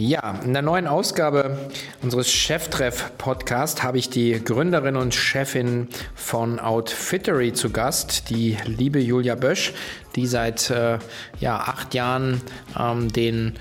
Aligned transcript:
Ja, 0.00 0.38
in 0.44 0.52
der 0.52 0.62
neuen 0.62 0.86
Ausgabe 0.86 1.58
unseres 2.02 2.30
Cheftreff-Podcasts 2.30 3.82
habe 3.82 3.98
ich 3.98 4.08
die 4.08 4.30
Gründerin 4.44 4.94
und 4.94 5.12
Chefin 5.12 5.88
von 6.14 6.60
Outfittery 6.60 7.52
zu 7.52 7.70
Gast, 7.70 8.30
die 8.30 8.56
liebe 8.64 9.00
Julia 9.00 9.34
Bösch, 9.34 9.72
die 10.14 10.28
seit 10.28 10.70
äh, 10.70 11.00
ja, 11.40 11.56
acht 11.56 11.94
Jahren 11.94 12.42
ähm, 12.78 13.12
den 13.12 13.54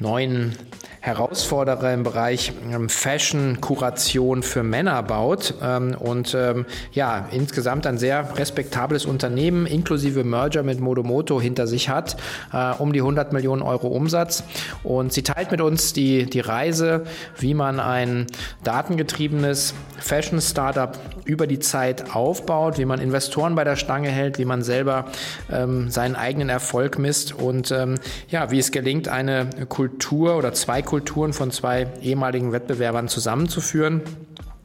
neuen 0.00 0.56
Herausforderer 1.02 1.94
im 1.94 2.02
Bereich 2.02 2.52
ähm, 2.70 2.90
Fashion-Kuration 2.90 4.42
für 4.42 4.62
Männer 4.62 5.02
baut 5.02 5.54
ähm, 5.62 5.96
und 5.98 6.34
ähm, 6.34 6.66
ja, 6.92 7.26
insgesamt 7.30 7.86
ein 7.86 7.96
sehr 7.96 8.36
respektables 8.36 9.06
Unternehmen 9.06 9.64
inklusive 9.64 10.24
Merger 10.24 10.62
mit 10.62 10.78
Modomoto 10.78 11.40
hinter 11.40 11.66
sich 11.66 11.88
hat, 11.88 12.18
äh, 12.52 12.72
um 12.78 12.92
die 12.92 13.00
100 13.00 13.32
Millionen 13.32 13.62
Euro 13.62 13.88
Umsatz. 13.88 14.44
Und 14.82 15.14
sie 15.14 15.22
teilt 15.22 15.50
mit 15.50 15.62
uns 15.62 15.94
die, 15.94 16.26
die 16.26 16.40
Reise, 16.40 17.04
wie 17.38 17.54
man 17.54 17.80
ein 17.80 18.26
datengetriebenes 18.62 19.72
Fashion-Startup 20.00 20.98
über 21.24 21.46
die 21.46 21.58
Zeit 21.58 22.14
aufbaut, 22.14 22.78
wie 22.78 22.84
man 22.84 23.00
Investoren 23.00 23.54
bei 23.54 23.64
der 23.64 23.76
Stange 23.76 24.08
hält, 24.08 24.38
wie 24.38 24.44
man 24.44 24.62
selber 24.62 25.06
ähm, 25.50 25.90
seinen 25.90 26.16
eigenen 26.16 26.48
Erfolg 26.48 26.98
misst 26.98 27.32
und 27.32 27.70
ähm, 27.70 27.96
ja, 28.28 28.50
wie 28.50 28.58
es 28.58 28.72
gelingt, 28.72 29.08
eine 29.08 29.48
Kultur 29.68 30.36
oder 30.36 30.52
zwei 30.52 30.82
Kulturen 30.82 31.32
von 31.32 31.50
zwei 31.50 31.86
ehemaligen 32.02 32.52
Wettbewerbern 32.52 33.08
zusammenzuführen. 33.08 34.02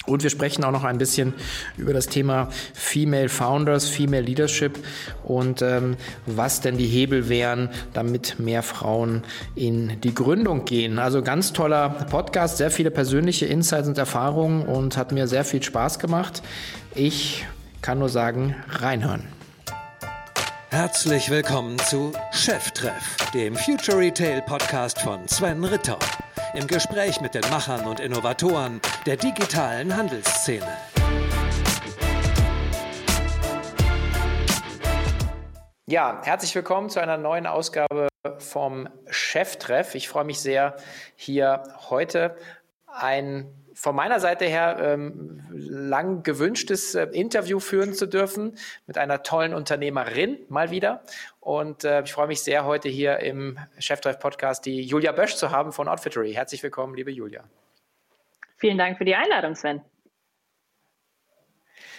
Und 0.05 0.23
wir 0.23 0.29
sprechen 0.29 0.63
auch 0.63 0.71
noch 0.71 0.83
ein 0.83 0.97
bisschen 0.97 1.33
über 1.77 1.93
das 1.93 2.07
Thema 2.07 2.49
Female 2.73 3.29
Founders, 3.29 3.89
Female 3.89 4.21
Leadership 4.23 4.79
und 5.23 5.61
ähm, 5.61 5.97
was 6.25 6.61
denn 6.61 6.77
die 6.77 6.87
Hebel 6.87 7.29
wären, 7.29 7.69
damit 7.93 8.39
mehr 8.39 8.63
Frauen 8.63 9.23
in 9.55 9.99
die 10.01 10.13
Gründung 10.13 10.65
gehen. 10.65 10.99
Also 10.99 11.21
ganz 11.21 11.53
toller 11.53 11.89
Podcast, 11.89 12.57
sehr 12.57 12.71
viele 12.71 12.91
persönliche 12.91 13.45
Insights 13.45 13.87
und 13.87 13.97
Erfahrungen 13.97 14.63
und 14.63 14.97
hat 14.97 15.11
mir 15.11 15.27
sehr 15.27 15.45
viel 15.45 15.63
Spaß 15.63 15.99
gemacht. 15.99 16.43
Ich 16.93 17.45
kann 17.81 17.99
nur 17.99 18.09
sagen, 18.09 18.55
reinhören. 18.69 19.23
Herzlich 20.69 21.29
willkommen 21.29 21.79
zu 21.79 22.11
Cheftreff, 22.33 23.15
dem 23.33 23.55
Future 23.55 23.97
Retail 23.97 24.41
Podcast 24.41 24.99
von 24.99 25.25
Sven 25.27 25.63
Ritter. 25.63 25.97
Im 26.55 26.67
Gespräch 26.67 27.19
mit 27.19 27.35
den 27.35 27.41
Machern 27.49 27.85
und 27.85 27.99
Innovatoren 27.99 28.79
der 29.05 29.17
digitalen 29.17 29.93
Handelsszene. 29.93 30.65
Ja, 35.85 36.21
herzlich 36.23 36.55
willkommen 36.55 36.89
zu 36.89 37.01
einer 37.01 37.17
neuen 37.17 37.45
Ausgabe 37.45 38.07
vom 38.37 38.87
Cheftreff. 39.09 39.95
Ich 39.95 40.07
freue 40.07 40.23
mich 40.23 40.39
sehr, 40.39 40.77
hier 41.17 41.63
heute 41.89 42.37
ein 42.87 43.64
von 43.75 43.95
meiner 43.95 44.19
Seite 44.19 44.45
her 44.45 44.77
ähm, 44.79 45.43
lang 45.51 46.23
gewünschtes 46.23 46.95
äh, 46.95 47.03
Interview 47.11 47.59
führen 47.59 47.93
zu 47.93 48.07
dürfen 48.07 48.57
mit 48.87 48.97
einer 48.97 49.21
tollen 49.21 49.53
Unternehmerin 49.53 50.39
mal 50.49 50.71
wieder. 50.71 51.03
Und 51.41 51.83
äh, 51.83 52.01
ich 52.03 52.13
freue 52.13 52.27
mich 52.27 52.41
sehr, 52.41 52.65
heute 52.65 52.89
hier 52.89 53.19
im 53.19 53.59
Cheftreff-Podcast 53.77 54.65
die 54.65 54.81
Julia 54.81 55.11
Bösch 55.11 55.35
zu 55.35 55.51
haben 55.51 55.73
von 55.73 55.87
Outfittery. 55.87 56.33
Herzlich 56.33 56.63
willkommen, 56.63 56.95
liebe 56.95 57.11
Julia. 57.11 57.43
Vielen 58.57 58.77
Dank 58.77 58.97
für 58.97 59.05
die 59.05 59.15
Einladung, 59.15 59.55
Sven. 59.55 59.81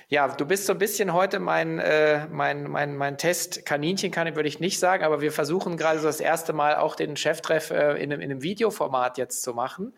Ja, 0.09 0.29
du 0.29 0.47
bist 0.47 0.67
so 0.67 0.73
ein 0.73 0.79
bisschen 0.79 1.13
heute 1.13 1.41
mein, 1.41 1.81
äh, 1.81 2.29
mein, 2.29 2.71
mein, 2.71 2.97
mein 2.97 3.19
Test-Kaninchen, 3.19 4.13
kann 4.13 4.37
würde 4.37 4.49
ich 4.49 4.61
nicht 4.61 4.79
sagen, 4.79 5.03
aber 5.03 5.21
wir 5.21 5.33
versuchen 5.33 5.77
gerade 5.77 5.99
so 5.99 6.07
das 6.07 6.21
erste 6.21 6.53
Mal 6.53 6.77
auch 6.77 6.95
den 6.95 7.17
Cheftreff 7.17 7.73
äh, 7.73 7.95
in, 7.95 8.13
einem, 8.13 8.21
in 8.21 8.31
einem 8.31 8.41
Videoformat 8.41 9.19
jetzt 9.19 9.43
zu 9.43 9.53
machen. 9.53 9.95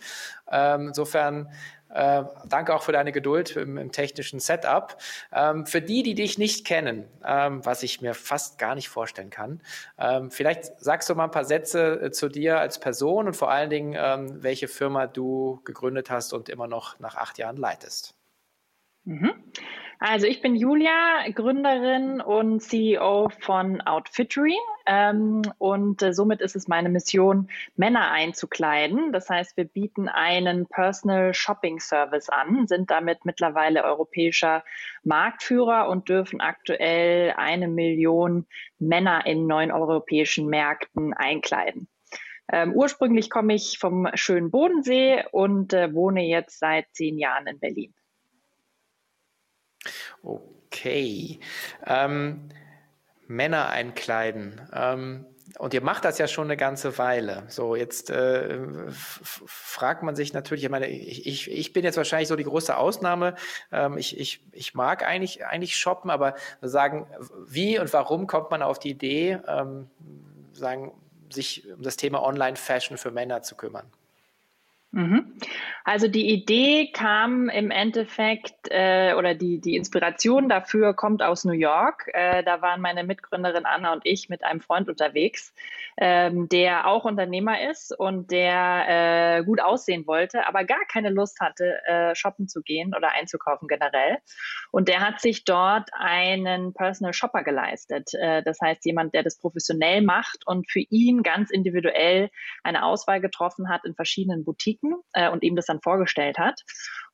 Ähm, 0.50 0.88
insofern 0.88 1.52
äh, 1.90 2.24
danke 2.46 2.74
auch 2.74 2.82
für 2.82 2.92
deine 2.92 3.12
Geduld 3.12 3.54
im, 3.56 3.76
im 3.76 3.92
technischen 3.92 4.40
Setup. 4.40 4.96
Ähm, 5.30 5.66
für 5.66 5.82
die, 5.82 6.02
die 6.02 6.14
dich 6.14 6.38
nicht 6.38 6.66
kennen, 6.66 7.06
ähm, 7.22 7.64
was 7.66 7.82
ich 7.82 8.00
mir 8.00 8.14
fast 8.14 8.58
gar 8.58 8.74
nicht 8.74 8.88
vorstellen 8.88 9.28
kann, 9.28 9.60
ähm, 9.98 10.30
vielleicht 10.30 10.80
sagst 10.80 11.10
du 11.10 11.16
mal 11.16 11.24
ein 11.24 11.30
paar 11.30 11.44
Sätze 11.44 12.00
äh, 12.00 12.10
zu 12.12 12.30
dir 12.30 12.60
als 12.60 12.80
Person 12.80 13.26
und 13.26 13.34
vor 13.34 13.50
allen 13.50 13.68
Dingen, 13.68 13.94
ähm, 13.98 14.42
welche 14.42 14.68
Firma 14.68 15.06
du 15.06 15.60
gegründet 15.64 16.10
hast 16.10 16.32
und 16.32 16.48
immer 16.48 16.66
noch 16.66 16.98
nach 16.98 17.16
acht 17.16 17.36
Jahren 17.36 17.58
leitest. 17.58 18.17
Mhm. 19.08 19.32
Also 20.00 20.26
ich 20.26 20.42
bin 20.42 20.54
Julia, 20.54 21.28
Gründerin 21.34 22.20
und 22.20 22.60
CEO 22.60 23.30
von 23.40 23.80
Outfittery 23.80 24.56
ähm, 24.86 25.42
und 25.56 26.02
äh, 26.02 26.12
somit 26.12 26.40
ist 26.42 26.54
es 26.54 26.68
meine 26.68 26.90
Mission, 26.90 27.48
Männer 27.74 28.10
einzukleiden. 28.10 29.12
Das 29.12 29.30
heißt, 29.30 29.56
wir 29.56 29.64
bieten 29.64 30.08
einen 30.08 30.66
Personal 30.66 31.32
Shopping 31.32 31.80
Service 31.80 32.28
an, 32.28 32.68
sind 32.68 32.90
damit 32.90 33.24
mittlerweile 33.24 33.82
europäischer 33.82 34.62
Marktführer 35.04 35.88
und 35.88 36.10
dürfen 36.10 36.42
aktuell 36.42 37.32
eine 37.36 37.66
Million 37.66 38.46
Männer 38.78 39.24
in 39.24 39.46
neun 39.46 39.72
europäischen 39.72 40.48
Märkten 40.48 41.14
einkleiden. 41.14 41.88
Ähm, 42.52 42.72
ursprünglich 42.74 43.30
komme 43.30 43.54
ich 43.54 43.78
vom 43.78 44.06
schönen 44.14 44.50
Bodensee 44.50 45.24
und 45.32 45.72
äh, 45.72 45.92
wohne 45.94 46.24
jetzt 46.24 46.58
seit 46.58 46.86
zehn 46.92 47.18
Jahren 47.18 47.46
in 47.46 47.58
Berlin. 47.58 47.94
Okay. 50.22 51.40
Ähm, 51.86 52.48
Männer 53.26 53.68
einkleiden. 53.68 54.60
Ähm, 54.72 55.26
und 55.58 55.72
ihr 55.72 55.80
macht 55.80 56.04
das 56.04 56.18
ja 56.18 56.28
schon 56.28 56.44
eine 56.44 56.56
ganze 56.56 56.98
Weile. 56.98 57.44
So, 57.48 57.74
jetzt 57.74 58.10
äh, 58.10 58.58
fragt 58.90 60.02
man 60.02 60.14
sich 60.14 60.32
natürlich, 60.32 60.64
ich 60.64 60.70
meine, 60.70 60.88
ich, 60.88 61.50
ich 61.50 61.72
bin 61.72 61.84
jetzt 61.84 61.96
wahrscheinlich 61.96 62.28
so 62.28 62.36
die 62.36 62.44
große 62.44 62.76
Ausnahme. 62.76 63.34
Ähm, 63.72 63.96
ich, 63.96 64.18
ich, 64.18 64.44
ich 64.52 64.74
mag 64.74 65.04
eigentlich, 65.04 65.46
eigentlich 65.46 65.76
shoppen, 65.76 66.10
aber 66.10 66.34
sagen, 66.60 67.06
wie 67.46 67.78
und 67.78 67.92
warum 67.92 68.26
kommt 68.26 68.50
man 68.50 68.62
auf 68.62 68.78
die 68.78 68.90
Idee, 68.90 69.38
ähm, 69.46 69.88
sagen, 70.52 70.92
sich 71.30 71.70
um 71.72 71.82
das 71.82 71.96
Thema 71.96 72.22
Online-Fashion 72.22 72.98
für 72.98 73.10
Männer 73.10 73.42
zu 73.42 73.56
kümmern? 73.56 73.90
Mhm. 74.90 75.34
Also 75.84 76.08
die 76.08 76.30
Idee 76.30 76.90
kam 76.92 77.50
im 77.50 77.70
Endeffekt 77.70 78.68
äh, 78.70 79.14
oder 79.18 79.34
die, 79.34 79.60
die 79.60 79.76
Inspiration 79.76 80.48
dafür 80.48 80.94
kommt 80.94 81.22
aus 81.22 81.44
New 81.44 81.52
York. 81.52 82.10
Äh, 82.14 82.42
da 82.42 82.62
waren 82.62 82.80
meine 82.80 83.04
Mitgründerin 83.04 83.66
Anna 83.66 83.92
und 83.92 84.06
ich 84.06 84.30
mit 84.30 84.44
einem 84.44 84.62
Freund 84.62 84.88
unterwegs, 84.88 85.52
ähm, 85.98 86.48
der 86.48 86.86
auch 86.86 87.04
Unternehmer 87.04 87.70
ist 87.70 87.98
und 87.98 88.30
der 88.30 89.38
äh, 89.40 89.44
gut 89.44 89.60
aussehen 89.60 90.06
wollte, 90.06 90.46
aber 90.46 90.64
gar 90.64 90.84
keine 90.90 91.10
Lust 91.10 91.38
hatte, 91.40 91.78
äh, 91.86 92.14
shoppen 92.14 92.48
zu 92.48 92.62
gehen 92.62 92.94
oder 92.94 93.12
einzukaufen 93.12 93.68
generell. 93.68 94.18
Und 94.70 94.88
der 94.88 95.00
hat 95.00 95.20
sich 95.20 95.44
dort 95.44 95.90
einen 95.92 96.72
Personal 96.72 97.12
Shopper 97.12 97.42
geleistet. 97.42 98.14
Äh, 98.14 98.42
das 98.42 98.58
heißt, 98.60 98.86
jemand, 98.86 99.12
der 99.12 99.22
das 99.22 99.38
professionell 99.38 100.00
macht 100.00 100.46
und 100.46 100.70
für 100.70 100.80
ihn 100.80 101.22
ganz 101.22 101.50
individuell 101.50 102.30
eine 102.62 102.84
Auswahl 102.84 103.20
getroffen 103.20 103.68
hat 103.68 103.84
in 103.84 103.94
verschiedenen 103.94 104.44
Boutiquen 104.44 104.77
äh, 105.12 105.28
und 105.30 105.42
ihm 105.42 105.56
das 105.56 105.66
dann 105.66 105.80
vorgestellt 105.80 106.38
hat. 106.38 106.62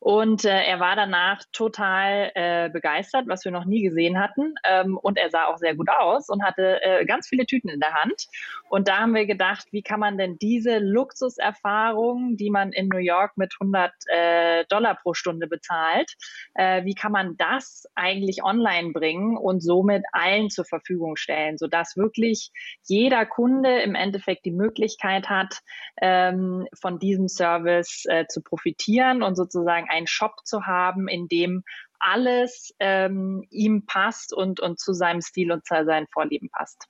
Und 0.04 0.44
äh, 0.44 0.62
er 0.64 0.80
war 0.80 0.96
danach 0.96 1.40
total 1.50 2.30
äh, 2.34 2.68
begeistert, 2.68 3.26
was 3.26 3.46
wir 3.46 3.52
noch 3.52 3.64
nie 3.64 3.80
gesehen 3.80 4.20
hatten. 4.20 4.54
Ähm, 4.62 4.98
und 4.98 5.16
er 5.16 5.30
sah 5.30 5.46
auch 5.46 5.56
sehr 5.56 5.74
gut 5.74 5.88
aus 5.88 6.28
und 6.28 6.44
hatte 6.44 6.82
äh, 6.82 7.06
ganz 7.06 7.26
viele 7.26 7.46
Tüten 7.46 7.70
in 7.70 7.80
der 7.80 7.94
Hand. 7.94 8.26
Und 8.68 8.86
da 8.86 8.98
haben 8.98 9.14
wir 9.14 9.24
gedacht, 9.24 9.66
wie 9.70 9.80
kann 9.80 10.00
man 10.00 10.18
denn 10.18 10.36
diese 10.36 10.76
Luxuserfahrung, 10.76 12.36
die 12.36 12.50
man 12.50 12.72
in 12.72 12.88
New 12.88 12.98
York 12.98 13.38
mit 13.38 13.54
100 13.58 13.92
äh, 14.08 14.64
Dollar 14.68 14.94
pro 14.94 15.14
Stunde 15.14 15.46
bezahlt, 15.46 16.12
äh, 16.52 16.84
wie 16.84 16.94
kann 16.94 17.12
man 17.12 17.38
das 17.38 17.86
eigentlich 17.94 18.44
online 18.44 18.92
bringen 18.92 19.38
und 19.38 19.62
somit 19.62 20.02
allen 20.12 20.50
zur 20.50 20.66
Verfügung 20.66 21.16
stellen, 21.16 21.56
sodass 21.56 21.96
wirklich 21.96 22.50
jeder 22.82 23.24
Kunde 23.24 23.80
im 23.80 23.94
Endeffekt 23.94 24.44
die 24.44 24.50
Möglichkeit 24.50 25.30
hat, 25.30 25.60
ähm, 26.02 26.68
von 26.78 26.98
diesem 26.98 27.28
Service 27.28 28.04
äh, 28.04 28.26
zu 28.26 28.42
profitieren 28.42 29.22
und 29.22 29.34
sozusagen 29.34 29.88
einen 29.94 30.06
Shop 30.06 30.44
zu 30.44 30.66
haben, 30.66 31.08
in 31.08 31.28
dem 31.28 31.64
alles 31.98 32.74
ähm, 32.80 33.46
ihm 33.50 33.86
passt 33.86 34.34
und, 34.34 34.60
und 34.60 34.78
zu 34.78 34.92
seinem 34.92 35.22
Stil 35.22 35.52
und 35.52 35.64
zu 35.66 35.84
seinen 35.84 36.06
Vorlieben 36.08 36.50
passt. 36.50 36.86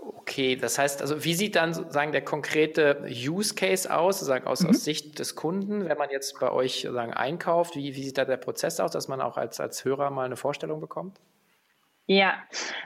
Okay, 0.00 0.56
das 0.56 0.78
heißt, 0.78 1.00
also 1.00 1.24
wie 1.24 1.34
sieht 1.34 1.56
dann 1.56 1.72
sozusagen 1.72 2.12
der 2.12 2.22
konkrete 2.22 3.06
Use 3.08 3.54
Case 3.54 3.94
aus, 3.94 4.18
sozusagen 4.18 4.46
aus, 4.46 4.60
mhm. 4.60 4.70
aus 4.70 4.84
Sicht 4.84 5.18
des 5.18 5.34
Kunden, 5.34 5.88
wenn 5.88 5.96
man 5.96 6.10
jetzt 6.10 6.38
bei 6.38 6.50
euch 6.50 6.82
sozusagen 6.82 7.14
einkauft? 7.14 7.74
Wie, 7.74 7.94
wie 7.94 8.04
sieht 8.04 8.18
da 8.18 8.24
der 8.26 8.36
Prozess 8.36 8.80
aus, 8.80 8.90
dass 8.90 9.08
man 9.08 9.22
auch 9.22 9.38
als, 9.38 9.60
als 9.60 9.84
Hörer 9.84 10.10
mal 10.10 10.26
eine 10.26 10.36
Vorstellung 10.36 10.80
bekommt? 10.80 11.20
Ja, 12.06 12.34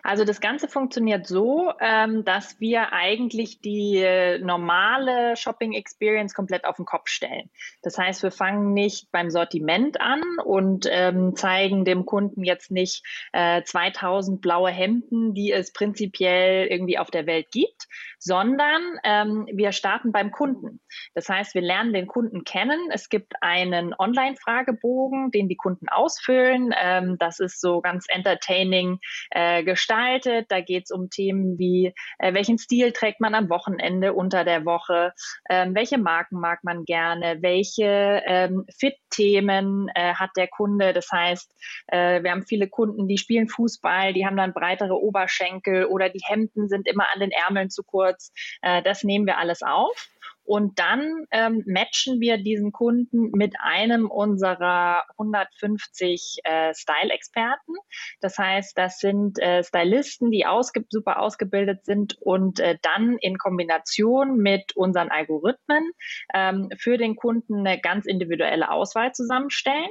also 0.04 0.24
das 0.24 0.40
Ganze 0.40 0.68
funktioniert 0.68 1.26
so, 1.26 1.72
ähm, 1.80 2.24
dass 2.24 2.60
wir 2.60 2.92
eigentlich 2.92 3.60
die 3.60 3.96
äh, 3.96 4.38
normale 4.38 5.36
Shopping 5.36 5.72
Experience 5.72 6.34
komplett 6.34 6.64
auf 6.64 6.76
den 6.76 6.84
Kopf 6.84 7.08
stellen. 7.08 7.50
Das 7.82 7.98
heißt, 7.98 8.22
wir 8.22 8.30
fangen 8.30 8.74
nicht 8.74 9.10
beim 9.10 9.30
Sortiment 9.30 10.00
an 10.00 10.22
und 10.44 10.86
ähm, 10.88 11.34
zeigen 11.34 11.84
dem 11.84 12.06
Kunden 12.06 12.44
jetzt 12.44 12.70
nicht 12.70 13.04
äh, 13.32 13.64
2000 13.64 14.40
blaue 14.40 14.70
Hemden, 14.70 15.34
die 15.34 15.50
es 15.50 15.72
prinzipiell 15.72 16.68
irgendwie 16.68 16.98
auf 16.98 17.10
der 17.10 17.26
Welt 17.26 17.50
gibt, 17.50 17.88
sondern 18.20 18.82
ähm, 19.02 19.48
wir 19.52 19.72
starten 19.72 20.12
beim 20.12 20.30
Kunden. 20.30 20.80
Das 21.14 21.28
heißt, 21.28 21.56
wir 21.56 21.62
lernen 21.62 21.92
den 21.92 22.06
Kunden 22.06 22.44
kennen. 22.44 22.78
Es 22.92 23.08
gibt 23.08 23.34
einen 23.40 23.94
Online-Fragebogen, 23.98 25.32
den 25.32 25.48
die 25.48 25.56
Kunden 25.56 25.88
ausfüllen. 25.88 26.72
Ähm, 26.80 27.16
das 27.18 27.40
ist 27.40 27.60
so 27.60 27.80
ganz 27.80 28.06
entertaining 28.08 29.00
äh, 29.30 29.62
gestaltet. 29.62 30.46
Da 30.48 30.60
geht 30.60 30.84
es 30.84 30.90
um 30.90 31.10
Themen 31.10 31.58
wie, 31.58 31.94
äh, 32.18 32.34
welchen 32.34 32.58
Stil 32.58 32.92
trägt 32.92 33.20
man 33.20 33.34
am 33.34 33.48
Wochenende 33.50 34.12
unter 34.14 34.44
der 34.44 34.64
Woche, 34.64 35.12
ähm, 35.48 35.74
welche 35.74 35.98
Marken 35.98 36.40
mag 36.40 36.64
man 36.64 36.84
gerne, 36.84 37.38
welche 37.40 38.22
ähm, 38.26 38.64
Fit-Themen 38.78 39.88
äh, 39.94 40.14
hat 40.14 40.30
der 40.36 40.48
Kunde. 40.48 40.92
Das 40.92 41.10
heißt, 41.12 41.50
äh, 41.88 42.22
wir 42.22 42.30
haben 42.30 42.46
viele 42.46 42.68
Kunden, 42.68 43.08
die 43.08 43.18
spielen 43.18 43.48
Fußball, 43.48 44.12
die 44.12 44.26
haben 44.26 44.36
dann 44.36 44.52
breitere 44.52 44.94
Oberschenkel 44.94 45.86
oder 45.86 46.08
die 46.08 46.22
Hemden 46.24 46.68
sind 46.68 46.86
immer 46.86 47.06
an 47.12 47.20
den 47.20 47.30
Ärmeln 47.30 47.70
zu 47.70 47.82
kurz 47.82 47.98
kurz. 47.98 48.32
Äh, 48.62 48.82
das 48.82 49.04
nehmen 49.04 49.26
wir 49.26 49.38
alles 49.38 49.62
auf. 49.62 50.08
Und 50.48 50.78
dann 50.78 51.26
ähm, 51.30 51.62
matchen 51.66 52.20
wir 52.20 52.38
diesen 52.38 52.72
Kunden 52.72 53.32
mit 53.32 53.54
einem 53.60 54.10
unserer 54.10 55.02
150 55.18 56.38
äh, 56.42 56.72
Style-Experten. 56.72 57.74
Das 58.22 58.38
heißt, 58.38 58.78
das 58.78 58.98
sind 58.98 59.38
äh, 59.40 59.62
Stylisten, 59.62 60.30
die 60.30 60.46
ausge 60.46 60.86
super 60.88 61.20
ausgebildet 61.20 61.84
sind 61.84 62.16
und 62.22 62.60
äh, 62.60 62.78
dann 62.80 63.18
in 63.18 63.36
Kombination 63.36 64.38
mit 64.38 64.74
unseren 64.74 65.10
Algorithmen 65.10 65.90
ähm, 66.32 66.70
für 66.78 66.96
den 66.96 67.16
Kunden 67.16 67.66
eine 67.66 67.78
ganz 67.78 68.06
individuelle 68.06 68.70
Auswahl 68.70 69.12
zusammenstellen. 69.12 69.90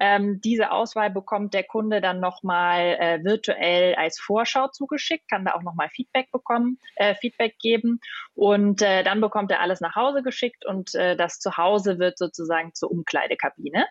Ähm, 0.00 0.40
diese 0.40 0.70
Auswahl 0.70 1.10
bekommt 1.10 1.52
der 1.52 1.64
Kunde 1.64 2.00
dann 2.00 2.20
nochmal 2.20 2.96
äh, 3.00 3.24
virtuell 3.24 3.96
als 3.96 4.20
Vorschau 4.20 4.68
zugeschickt, 4.68 5.28
kann 5.28 5.44
da 5.44 5.54
auch 5.54 5.64
nochmal 5.64 5.88
Feedback 5.88 6.30
bekommen, 6.30 6.78
äh, 6.94 7.16
Feedback 7.16 7.58
geben 7.58 7.98
und 8.34 8.82
äh, 8.82 9.02
dann 9.02 9.20
bekommt 9.20 9.50
er 9.50 9.60
alles 9.60 9.80
nach 9.80 9.95
Hause 9.96 10.22
geschickt 10.22 10.64
und 10.66 10.94
äh, 10.94 11.16
das 11.16 11.38
Zuhause 11.38 11.98
wird 11.98 12.18
sozusagen 12.18 12.74
zur 12.74 12.90
Umkleidekabine. 12.90 13.86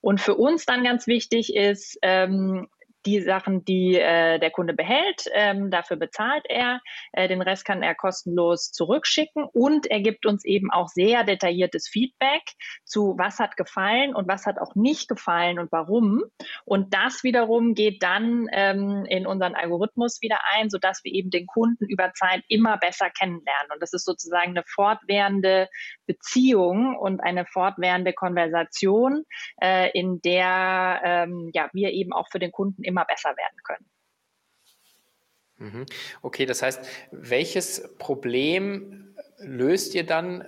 Und 0.00 0.20
für 0.20 0.34
uns 0.34 0.66
dann 0.66 0.84
ganz 0.84 1.06
wichtig 1.06 1.54
ist, 1.54 1.98
ähm, 2.02 2.68
die 3.06 3.20
Sachen, 3.20 3.64
die 3.64 3.94
äh, 3.94 4.38
der 4.38 4.50
Kunde 4.50 4.74
behält, 4.74 5.24
ähm, 5.32 5.70
dafür 5.70 5.96
bezahlt 5.96 6.44
er. 6.48 6.80
Äh, 7.12 7.28
den 7.28 7.40
Rest 7.40 7.64
kann 7.64 7.82
er 7.82 7.94
kostenlos 7.94 8.72
zurückschicken 8.72 9.44
und 9.44 9.86
er 9.86 10.00
gibt 10.00 10.26
uns 10.26 10.44
eben 10.44 10.70
auch 10.70 10.88
sehr 10.88 11.24
detailliertes 11.24 11.88
Feedback 11.88 12.42
zu, 12.84 13.14
was 13.16 13.38
hat 13.38 13.56
gefallen 13.56 14.14
und 14.14 14.28
was 14.28 14.46
hat 14.46 14.58
auch 14.58 14.74
nicht 14.74 15.08
gefallen 15.08 15.58
und 15.58 15.70
warum. 15.72 16.24
Und 16.64 16.92
das 16.94 17.22
wiederum 17.22 17.74
geht 17.74 18.02
dann 18.02 18.48
ähm, 18.52 19.06
in 19.08 19.26
unseren 19.26 19.54
Algorithmus 19.54 20.20
wieder 20.20 20.40
ein, 20.54 20.68
sodass 20.68 21.04
wir 21.04 21.12
eben 21.12 21.30
den 21.30 21.46
Kunden 21.46 21.86
über 21.86 22.12
Zeit 22.14 22.42
immer 22.48 22.76
besser 22.76 23.10
kennenlernen. 23.10 23.70
Und 23.72 23.80
das 23.80 23.92
ist 23.92 24.04
sozusagen 24.04 24.50
eine 24.50 24.64
fortwährende 24.66 25.68
Beziehung 26.06 26.96
und 26.96 27.20
eine 27.20 27.46
fortwährende 27.46 28.12
Konversation, 28.12 29.24
äh, 29.62 29.90
in 29.92 30.20
der 30.22 31.00
ähm, 31.04 31.50
ja, 31.52 31.70
wir 31.72 31.92
eben 31.92 32.12
auch 32.12 32.28
für 32.30 32.38
den 32.38 32.52
Kunden 32.52 32.82
immer 32.82 32.95
immer 32.96 33.04
besser 33.04 33.36
werden 33.36 33.62
können. 33.62 33.86
Mhm. 35.58 35.86
Okay, 36.22 36.46
das 36.46 36.62
heißt, 36.62 36.86
welches 37.10 37.96
Problem 37.98 39.14
löst 39.38 39.94
ihr 39.94 40.04
dann 40.04 40.44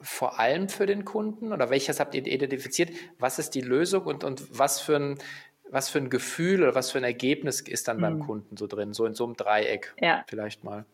vor 0.00 0.38
allem 0.38 0.68
für 0.68 0.86
den 0.86 1.04
Kunden 1.04 1.52
oder 1.52 1.70
welches 1.70 2.00
habt 2.00 2.14
ihr 2.14 2.26
identifiziert? 2.26 2.90
Was 3.18 3.38
ist 3.38 3.50
die 3.50 3.60
Lösung 3.60 4.04
und, 4.04 4.24
und 4.24 4.58
was, 4.58 4.80
für 4.80 4.96
ein, 4.96 5.18
was 5.70 5.88
für 5.88 5.98
ein 5.98 6.10
Gefühl 6.10 6.62
oder 6.62 6.74
was 6.74 6.90
für 6.90 6.98
ein 6.98 7.04
Ergebnis 7.04 7.60
ist 7.60 7.88
dann 7.88 7.96
mhm. 7.96 8.02
beim 8.02 8.20
Kunden 8.20 8.56
so 8.56 8.66
drin? 8.66 8.92
So 8.92 9.06
in 9.06 9.14
so 9.14 9.24
einem 9.24 9.34
Dreieck 9.34 9.94
ja. 10.00 10.24
vielleicht 10.28 10.64
mal. 10.64 10.84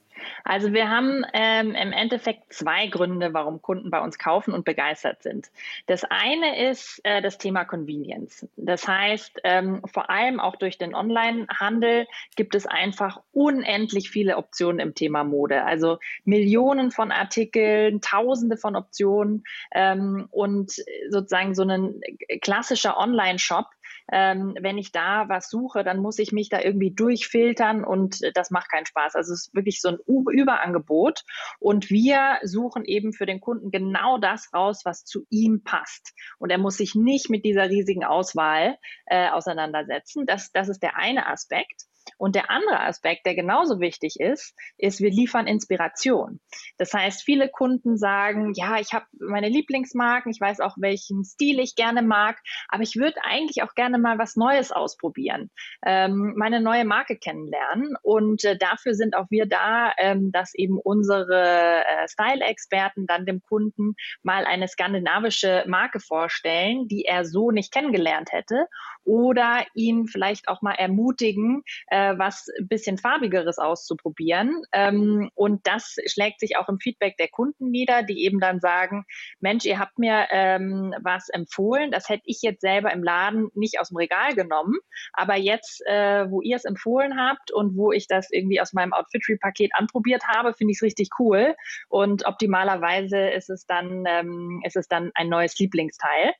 Also 0.44 0.72
wir 0.72 0.90
haben 0.90 1.24
ähm, 1.32 1.74
im 1.74 1.92
Endeffekt 1.92 2.52
zwei 2.52 2.86
Gründe, 2.86 3.32
warum 3.32 3.62
Kunden 3.62 3.90
bei 3.90 4.00
uns 4.00 4.19
kaufen 4.19 4.54
und 4.54 4.64
begeistert 4.64 5.22
sind. 5.22 5.50
Das 5.86 6.04
eine 6.04 6.70
ist 6.70 7.00
äh, 7.04 7.22
das 7.22 7.38
Thema 7.38 7.64
Convenience. 7.64 8.46
Das 8.56 8.86
heißt, 8.86 9.40
ähm, 9.44 9.82
vor 9.92 10.10
allem 10.10 10.40
auch 10.40 10.56
durch 10.56 10.78
den 10.78 10.94
Online-Handel 10.94 12.06
gibt 12.36 12.54
es 12.54 12.66
einfach 12.66 13.20
unendlich 13.32 14.10
viele 14.10 14.36
Optionen 14.36 14.80
im 14.80 14.94
Thema 14.94 15.24
Mode. 15.24 15.64
Also 15.64 15.98
Millionen 16.25 16.90
von 16.90 17.12
Artikeln, 17.12 18.00
Tausende 18.00 18.56
von 18.56 18.76
Optionen 18.76 19.44
ähm, 19.72 20.28
und 20.30 20.72
sozusagen 21.10 21.54
so 21.54 21.62
ein 21.62 22.00
klassischer 22.40 22.96
Online-Shop 22.98 23.66
ähm, 24.10 24.56
wenn 24.60 24.78
ich 24.78 24.93
da 24.93 25.28
was 25.28 25.49
suche, 25.49 25.84
dann 25.84 25.99
muss 25.99 26.19
ich 26.19 26.32
mich 26.32 26.49
da 26.49 26.60
irgendwie 26.60 26.93
durchfiltern 26.93 27.84
und 27.84 28.20
das 28.34 28.50
macht 28.50 28.70
keinen 28.70 28.87
Spaß. 28.87 29.14
Also 29.14 29.32
es 29.32 29.49
ist 29.49 29.54
wirklich 29.54 29.81
so 29.81 29.88
ein 29.88 29.99
Überangebot 30.06 31.22
und 31.58 31.90
wir 31.90 32.38
suchen 32.43 32.84
eben 32.84 33.12
für 33.12 33.26
den 33.26 33.40
Kunden 33.40 33.70
genau 33.70 34.19
das 34.19 34.52
raus, 34.54 34.82
was 34.84 35.04
zu 35.04 35.26
ihm 35.31 35.62
passt. 35.62 36.12
Und 36.38 36.50
er 36.50 36.58
muss 36.58 36.76
sich 36.76 36.94
nicht 36.94 37.31
mit 37.31 37.44
dieser 37.44 37.69
riesigen 37.69 38.04
Auswahl 38.04 38.78
äh, 39.06 39.28
auseinandersetzen. 39.28 40.26
Das, 40.26 40.50
das 40.52 40.69
ist 40.69 40.82
der 40.82 40.96
eine 40.96 41.26
Aspekt. 41.26 41.87
Und 42.19 42.34
der 42.34 42.50
andere 42.50 42.81
Aspekt, 42.81 43.26
der 43.26 43.34
genauso 43.34 43.81
wichtig 43.81 44.16
ist, 44.19 44.54
ist, 44.78 45.00
wir 45.00 45.10
liefern 45.10 45.46
Inspiration. 45.46 46.40
Das 46.78 46.93
heißt, 46.93 47.22
viele 47.22 47.49
Kunden 47.49 47.96
sagen, 47.96 48.52
ja, 48.54 48.78
ich 48.78 48.93
habe 48.93 49.06
meine 49.19 49.49
Lieblingsmarken, 49.49 50.31
ich 50.31 50.40
weiß 50.40 50.60
auch, 50.60 50.76
welchen 50.78 51.25
Stil 51.25 51.60
ich 51.60 51.75
gerne 51.75 52.02
mag, 52.02 52.38
aber 52.69 52.82
ich 52.82 52.96
würde 52.96 53.16
eigentlich 53.25 53.62
auch 53.62 53.75
gerne 53.75 53.99
mal 53.99 54.19
was 54.19 54.37
Neues 54.37 54.72
ausprobieren, 54.72 55.50
ähm, 55.84 56.34
meine 56.37 56.60
neue 56.60 56.84
Marke 56.84 57.16
kennenlernen. 57.16 57.94
Und 58.02 58.44
äh, 58.44 58.56
dafür 58.56 58.94
sind 58.94 59.16
auch 59.16 59.26
wir 59.31 59.46
da, 59.46 59.93
ähm, 59.99 60.32
dass 60.32 60.54
eben 60.54 60.78
unsere 60.78 61.84
äh, 61.84 62.08
Style-Experten 62.08 63.06
dann 63.06 63.26
dem 63.26 63.43
Kunden 63.43 63.94
mal 64.22 64.44
eine 64.44 64.69
skandinavische 64.69 65.64
Marke 65.66 66.00
vorstellen, 66.00 66.88
die 66.88 67.04
er 67.04 67.25
so 67.25 67.50
nicht 67.50 67.72
kennengelernt 67.72 68.32
hätte 68.32 68.66
oder 69.04 69.64
ihn 69.75 70.06
vielleicht 70.06 70.49
auch 70.49 70.62
mal 70.62 70.75
ermutigen, 70.75 71.62
äh, 71.88 72.14
was 72.16 72.46
ein 72.58 72.69
bisschen 72.69 72.99
farbigeres 72.99 73.58
auszuprobieren. 73.58 74.62
Ähm, 74.72 75.31
und 75.34 75.66
das 75.66 75.96
schlägt 76.06 76.40
sich 76.40 76.56
auch 76.56 76.69
im 76.69 76.78
Feedback 76.78 77.16
der 77.16 77.28
Kunden 77.28 77.70
nieder, 77.70 78.02
die 78.02 78.25
eben 78.25 78.40
dann 78.40 78.60
sagen, 78.60 79.04
Mensch, 79.40 79.64
ihr 79.64 79.78
habt 79.78 79.99
mir 79.99 80.26
ähm, 80.31 80.94
was 81.02 81.28
empfohlen, 81.28 81.90
das 81.90 82.08
hätte 82.08 82.22
ich 82.26 82.43
jetzt 82.43 82.60
selber 82.60 82.93
im 82.93 83.02
Laden 83.02 83.49
nicht 83.54 83.81
aus 83.81 83.88
dem 83.88 83.96
Regal 83.96 84.34
genommen, 84.34 84.78
aber 85.12 85.37
jetzt, 85.37 85.82
äh, 85.87 86.31
wo 86.31 86.40
ihr 86.40 86.56
es 86.56 86.64
empfohlen 86.64 87.19
habt 87.19 87.52
und 87.52 87.76
wo 87.76 87.93
ich 87.93 88.06
das 88.06 88.31
irgendwie 88.31 88.60
aus 88.60 88.72
meinem 88.72 88.93
Outfitry-Paket 88.93 89.72
anprobiert 89.75 90.25
habe, 90.26 90.54
finde 90.54 90.72
ich 90.72 90.78
es 90.78 90.82
richtig 90.82 91.10
cool 91.19 91.54
und 91.88 92.26
optimalerweise 92.26 93.19
ist 93.31 93.50
es 93.50 93.66
dann, 93.66 94.04
ähm, 94.06 94.61
ist 94.64 94.76
es 94.76 94.88
dann 94.88 95.11
ein 95.14 95.28
neues 95.28 95.59
Lieblingsteil. 95.59 96.32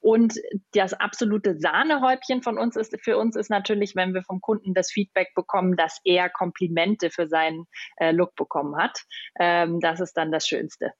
Und 0.00 0.34
das 0.72 0.94
absolute 0.94 1.58
Sahnehäubchen 1.58 2.42
von 2.42 2.58
uns 2.58 2.76
ist, 2.76 2.96
für 3.02 3.18
uns 3.18 3.36
ist 3.36 3.50
natürlich, 3.50 3.94
wenn 3.94 4.14
wir 4.14 4.22
vom 4.22 4.40
Kunden 4.40 4.72
das 4.74 4.90
Feedback 4.90 5.28
bekommen, 5.34 5.76
dass 5.76 6.00
er 6.04 6.30
Komplimente 6.30 7.10
für 7.10 7.28
seinen 7.28 7.66
äh, 7.96 8.10
Look 8.10 8.34
bekommen 8.34 8.76
hat. 8.76 8.98
Ähm, 9.38 9.78
das 9.80 10.00
ist 10.00 10.14
dann 10.14 10.32
das 10.32 10.48
Schönste. 10.48 10.92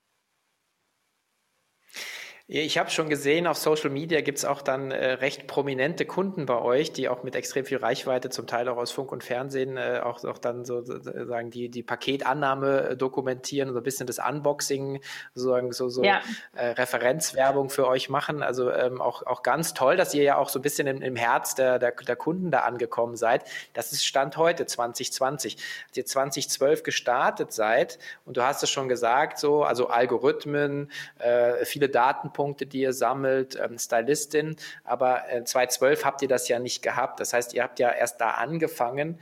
Ich 2.53 2.79
habe 2.79 2.91
schon 2.91 3.09
gesehen, 3.09 3.47
auf 3.47 3.59
Social 3.59 3.91
Media 3.91 4.23
gibt 4.23 4.39
es 4.39 4.45
auch 4.45 4.61
dann 4.61 4.91
äh, 4.91 5.13
recht 5.13 5.47
prominente 5.47 6.05
Kunden 6.05 6.47
bei 6.47 6.61
euch, 6.61 6.93
die 6.93 7.09
auch 7.09 7.23
mit 7.23 7.37
extrem 7.37 7.65
viel 7.65 7.79
Reichweite, 7.79 8.29
zum 8.29 8.49
Teil 8.49 8.69
auch 8.69 8.77
aus 8.77 8.91
Funk 8.91 9.13
und 9.13 9.23
Fernsehen, 9.23 9.77
äh, 9.77 10.01
auch, 10.03 10.25
auch 10.25 10.39
dann 10.39 10.65
sozusagen 10.65 11.53
die, 11.53 11.69
die 11.69 11.85
Paketannahme 11.85 12.89
äh, 12.89 12.97
dokumentieren, 12.97 13.73
so 13.73 13.79
ein 13.79 13.85
bisschen 13.85 14.09
das 14.09 14.19
Unboxing, 14.19 15.01
sozusagen 15.33 15.71
so, 15.71 15.89
so 15.89 16.03
ja. 16.03 16.23
äh, 16.57 16.71
Referenzwerbung 16.71 17.71
für 17.71 17.87
euch 17.87 18.09
machen. 18.09 18.43
Also 18.43 18.73
ähm, 18.73 19.01
auch, 19.01 19.25
auch 19.27 19.45
ganz 19.45 19.73
toll, 19.73 19.97
dass 19.97 20.13
ihr 20.13 20.25
ja 20.25 20.37
auch 20.37 20.49
so 20.49 20.59
ein 20.59 20.63
bisschen 20.63 20.89
im, 20.89 21.03
im 21.03 21.15
Herz 21.15 21.55
der, 21.55 21.79
der, 21.79 21.93
der 21.93 22.17
Kunden 22.17 22.51
da 22.51 22.63
angekommen 22.63 23.15
seid. 23.15 23.45
Das 23.75 23.93
ist 23.93 24.05
Stand 24.05 24.37
heute, 24.37 24.67
2020. 24.67 25.57
Als 25.87 25.97
ihr 25.97 26.05
2012 26.05 26.83
gestartet 26.83 27.53
seid, 27.53 28.01
und 28.25 28.37
du 28.37 28.43
hast 28.43 28.65
es 28.65 28.71
schon 28.71 28.89
gesagt, 28.89 29.39
so, 29.39 29.63
also 29.63 29.87
Algorithmen, 29.87 30.91
äh, 31.21 31.65
viele 31.65 31.89
Datenpunkte, 31.89 32.40
Datenpunkte, 32.41 32.67
die 32.67 32.81
ihr 32.81 32.93
sammelt, 32.93 33.59
ähm, 33.63 33.79
Stylistin. 33.79 34.57
Aber 34.85 35.31
äh, 35.31 35.45
2012 35.45 36.05
habt 36.05 36.23
ihr 36.23 36.29
das 36.29 36.49
ja 36.49 36.59
nicht 36.59 36.83
gehabt. 36.83 37.21
Das 37.21 37.33
heißt, 37.33 37.55
ihr 37.55 37.63
habt 37.63 37.79
ja 37.79 37.91
erst 37.91 38.21
da 38.21 38.33
angefangen, 38.33 39.19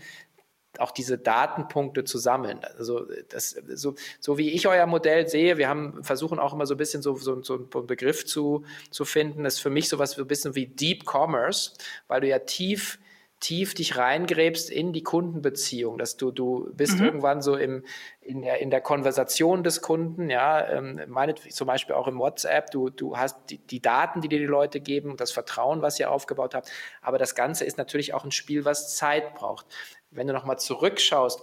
auch 0.78 0.92
diese 0.92 1.18
Datenpunkte 1.18 2.04
zu 2.04 2.18
sammeln. 2.18 2.60
Also 2.76 3.06
das, 3.30 3.56
so, 3.74 3.96
so 4.20 4.38
wie 4.38 4.50
ich 4.50 4.68
euer 4.68 4.86
Modell 4.86 5.26
sehe, 5.26 5.56
wir 5.56 5.68
haben 5.68 6.04
versuchen 6.04 6.38
auch 6.38 6.52
immer 6.52 6.66
so 6.66 6.74
ein 6.74 6.78
bisschen 6.78 7.02
so, 7.02 7.16
so, 7.16 7.42
so 7.42 7.54
einen 7.54 7.86
Begriff 7.86 8.24
zu, 8.24 8.64
zu 8.90 9.04
finden, 9.04 9.44
ist 9.44 9.58
für 9.58 9.70
mich 9.70 9.88
sowas 9.88 10.12
so 10.12 10.22
ein 10.22 10.28
bisschen 10.28 10.54
wie 10.54 10.66
Deep 10.66 11.04
Commerce, 11.04 11.72
weil 12.06 12.20
du 12.20 12.28
ja 12.28 12.38
tief 12.38 13.00
tief 13.40 13.74
dich 13.74 13.96
reingräbst 13.96 14.70
in 14.70 14.92
die 14.92 15.02
Kundenbeziehung, 15.02 15.98
dass 15.98 16.16
du, 16.16 16.32
du 16.32 16.70
bist 16.74 16.98
mhm. 16.98 17.04
irgendwann 17.04 17.40
so 17.40 17.56
im, 17.56 17.84
in, 18.20 18.42
der, 18.42 18.60
in 18.60 18.70
der 18.70 18.80
Konversation 18.80 19.62
des 19.62 19.80
Kunden, 19.80 20.28
ja, 20.28 20.68
ähm, 20.68 21.00
meinetwegen 21.06 21.54
zum 21.54 21.66
Beispiel 21.66 21.94
auch 21.94 22.08
im 22.08 22.18
WhatsApp, 22.18 22.70
du, 22.70 22.90
du 22.90 23.16
hast 23.16 23.38
die, 23.50 23.58
die 23.58 23.80
Daten, 23.80 24.20
die 24.20 24.28
dir 24.28 24.40
die 24.40 24.46
Leute 24.46 24.80
geben, 24.80 25.16
das 25.16 25.30
Vertrauen, 25.30 25.82
was 25.82 26.00
ihr 26.00 26.10
aufgebaut 26.10 26.54
habt, 26.54 26.70
aber 27.00 27.18
das 27.18 27.34
Ganze 27.34 27.64
ist 27.64 27.78
natürlich 27.78 28.12
auch 28.12 28.24
ein 28.24 28.32
Spiel, 28.32 28.64
was 28.64 28.96
Zeit 28.96 29.34
braucht. 29.34 29.66
Wenn 30.10 30.26
du 30.26 30.32
nochmal 30.32 30.58
zurückschaust, 30.58 31.40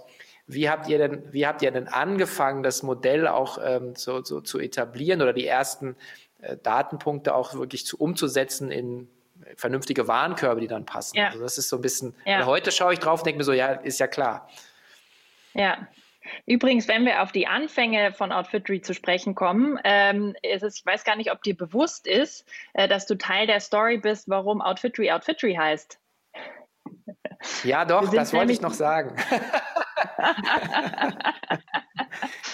wie 0.48 0.70
habt 0.70 0.90
ihr 0.90 0.98
denn, 0.98 1.24
wie 1.32 1.48
habt 1.48 1.62
ihr 1.62 1.72
denn 1.72 1.88
angefangen, 1.88 2.62
das 2.62 2.84
Modell 2.84 3.28
auch 3.28 3.58
ähm, 3.64 3.96
so, 3.96 4.24
so 4.24 4.42
zu 4.42 4.60
etablieren 4.60 5.22
oder 5.22 5.34
die 5.34 5.48
ersten 5.48 5.96
äh, 6.42 6.58
Datenpunkte 6.58 7.34
auch 7.34 7.56
wirklich 7.56 7.86
zu, 7.86 7.98
umzusetzen 7.98 8.70
in 8.70 9.08
vernünftige 9.56 10.08
Warenkörbe, 10.08 10.62
die 10.62 10.68
dann 10.68 10.86
passen. 10.86 11.18
Ja. 11.18 11.28
Also 11.28 11.42
das 11.42 11.58
ist 11.58 11.70
so 11.70 11.78
ein 11.78 11.82
bisschen, 11.82 12.16
ja. 12.26 12.46
heute 12.46 12.72
schaue 12.72 12.94
ich 12.94 13.00
drauf 13.00 13.22
und 13.22 13.26
denke 13.26 13.40
mir 13.40 13.44
so, 13.44 13.54
ja, 13.54 13.72
ist 13.72 14.00
ja 14.00 14.08
klar. 14.08 14.50
Ja. 15.54 15.88
Übrigens, 16.48 16.88
wenn 16.88 17.06
wir 17.06 17.22
auf 17.22 17.32
die 17.32 17.46
Anfänge 17.46 18.12
von 18.12 18.32
Outfittery 18.32 18.82
zu 18.82 18.96
sprechen 18.96 19.36
kommen, 19.36 19.80
ähm, 19.84 20.36
ist 20.42 20.64
es, 20.64 20.78
ich 20.78 20.86
weiß 20.86 21.04
gar 21.04 21.16
nicht, 21.16 21.32
ob 21.32 21.44
dir 21.44 21.56
bewusst 21.56 22.08
ist, 22.08 22.48
äh, 22.74 22.88
dass 22.88 23.06
du 23.06 23.16
Teil 23.16 23.46
der 23.46 23.60
Story 23.60 23.98
bist, 23.98 24.28
warum 24.28 24.62
Outfittery 24.62 25.12
Outfittery 25.12 25.54
heißt. 25.54 26.00
Ja, 27.64 27.86
doch, 27.86 28.12
das 28.12 28.34
wollte 28.34 28.52
ich 28.54 28.62
noch 28.62 28.74
sagen. 28.74 29.16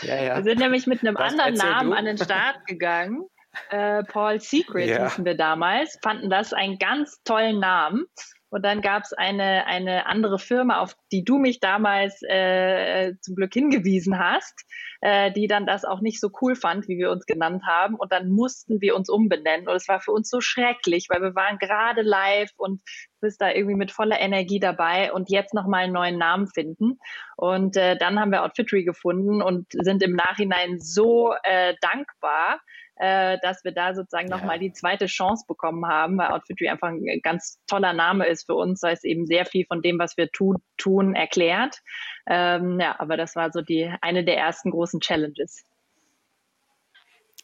ja, 0.02 0.16
ja. 0.22 0.36
Wir 0.38 0.44
sind 0.44 0.60
nämlich 0.60 0.86
mit 0.88 1.02
einem 1.02 1.16
das 1.16 1.32
anderen 1.32 1.54
Namen 1.56 1.92
du. 1.92 1.96
an 1.96 2.06
den 2.06 2.18
Start 2.18 2.66
gegangen 2.68 3.26
äh, 3.70 4.04
Paul 4.04 4.40
Secret 4.40 4.90
ja. 4.90 5.04
hießen 5.04 5.26
wir 5.26 5.36
damals, 5.36 5.98
fanden 6.02 6.30
das 6.30 6.54
einen 6.54 6.78
ganz 6.78 7.22
tollen 7.24 7.60
Namen. 7.60 8.06
Und 8.52 8.64
dann 8.66 8.82
gab 8.82 9.04
es 9.04 9.14
eine, 9.14 9.66
eine 9.66 10.08
andere 10.08 10.38
Firma, 10.38 10.82
auf 10.82 10.94
die 11.14 11.24
du 11.24 11.38
mich 11.38 11.62
damals 11.62 12.22
äh, 12.22 13.14
zum 13.22 13.36
Glück 13.36 13.54
hingewiesen 13.54 14.20
hast, 14.20 14.66
äh, 15.00 15.32
die 15.32 15.48
dann 15.48 15.66
das 15.66 15.86
auch 15.86 16.02
nicht 16.02 16.20
so 16.20 16.30
cool 16.42 16.56
fand, 16.56 16.90
wie 16.90 16.98
wir 16.98 17.12
uns 17.12 17.26
genannt 17.26 17.64
haben. 17.66 17.96
Und 17.96 18.12
dann 18.12 18.30
mussten 18.30 18.82
wir 18.82 18.98
uns 18.98 19.08
umbenennen. 19.08 19.70
Und 19.70 19.76
es 19.76 19.88
war 19.88 20.02
für 20.02 20.12
uns 20.12 20.30
so 20.30 20.42
schrecklich, 20.42 21.08
weil 21.10 21.22
wir 21.22 21.34
waren 21.34 21.60
gerade 21.60 22.02
live 22.02 22.52
und 22.58 22.82
bist 23.22 23.40
da 23.40 23.52
irgendwie 23.52 23.78
mit 23.78 23.92
voller 23.92 24.20
Energie 24.20 24.60
dabei 24.60 25.14
und 25.14 25.30
jetzt 25.30 25.54
nochmal 25.54 25.86
einen 25.86 25.94
neuen 25.94 26.18
Namen 26.18 26.48
finden. 26.48 27.00
Und 27.38 27.78
äh, 27.78 27.98
dann 27.98 28.20
haben 28.20 28.32
wir 28.32 28.44
Outfittery 28.44 28.84
gefunden 28.84 29.42
und 29.42 29.68
sind 29.72 30.04
im 30.04 30.14
Nachhinein 30.14 30.82
so 30.82 31.34
äh, 31.44 31.76
dankbar, 31.80 32.60
äh, 33.02 33.40
dass 33.42 33.64
wir 33.64 33.72
da 33.72 33.96
sozusagen 33.96 34.28
ja. 34.28 34.38
nochmal 34.38 34.60
die 34.60 34.74
zweite 34.74 35.08
Chance 35.08 35.46
bekommen 35.48 35.88
haben, 35.88 36.20
weil 36.20 36.28
Outfitry 36.28 36.70
einfach 36.70 36.90
ein 36.90 37.20
ganz 37.24 37.58
toller 37.66 37.94
Name 37.94 38.28
ist 38.28 38.46
für 38.46 38.54
uns, 38.54 38.84
weil 38.84 38.94
es 38.94 39.04
eben 39.04 39.26
sehr 39.26 39.48
viel 39.48 39.66
von 39.66 39.82
dem, 39.82 39.98
was 39.98 40.18
wir 40.18 40.30
tu 40.32 40.54
tun, 40.78 41.16
erklärt. 41.16 41.80
Ähm, 42.28 42.80
ja, 42.80 43.00
aber 43.00 43.18
das 43.18 43.36
war 43.36 43.52
so 43.52 43.62
die 43.62 43.92
eine 44.02 44.24
der 44.24 44.38
ersten 44.38 44.70
großen 44.70 45.00
Challenges. 45.00 45.64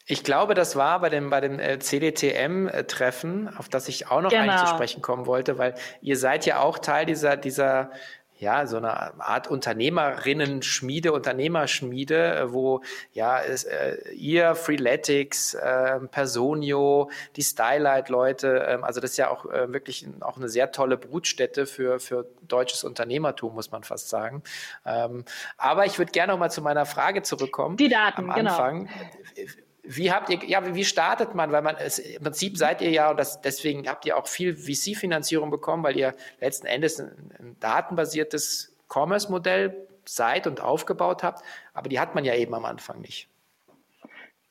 Ich 0.06 0.22
glaube, 0.22 0.54
das 0.54 0.76
war 0.76 1.00
bei 1.00 1.08
dem, 1.08 1.28
bei 1.28 1.40
dem 1.40 1.58
äh, 1.58 1.80
CDTM-Treffen, 1.80 3.48
auf 3.58 3.68
das 3.68 3.88
ich 3.88 4.06
auch 4.06 4.22
noch 4.22 4.30
genau. 4.30 4.42
eigentlich 4.44 4.60
zu 4.60 4.74
sprechen 4.74 5.02
kommen 5.02 5.26
wollte, 5.26 5.58
weil 5.58 5.74
ihr 6.00 6.16
seid 6.16 6.46
ja 6.46 6.60
auch 6.60 6.78
Teil 6.78 7.04
dieser, 7.04 7.36
dieser 7.36 7.90
ja, 8.38 8.66
so 8.66 8.76
eine 8.76 9.20
Art 9.20 9.48
Unternehmerinnen-Schmiede, 9.48 11.12
Unternehmerschmiede, 11.12 12.36
äh, 12.36 12.52
wo 12.52 12.82
ja 13.12 13.40
es, 13.40 13.64
äh, 13.64 13.96
ihr, 14.12 14.54
Freeletics, 14.54 15.54
äh, 15.54 16.00
Personio, 16.10 17.10
die 17.36 17.42
Stylight-Leute, 17.42 18.66
äh, 18.66 18.78
also 18.82 19.00
das 19.00 19.12
ist 19.12 19.16
ja 19.16 19.30
auch 19.30 19.46
äh, 19.46 19.72
wirklich 19.72 20.06
auch 20.20 20.36
eine 20.36 20.48
sehr 20.48 20.72
tolle 20.72 20.96
Brutstätte 20.96 21.66
für, 21.66 21.98
für 21.98 22.26
deutsches 22.42 22.84
Unternehmertum, 22.84 23.54
muss 23.54 23.72
man 23.72 23.82
fast 23.82 24.08
sagen. 24.08 24.42
Ähm, 24.86 25.24
aber 25.56 25.86
ich 25.86 25.98
würde 25.98 26.12
gerne 26.12 26.32
noch 26.32 26.38
mal 26.38 26.50
zu 26.50 26.62
meiner 26.62 26.86
Frage 26.86 27.22
zurückkommen. 27.22 27.76
Die 27.76 27.88
Daten, 27.88 28.30
am 28.30 28.36
genau. 28.36 28.50
Anfang. 28.50 28.88
Genau. 29.34 29.52
Wie 29.90 30.12
habt 30.12 30.28
ihr, 30.28 30.44
ja, 30.44 30.74
wie 30.74 30.84
startet 30.84 31.34
man? 31.34 31.50
Weil 31.50 31.62
man 31.62 31.76
es, 31.76 31.98
im 31.98 32.22
Prinzip 32.22 32.58
seid 32.58 32.82
ihr 32.82 32.90
ja, 32.90 33.10
und 33.10 33.16
das, 33.16 33.40
deswegen 33.40 33.88
habt 33.88 34.04
ihr 34.04 34.18
auch 34.18 34.26
viel 34.26 34.54
VC-Finanzierung 34.54 35.50
bekommen, 35.50 35.82
weil 35.82 35.96
ihr 35.96 36.14
letzten 36.40 36.66
Endes 36.66 37.00
ein, 37.00 37.32
ein 37.38 37.56
datenbasiertes 37.58 38.76
Commerce-Modell 38.92 39.88
seid 40.04 40.46
und 40.46 40.60
aufgebaut 40.60 41.22
habt. 41.22 41.42
Aber 41.72 41.88
die 41.88 41.98
hat 41.98 42.14
man 42.14 42.26
ja 42.26 42.34
eben 42.34 42.52
am 42.54 42.66
Anfang 42.66 43.00
nicht. 43.00 43.28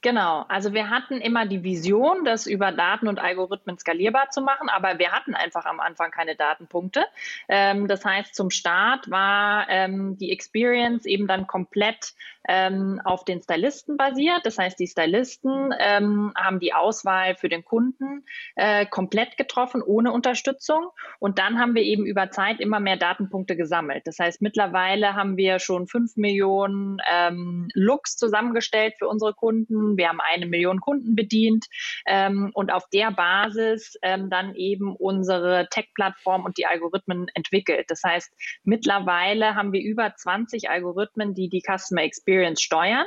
Genau, 0.02 0.46
also 0.48 0.74
wir 0.74 0.90
hatten 0.90 1.22
immer 1.22 1.48
die 1.48 1.64
Vision, 1.64 2.24
das 2.24 2.46
über 2.46 2.72
Daten 2.72 3.08
und 3.08 3.20
Algorithmen 3.20 3.80
skalierbar 3.80 4.30
zu 4.30 4.42
machen, 4.42 4.70
aber 4.70 5.00
wir 5.00 5.12
hatten 5.12 5.36
einfach 5.36 5.66
am 5.66 5.80
Anfang 5.80 6.12
keine 6.12 6.36
Datenpunkte. 6.36 7.06
Ähm, 7.48 7.88
das 7.88 8.06
heißt, 8.06 8.36
zum 8.36 8.52
Start 8.52 9.10
war 9.10 9.68
ähm, 9.70 10.18
die 10.18 10.32
Experience 10.32 11.06
eben 11.06 11.28
dann 11.28 11.48
komplett 11.48 12.14
ähm, 12.48 13.02
auf 13.04 13.26
den 13.26 13.42
Stylisten 13.42 13.98
basiert. 13.98 14.46
Das 14.46 14.58
heißt, 14.58 14.80
die 14.80 14.88
Stylisten 14.88 15.74
ähm, 15.80 16.34
haben 16.36 16.60
die 16.60 16.74
Auswahl 16.74 17.36
für 17.36 17.50
den 17.50 17.66
Kunden 17.66 18.26
äh, 18.56 18.86
komplett 18.86 19.38
getroffen, 19.38 19.82
ohne 19.82 20.12
Unterstützung. 20.12 20.88
Und 21.20 21.40
dann 21.40 21.60
haben 21.60 21.76
wir 21.76 21.84
eben 21.84 22.06
über 22.06 22.30
Zeit 22.30 22.60
immer 22.60 22.80
mehr 22.80 22.98
Datenpunkte 22.98 23.56
gesammelt. 23.56 24.08
Das 24.08 24.20
heißt, 24.20 24.42
mittlerweile 24.42 25.16
haben 25.16 25.38
wir 25.38 25.60
schon 25.60 25.88
fünf 25.88 26.16
Millionen 26.16 27.00
ähm, 27.12 27.68
Looks 27.74 28.16
zusammengestellt 28.16 28.96
für 28.98 29.08
unsere 29.08 29.34
Kunden. 29.34 29.98
Wir 29.98 30.10
haben 30.10 30.22
eine 30.22 30.46
Million 30.46 30.80
Kunden 30.80 31.16
bedient 31.16 31.66
ähm, 32.06 32.52
und 32.54 32.72
auf 32.72 32.88
der 32.90 33.12
Basis 33.12 33.98
ähm, 34.02 34.30
dann 34.30 34.56
eben 34.56 34.96
unsere 34.96 35.68
Tech-Plattform 35.70 36.46
und 36.46 36.58
die 36.58 36.66
Algorithmen 36.66 37.28
entwickelt. 37.34 37.86
Das 37.90 38.02
heißt, 38.04 38.32
mittlerweile 38.64 39.56
haben 39.56 39.74
wir 39.74 39.82
über 39.82 40.14
20 40.16 40.70
Algorithmen, 40.70 41.34
die 41.34 41.50
die 41.50 41.62
Customer 41.62 42.04
Experience 42.04 42.37
Experience 42.38 42.62
steuern. 42.62 43.06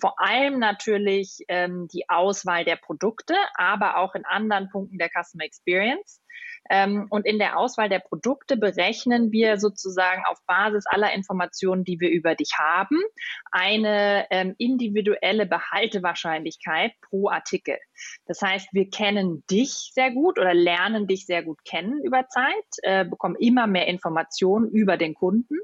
Vor 0.00 0.18
allem 0.18 0.58
natürlich 0.58 1.44
ähm, 1.48 1.88
die 1.92 2.08
Auswahl 2.08 2.64
der 2.64 2.76
Produkte, 2.76 3.34
aber 3.54 3.98
auch 3.98 4.14
in 4.14 4.24
anderen 4.24 4.70
Punkten 4.70 4.98
der 4.98 5.10
Customer 5.10 5.44
Experience. 5.44 6.22
Ähm, 6.68 7.06
und 7.10 7.26
in 7.26 7.38
der 7.38 7.58
Auswahl 7.58 7.88
der 7.88 7.98
Produkte 7.98 8.56
berechnen 8.56 9.32
wir 9.32 9.58
sozusagen 9.58 10.22
auf 10.26 10.38
Basis 10.46 10.84
aller 10.86 11.12
Informationen, 11.12 11.84
die 11.84 12.00
wir 12.00 12.10
über 12.10 12.34
dich 12.34 12.52
haben, 12.58 12.98
eine 13.50 14.26
ähm, 14.30 14.54
individuelle 14.58 15.46
Behaltewahrscheinlichkeit 15.46 16.92
pro 17.08 17.28
Artikel. 17.28 17.78
Das 18.26 18.40
heißt, 18.42 18.68
wir 18.72 18.88
kennen 18.88 19.42
dich 19.50 19.90
sehr 19.94 20.12
gut 20.12 20.38
oder 20.38 20.54
lernen 20.54 21.06
dich 21.06 21.26
sehr 21.26 21.42
gut 21.42 21.64
kennen 21.64 22.02
über 22.04 22.26
Zeit, 22.28 22.66
äh, 22.82 23.04
bekommen 23.04 23.36
immer 23.36 23.66
mehr 23.66 23.86
Informationen 23.86 24.70
über 24.70 24.96
den 24.96 25.14
Kunden 25.14 25.56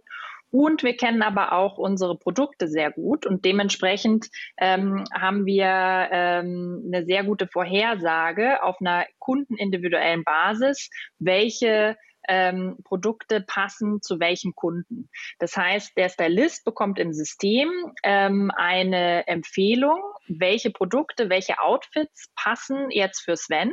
und 0.50 0.83
wir 0.83 0.97
kennen 0.97 1.23
aber 1.23 1.53
auch 1.53 1.79
unsere 1.79 2.17
Produkte 2.17 2.69
sehr 2.69 2.91
gut 2.91 3.26
und 3.26 3.45
dementsprechend 3.45 4.29
ähm, 4.59 5.05
haben 5.12 5.47
wir 5.47 6.09
ähm, 6.11 6.83
eine 6.87 7.05
sehr 7.05 7.25
gute 7.25 7.47
Vorhersage 7.47 8.62
auf 8.62 8.76
einer 8.81 9.07
kundenindividuellen 9.19 10.25
Basis, 10.25 10.91
welche 11.19 11.97
ähm, 12.28 12.78
Produkte 12.85 13.40
passen 13.40 14.02
zu 14.02 14.21
welchem 14.21 14.54
Kunden. 14.54 15.09
Das 15.38 15.56
heißt, 15.56 15.97
der 15.97 16.09
Stylist 16.09 16.64
bekommt 16.64 16.99
im 16.99 17.12
System 17.12 17.71
ähm, 18.02 18.50
eine 18.54 19.26
Empfehlung, 19.26 20.00
welche 20.28 20.71
Produkte, 20.71 21.30
welche 21.30 21.61
Outfits 21.61 22.30
passen 22.35 22.90
jetzt 22.90 23.21
für 23.21 23.37
Sven. 23.37 23.73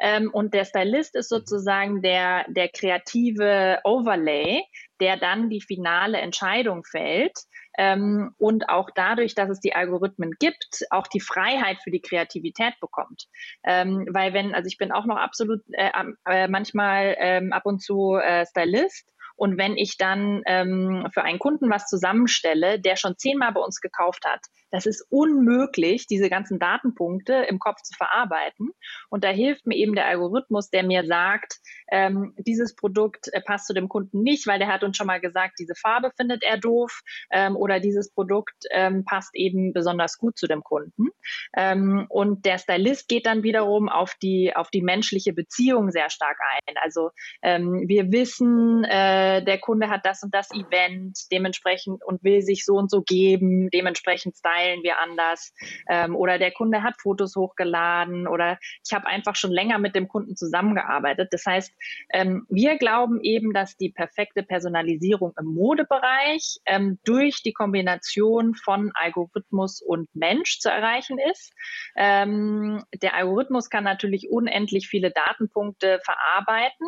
Ähm, 0.00 0.30
und 0.32 0.54
der 0.54 0.64
Stylist 0.64 1.16
ist 1.16 1.28
sozusagen 1.28 2.02
der, 2.02 2.44
der 2.48 2.68
kreative 2.68 3.80
Overlay, 3.84 4.62
der 5.00 5.16
dann 5.16 5.48
die 5.48 5.60
finale 5.60 6.18
Entscheidung 6.18 6.84
fällt. 6.84 7.36
Ähm, 7.78 8.34
und 8.38 8.68
auch 8.68 8.90
dadurch, 8.94 9.34
dass 9.34 9.48
es 9.48 9.60
die 9.60 9.74
Algorithmen 9.74 10.32
gibt, 10.38 10.84
auch 10.90 11.06
die 11.06 11.20
Freiheit 11.20 11.78
für 11.82 11.92
die 11.92 12.00
Kreativität 12.00 12.74
bekommt. 12.80 13.28
Ähm, 13.64 14.06
weil 14.10 14.34
wenn, 14.34 14.54
also 14.54 14.66
ich 14.66 14.78
bin 14.78 14.90
auch 14.92 15.06
noch 15.06 15.16
absolut 15.16 15.62
äh, 15.72 15.90
äh, 16.26 16.48
manchmal 16.48 17.16
ähm, 17.18 17.52
ab 17.52 17.64
und 17.64 17.80
zu 17.80 18.16
äh, 18.16 18.44
Stylist 18.46 19.12
und 19.38 19.56
wenn 19.56 19.76
ich 19.76 19.96
dann 19.96 20.42
ähm, 20.46 21.06
für 21.14 21.22
einen 21.22 21.38
Kunden 21.38 21.70
was 21.70 21.86
zusammenstelle, 21.86 22.80
der 22.80 22.96
schon 22.96 23.16
zehnmal 23.16 23.52
bei 23.52 23.60
uns 23.60 23.80
gekauft 23.80 24.24
hat, 24.26 24.40
das 24.70 24.84
ist 24.84 25.06
unmöglich, 25.10 26.06
diese 26.08 26.28
ganzen 26.28 26.58
Datenpunkte 26.58 27.34
im 27.48 27.58
Kopf 27.58 27.80
zu 27.82 27.94
verarbeiten. 27.96 28.70
Und 29.08 29.24
da 29.24 29.28
hilft 29.28 29.66
mir 29.66 29.76
eben 29.76 29.94
der 29.94 30.06
Algorithmus, 30.06 30.70
der 30.70 30.82
mir 30.82 31.06
sagt, 31.06 31.58
ähm, 31.90 32.34
dieses 32.36 32.74
Produkt 32.74 33.28
äh, 33.32 33.40
passt 33.40 33.66
zu 33.66 33.74
dem 33.74 33.88
Kunden 33.88 34.22
nicht, 34.22 34.46
weil 34.46 34.58
der 34.58 34.68
hat 34.68 34.82
uns 34.82 34.96
schon 34.96 35.06
mal 35.06 35.20
gesagt, 35.20 35.54
diese 35.58 35.74
Farbe 35.74 36.10
findet 36.16 36.42
er 36.42 36.58
doof 36.58 37.00
ähm, 37.30 37.56
oder 37.56 37.80
dieses 37.80 38.12
Produkt 38.12 38.64
ähm, 38.72 39.04
passt 39.04 39.30
eben 39.34 39.72
besonders 39.72 40.18
gut 40.18 40.36
zu 40.36 40.48
dem 40.48 40.62
Kunden. 40.62 41.08
Ähm, 41.56 42.06
und 42.08 42.44
der 42.44 42.58
Stylist 42.58 43.08
geht 43.08 43.24
dann 43.24 43.44
wiederum 43.44 43.88
auf 43.88 44.16
die, 44.20 44.54
auf 44.54 44.70
die 44.70 44.82
menschliche 44.82 45.32
Beziehung 45.32 45.90
sehr 45.92 46.10
stark 46.10 46.38
ein. 46.66 46.74
Also 46.82 47.10
ähm, 47.42 47.84
wir 47.86 48.12
wissen, 48.12 48.84
äh, 48.84 49.27
äh, 49.28 49.42
der 49.42 49.58
Kunde 49.58 49.88
hat 49.88 50.04
das 50.04 50.22
und 50.22 50.34
das 50.34 50.50
Event 50.52 51.18
dementsprechend 51.30 52.02
und 52.04 52.22
will 52.24 52.42
sich 52.42 52.64
so 52.64 52.74
und 52.74 52.90
so 52.90 53.02
geben, 53.02 53.68
dementsprechend 53.70 54.36
stylen 54.36 54.82
wir 54.82 54.98
anders. 54.98 55.52
Ähm, 55.88 56.16
oder 56.16 56.38
der 56.38 56.52
Kunde 56.52 56.82
hat 56.82 56.94
Fotos 57.00 57.36
hochgeladen 57.36 58.26
oder 58.26 58.58
ich 58.84 58.92
habe 58.92 59.06
einfach 59.06 59.36
schon 59.36 59.52
länger 59.52 59.78
mit 59.78 59.94
dem 59.94 60.08
Kunden 60.08 60.36
zusammengearbeitet. 60.36 61.28
Das 61.32 61.44
heißt, 61.46 61.72
ähm, 62.12 62.46
wir 62.48 62.78
glauben 62.78 63.20
eben, 63.22 63.52
dass 63.52 63.76
die 63.76 63.90
perfekte 63.90 64.42
Personalisierung 64.42 65.32
im 65.38 65.46
Modebereich 65.46 66.58
ähm, 66.66 66.98
durch 67.04 67.42
die 67.42 67.52
Kombination 67.52 68.54
von 68.54 68.92
Algorithmus 68.94 69.82
und 69.82 70.08
Mensch 70.14 70.60
zu 70.60 70.70
erreichen 70.70 71.18
ist. 71.30 71.52
Ähm, 71.96 72.84
der 73.02 73.14
Algorithmus 73.14 73.68
kann 73.70 73.84
natürlich 73.84 74.30
unendlich 74.30 74.88
viele 74.88 75.10
Datenpunkte 75.10 76.00
verarbeiten, 76.04 76.86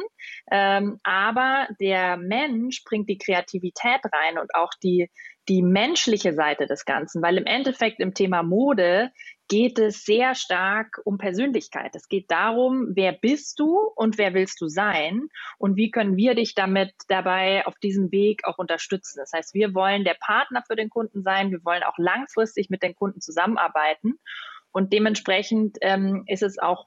ähm, 0.50 1.00
aber 1.02 1.68
der 1.80 2.16
Mensch 2.30 2.84
bringt 2.84 3.08
die 3.08 3.18
Kreativität 3.18 4.00
rein 4.12 4.38
und 4.38 4.54
auch 4.54 4.70
die, 4.82 5.10
die 5.48 5.62
menschliche 5.62 6.32
Seite 6.32 6.66
des 6.66 6.84
Ganzen, 6.84 7.22
weil 7.22 7.36
im 7.36 7.44
Endeffekt 7.44 7.98
im 7.98 8.14
Thema 8.14 8.44
Mode 8.44 9.10
geht 9.48 9.80
es 9.80 10.04
sehr 10.04 10.36
stark 10.36 11.00
um 11.04 11.18
Persönlichkeit. 11.18 11.96
Es 11.96 12.08
geht 12.08 12.30
darum, 12.30 12.92
wer 12.94 13.12
bist 13.12 13.58
du 13.58 13.76
und 13.96 14.16
wer 14.16 14.32
willst 14.32 14.60
du 14.60 14.68
sein 14.68 15.26
und 15.58 15.76
wie 15.76 15.90
können 15.90 16.16
wir 16.16 16.36
dich 16.36 16.54
damit 16.54 16.92
dabei 17.08 17.66
auf 17.66 17.74
diesem 17.82 18.12
Weg 18.12 18.44
auch 18.44 18.58
unterstützen. 18.58 19.18
Das 19.18 19.32
heißt, 19.34 19.54
wir 19.54 19.74
wollen 19.74 20.04
der 20.04 20.16
Partner 20.20 20.62
für 20.66 20.76
den 20.76 20.88
Kunden 20.88 21.22
sein, 21.22 21.50
wir 21.50 21.64
wollen 21.64 21.82
auch 21.82 21.98
langfristig 21.98 22.70
mit 22.70 22.84
den 22.84 22.94
Kunden 22.94 23.20
zusammenarbeiten 23.20 24.20
und 24.72 24.92
dementsprechend 24.92 25.78
ähm, 25.80 26.22
ist 26.26 26.44
es 26.44 26.58
auch 26.58 26.86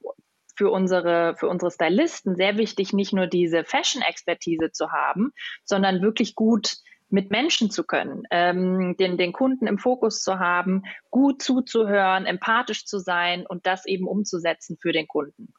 für 0.56 0.70
unsere, 0.70 1.36
für 1.36 1.48
unsere 1.48 1.72
Stylisten 1.72 2.36
sehr 2.36 2.58
wichtig, 2.58 2.94
nicht 2.94 3.14
nur 3.14 3.28
diese 3.28 3.64
Fashion-Expertise 3.64 4.72
zu 4.72 4.92
haben, 4.92 5.32
sondern 5.64 6.02
wirklich 6.02 6.36
gut 6.36 6.78
mit 7.10 7.30
Menschen 7.30 7.70
zu 7.70 7.84
können, 7.84 8.24
ähm, 8.32 8.96
den, 8.98 9.18
den 9.18 9.34
Kunden 9.34 9.68
im 9.68 9.78
Fokus 9.78 10.24
zu 10.24 10.40
haben, 10.40 10.84
gut 11.12 11.44
zuzuhören, 11.44 12.26
empathisch 12.26 12.86
zu 12.86 12.98
sein 12.98 13.46
und 13.46 13.68
das 13.68 13.86
eben 13.86 14.08
umzusetzen 14.08 14.78
für 14.82 14.92
den 14.92 15.08
Kunden. 15.08 15.54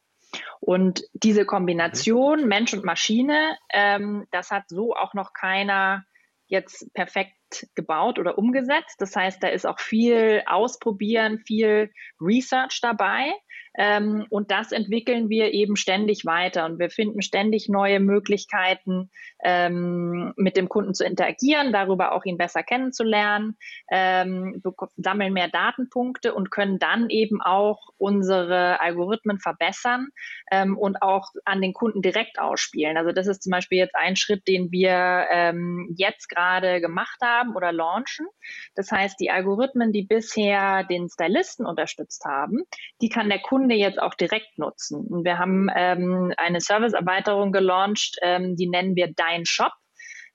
Und 0.59 1.05
diese 1.13 1.45
Kombination 1.45 2.43
mhm. 2.43 2.49
Mensch 2.49 2.75
und 2.75 2.85
Maschine, 2.85 3.57
ähm, 3.73 4.27
das 4.33 4.51
hat 4.51 4.65
so 4.69 4.95
auch 4.95 5.15
noch 5.15 5.33
keiner 5.33 6.05
jetzt 6.47 6.93
perfekt 6.93 7.35
gebaut 7.75 8.19
oder 8.19 8.37
umgesetzt. 8.37 8.97
Das 8.99 9.15
heißt, 9.15 9.43
da 9.43 9.49
ist 9.49 9.67
auch 9.67 9.79
viel 9.79 10.43
Ausprobieren, 10.47 11.39
viel 11.39 11.93
Research 12.21 12.81
dabei. 12.83 13.33
Ähm, 13.77 14.27
und 14.31 14.51
das 14.51 14.73
entwickeln 14.73 15.29
wir 15.29 15.53
eben 15.53 15.77
ständig 15.77 16.25
weiter 16.25 16.65
und 16.65 16.79
wir 16.79 16.91
finden 16.91 17.23
ständig 17.23 17.69
neue 17.69 17.99
Möglichkeiten, 17.99 19.11
ähm, 19.43 20.33
mit 20.37 20.57
dem 20.57 20.69
Kunden 20.69 20.95
zu 20.95 21.05
interagieren, 21.05 21.73
darüber 21.73 22.13
auch 22.13 22.25
ihn 22.25 22.39
besser 22.39 22.63
kennenzulernen, 22.63 23.57
ähm, 23.91 24.63
sammeln 24.97 25.33
mehr 25.33 25.49
Datenpunkte 25.49 26.35
und 26.35 26.51
können 26.51 26.79
dann 26.79 27.11
eben 27.11 27.43
auch 27.43 27.89
unsere 27.99 28.81
Algorithmen 28.81 29.41
verbessern 29.41 30.09
ähm, 30.53 30.79
und 30.79 31.03
auch 31.03 31.31
an 31.45 31.61
den 31.61 31.73
Kunden 31.73 32.01
direkt 32.01 32.39
ausspielen. 32.39 32.97
Also 32.97 33.13
das 33.13 33.27
ist 33.27 33.43
zum 33.43 33.51
Beispiel 33.51 33.79
jetzt 33.79 33.97
ein 33.97 34.17
Schritt, 34.17 34.47
den 34.47 34.71
wir 34.71 35.27
ähm, 35.31 35.93
jetzt 35.97 36.29
gerade 36.29 36.81
gemacht 36.81 37.19
haben 37.23 37.57
oder 37.57 37.73
launchen. 37.73 38.27
Das 38.75 38.93
heißt, 38.93 39.19
die 39.19 39.31
Algorithmen, 39.31 39.93
die 39.93 40.03
bisher 40.03 40.85
den 40.85 41.09
Stylisten 41.09 41.67
unterstützt 41.67 42.25
haben, 42.25 42.63
die 43.01 43.09
kann 43.09 43.29
der 43.29 43.41
Kunde 43.45 43.75
jetzt 43.75 44.01
auch 44.01 44.15
direkt 44.15 44.59
nutzen. 44.59 45.07
Und 45.07 45.25
wir 45.25 45.39
haben 45.39 45.69
ähm, 45.75 46.33
eine 46.39 46.61
Serviceerweiterung 46.61 47.53
gelauncht, 47.53 48.17
ähm, 48.23 48.57
die 48.57 48.69
nennen 48.69 48.97
wir 48.97 49.13
Dein 49.15 49.45
Shop. 49.45 49.73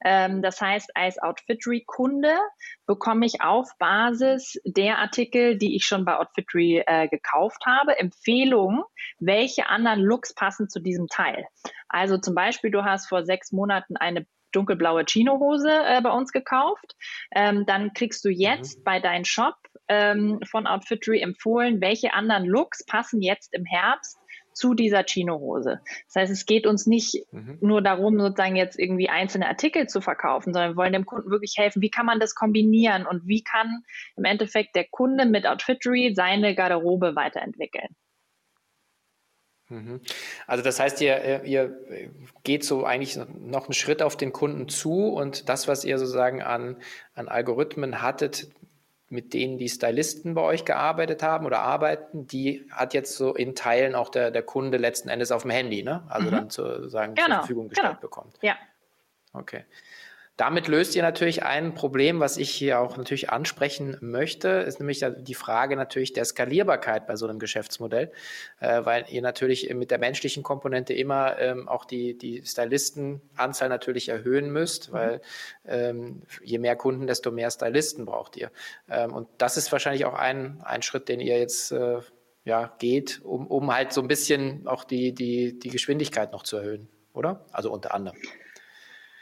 Ähm, 0.05 0.41
das 0.43 0.61
heißt, 0.61 0.91
als 0.95 1.17
Outfittery-Kunde 1.21 2.37
bekomme 2.85 3.25
ich 3.25 3.41
auf 3.41 3.67
Basis 3.79 4.61
der 4.63 4.99
Artikel, 4.99 5.57
die 5.57 5.75
ich 5.75 5.85
schon 5.85 6.05
bei 6.05 6.17
Outfittery 6.17 6.83
äh, 6.85 7.07
gekauft 7.07 7.65
habe, 7.65 7.97
Empfehlungen, 7.97 8.83
welche 9.19 9.67
anderen 9.67 10.01
Looks 10.01 10.35
passen 10.35 10.69
zu 10.69 10.79
diesem 10.79 11.07
Teil. 11.07 11.45
Also 11.89 12.19
zum 12.19 12.35
Beispiel, 12.35 12.69
du 12.69 12.85
hast 12.85 13.09
vor 13.09 13.25
sechs 13.25 13.51
Monaten 13.51 13.97
eine 13.97 14.27
dunkelblaue 14.51 15.03
Chinohose 15.07 15.69
äh, 15.69 16.01
bei 16.01 16.11
uns 16.11 16.31
gekauft. 16.31 16.95
Ähm, 17.31 17.65
dann 17.65 17.93
kriegst 17.93 18.23
du 18.23 18.29
jetzt 18.29 18.79
mhm. 18.79 18.83
bei 18.83 18.99
deinem 18.99 19.25
Shop 19.25 19.55
ähm, 19.89 20.39
von 20.49 20.67
Outfittery 20.67 21.19
empfohlen, 21.19 21.81
welche 21.81 22.13
anderen 22.13 22.45
Looks 22.45 22.85
passen 22.85 23.21
jetzt 23.21 23.53
im 23.53 23.65
Herbst 23.65 24.19
zu 24.53 24.73
dieser 24.73 25.03
Chinohose. 25.03 25.79
Das 26.07 26.15
heißt, 26.15 26.31
es 26.31 26.45
geht 26.45 26.67
uns 26.67 26.85
nicht 26.85 27.25
mhm. 27.31 27.57
nur 27.61 27.81
darum, 27.81 28.19
sozusagen 28.19 28.55
jetzt 28.55 28.77
irgendwie 28.77 29.09
einzelne 29.09 29.47
Artikel 29.47 29.87
zu 29.87 30.01
verkaufen, 30.01 30.53
sondern 30.53 30.71
wir 30.71 30.77
wollen 30.77 30.93
dem 30.93 31.05
Kunden 31.05 31.31
wirklich 31.31 31.55
helfen, 31.57 31.81
wie 31.81 31.89
kann 31.89 32.05
man 32.05 32.19
das 32.19 32.35
kombinieren 32.35 33.05
und 33.05 33.25
wie 33.25 33.43
kann 33.43 33.83
im 34.17 34.25
Endeffekt 34.25 34.75
der 34.75 34.85
Kunde 34.89 35.25
mit 35.25 35.47
Outfittery 35.47 36.13
seine 36.15 36.55
Garderobe 36.55 37.15
weiterentwickeln. 37.15 37.95
Mhm. 39.69 40.01
Also 40.47 40.63
das 40.63 40.79
heißt, 40.79 40.99
ihr, 41.01 41.15
äh, 41.15 41.47
ihr 41.47 41.77
geht 42.43 42.63
so 42.63 42.85
eigentlich 42.85 43.17
noch 43.17 43.65
einen 43.65 43.73
Schritt 43.73 44.01
auf 44.01 44.17
den 44.17 44.33
Kunden 44.33 44.67
zu 44.67 45.09
und 45.09 45.47
das, 45.47 45.67
was 45.67 45.85
ihr 45.85 45.99
sozusagen 45.99 46.41
an, 46.41 46.77
an 47.13 47.27
Algorithmen 47.27 48.01
hattet, 48.01 48.49
mit 49.09 49.33
denen 49.33 49.57
die 49.57 49.69
Stylisten 49.69 50.35
bei 50.35 50.41
euch 50.41 50.65
gearbeitet 50.65 51.23
haben 51.23 51.45
oder 51.45 51.59
arbeiten, 51.61 52.27
die 52.27 52.67
hat 52.71 52.93
jetzt 52.93 53.15
so 53.15 53.33
in 53.33 53.55
Teilen 53.55 53.95
auch 53.95 54.09
der, 54.09 54.31
der 54.31 54.43
Kunde 54.43 54.77
letzten 54.77 55.09
Endes 55.09 55.31
auf 55.31 55.41
dem 55.41 55.51
Handy, 55.51 55.83
ne? 55.83 56.03
Also 56.07 56.27
mhm. 56.27 56.31
dann 56.31 56.49
sozusagen 56.49 57.15
genau, 57.15 57.27
zur 57.27 57.35
Verfügung 57.37 57.69
gestellt 57.69 57.89
genau. 57.89 58.01
bekommt. 58.01 58.37
Ja. 58.41 58.55
Okay. 59.33 59.65
Damit 60.39 60.69
löst 60.69 60.95
ihr 60.95 61.01
natürlich 61.01 61.43
ein 61.43 61.73
Problem, 61.73 62.21
was 62.21 62.37
ich 62.37 62.49
hier 62.49 62.79
auch 62.79 62.95
natürlich 62.95 63.29
ansprechen 63.29 63.97
möchte, 63.99 64.47
ist 64.47 64.79
nämlich 64.79 65.03
die 65.17 65.33
Frage 65.33 65.75
natürlich 65.75 66.13
der 66.13 66.23
Skalierbarkeit 66.23 67.07
bei 67.07 67.17
so 67.17 67.27
einem 67.27 67.39
Geschäftsmodell, 67.39 68.09
äh, 68.61 68.85
weil 68.85 69.03
ihr 69.09 69.21
natürlich 69.21 69.69
mit 69.73 69.91
der 69.91 69.97
menschlichen 69.97 70.41
Komponente 70.41 70.93
immer 70.93 71.37
ähm, 71.39 71.67
auch 71.67 71.83
die, 71.83 72.17
die 72.17 72.41
Stylistenanzahl 72.45 73.67
natürlich 73.67 74.07
erhöhen 74.07 74.49
müsst, 74.49 74.87
mhm. 74.87 74.93
weil 74.93 75.21
ähm, 75.67 76.21
je 76.41 76.57
mehr 76.57 76.77
Kunden, 76.77 77.05
desto 77.05 77.31
mehr 77.31 77.51
Stylisten 77.51 78.05
braucht 78.05 78.37
ihr. 78.37 78.49
Ähm, 78.89 79.13
und 79.13 79.27
das 79.39 79.57
ist 79.57 79.69
wahrscheinlich 79.73 80.05
auch 80.05 80.13
ein, 80.13 80.61
ein 80.63 80.83
Schritt, 80.83 81.09
den 81.09 81.19
ihr 81.19 81.37
jetzt 81.37 81.73
äh, 81.73 81.99
ja, 82.45 82.73
geht, 82.79 83.19
um, 83.25 83.45
um 83.45 83.75
halt 83.75 83.91
so 83.91 83.99
ein 83.99 84.07
bisschen 84.07 84.69
auch 84.69 84.85
die, 84.85 85.13
die, 85.13 85.59
die 85.59 85.69
Geschwindigkeit 85.69 86.31
noch 86.31 86.43
zu 86.43 86.55
erhöhen, 86.55 86.87
oder? 87.11 87.45
Also 87.51 87.73
unter 87.73 87.93
anderem. 87.93 88.15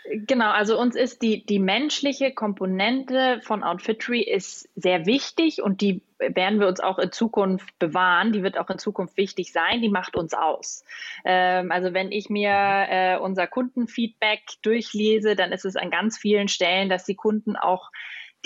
Genau, 0.09 0.51
also 0.51 0.79
uns 0.79 0.95
ist 0.95 1.21
die, 1.21 1.45
die 1.45 1.59
menschliche 1.59 2.31
Komponente 2.31 3.41
von 3.43 3.63
Outfittery 3.63 4.21
ist 4.21 4.69
sehr 4.75 5.05
wichtig 5.05 5.61
und 5.61 5.81
die 5.81 6.01
werden 6.19 6.59
wir 6.59 6.67
uns 6.67 6.79
auch 6.79 6.97
in 6.97 7.11
Zukunft 7.11 7.77
bewahren. 7.77 8.31
Die 8.31 8.41
wird 8.41 8.57
auch 8.57 8.69
in 8.69 8.79
Zukunft 8.79 9.17
wichtig 9.17 9.51
sein. 9.51 9.81
Die 9.81 9.89
macht 9.89 10.15
uns 10.15 10.33
aus. 10.33 10.85
Ähm, 11.25 11.71
also 11.71 11.93
wenn 11.93 12.11
ich 12.11 12.29
mir 12.29 12.51
äh, 12.51 13.17
unser 13.17 13.47
Kundenfeedback 13.47 14.41
durchlese, 14.61 15.35
dann 15.35 15.51
ist 15.51 15.65
es 15.65 15.75
an 15.75 15.91
ganz 15.91 16.17
vielen 16.17 16.47
Stellen, 16.47 16.89
dass 16.89 17.03
die 17.03 17.15
Kunden 17.15 17.55
auch 17.57 17.91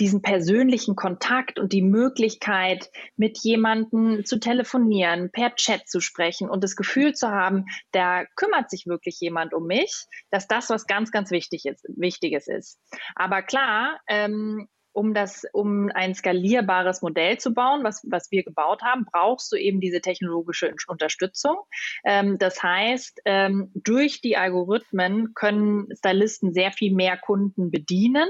diesen 0.02 0.20
persönlichen 0.20 0.96
Kontakt 0.96 1.60
und 1.60 1.72
die 1.72 1.80
Möglichkeit, 1.80 2.90
mit 3.16 3.38
jemandem 3.38 4.24
zu 4.24 4.40
telefonieren, 4.40 5.30
per 5.30 5.54
Chat 5.54 5.88
zu 5.88 6.00
sprechen 6.00 6.50
und 6.50 6.64
das 6.64 6.74
Gefühl 6.74 7.14
zu 7.14 7.28
haben, 7.28 7.66
da 7.92 8.24
kümmert 8.34 8.68
sich 8.68 8.86
wirklich 8.86 9.20
jemand 9.20 9.54
um 9.54 9.64
mich, 9.64 10.06
dass 10.30 10.48
das 10.48 10.70
was 10.70 10.88
ganz, 10.88 11.12
ganz 11.12 11.30
wichtig 11.30 11.66
ist, 11.66 11.86
Wichtiges 11.96 12.48
ist. 12.48 12.80
Aber 13.14 13.42
klar, 13.42 14.00
ähm, 14.08 14.66
um 14.92 15.14
das, 15.14 15.44
um 15.52 15.90
ein 15.94 16.14
skalierbares 16.14 17.02
Modell 17.02 17.38
zu 17.38 17.54
bauen, 17.54 17.82
was, 17.82 18.04
was 18.08 18.30
wir 18.30 18.42
gebaut 18.42 18.82
haben, 18.82 19.06
brauchst 19.10 19.50
du 19.52 19.56
eben 19.56 19.80
diese 19.80 20.00
technologische 20.00 20.74
Unterstützung. 20.86 21.56
Ähm, 22.04 22.38
das 22.38 22.62
heißt, 22.62 23.22
ähm, 23.24 23.70
durch 23.74 24.20
die 24.20 24.36
Algorithmen 24.36 25.34
können 25.34 25.88
Stylisten 25.96 26.52
sehr 26.52 26.72
viel 26.72 26.94
mehr 26.94 27.16
Kunden 27.16 27.70
bedienen 27.70 28.28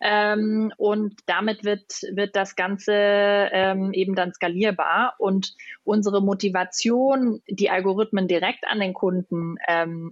ähm, 0.00 0.72
und 0.76 1.20
damit 1.26 1.64
wird, 1.64 2.02
wird 2.12 2.36
das 2.36 2.56
Ganze 2.56 2.92
ähm, 2.92 3.92
eben 3.92 4.14
dann 4.14 4.32
skalierbar 4.32 5.14
und 5.18 5.54
unsere 5.84 6.22
Motivation, 6.22 7.42
die 7.48 7.70
Algorithmen 7.70 8.28
direkt 8.28 8.66
an 8.66 8.80
den 8.80 8.94
Kunden 8.94 9.56
ähm, 9.68 10.10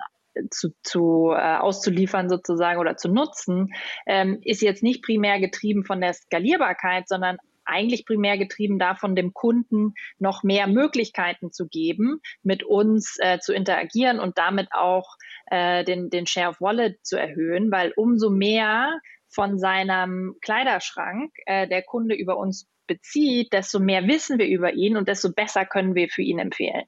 zu, 0.50 0.70
zu 0.82 1.32
äh, 1.34 1.56
auszuliefern 1.56 2.28
sozusagen 2.28 2.80
oder 2.80 2.96
zu 2.96 3.08
nutzen, 3.08 3.72
ähm, 4.06 4.38
ist 4.42 4.62
jetzt 4.62 4.82
nicht 4.82 5.02
primär 5.02 5.40
getrieben 5.40 5.84
von 5.84 6.00
der 6.00 6.14
Skalierbarkeit, 6.14 7.08
sondern 7.08 7.38
eigentlich 7.66 8.06
primär 8.06 8.38
getrieben 8.38 8.78
davon, 8.78 9.16
dem 9.16 9.34
Kunden 9.34 9.94
noch 10.18 10.42
mehr 10.42 10.66
Möglichkeiten 10.66 11.52
zu 11.52 11.66
geben, 11.66 12.20
mit 12.42 12.62
uns 12.62 13.16
äh, 13.20 13.38
zu 13.40 13.52
interagieren 13.52 14.20
und 14.20 14.38
damit 14.38 14.68
auch 14.72 15.16
äh, 15.46 15.84
den, 15.84 16.08
den 16.08 16.26
Share 16.26 16.50
of 16.50 16.60
Wallet 16.60 17.04
zu 17.04 17.18
erhöhen, 17.18 17.70
weil 17.70 17.92
umso 17.96 18.30
mehr 18.30 19.00
von 19.28 19.58
seinem 19.58 20.36
Kleiderschrank 20.40 21.32
äh, 21.46 21.68
der 21.68 21.82
Kunde 21.82 22.14
über 22.14 22.36
uns 22.38 22.68
bezieht, 22.86 23.52
desto 23.52 23.80
mehr 23.80 24.06
wissen 24.06 24.38
wir 24.38 24.46
über 24.46 24.72
ihn 24.72 24.96
und 24.96 25.08
desto 25.08 25.32
besser 25.32 25.66
können 25.66 25.94
wir 25.94 26.08
für 26.08 26.22
ihn 26.22 26.38
empfehlen. 26.38 26.84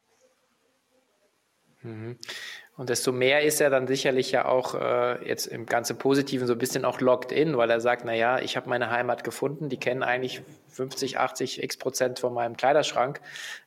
Mhm. 1.82 2.18
Und 2.78 2.88
desto 2.90 3.10
mehr 3.10 3.42
ist 3.42 3.60
er 3.60 3.70
dann 3.70 3.88
sicherlich 3.88 4.30
ja 4.30 4.44
auch 4.44 4.76
äh, 4.76 5.28
jetzt 5.28 5.46
im 5.46 5.66
ganzen 5.66 5.98
Positiven 5.98 6.46
so 6.46 6.52
ein 6.52 6.60
bisschen 6.60 6.84
auch 6.84 7.00
locked 7.00 7.32
in, 7.32 7.56
weil 7.56 7.68
er 7.70 7.80
sagt, 7.80 8.04
na 8.04 8.14
ja, 8.14 8.38
ich 8.38 8.56
habe 8.56 8.68
meine 8.68 8.88
Heimat 8.88 9.24
gefunden, 9.24 9.68
die 9.68 9.78
kennen 9.78 10.04
eigentlich 10.04 10.42
50, 10.68 11.18
80 11.18 11.64
x 11.64 11.76
Prozent 11.76 12.20
von 12.20 12.32
meinem 12.32 12.56
Kleiderschrank 12.56 13.20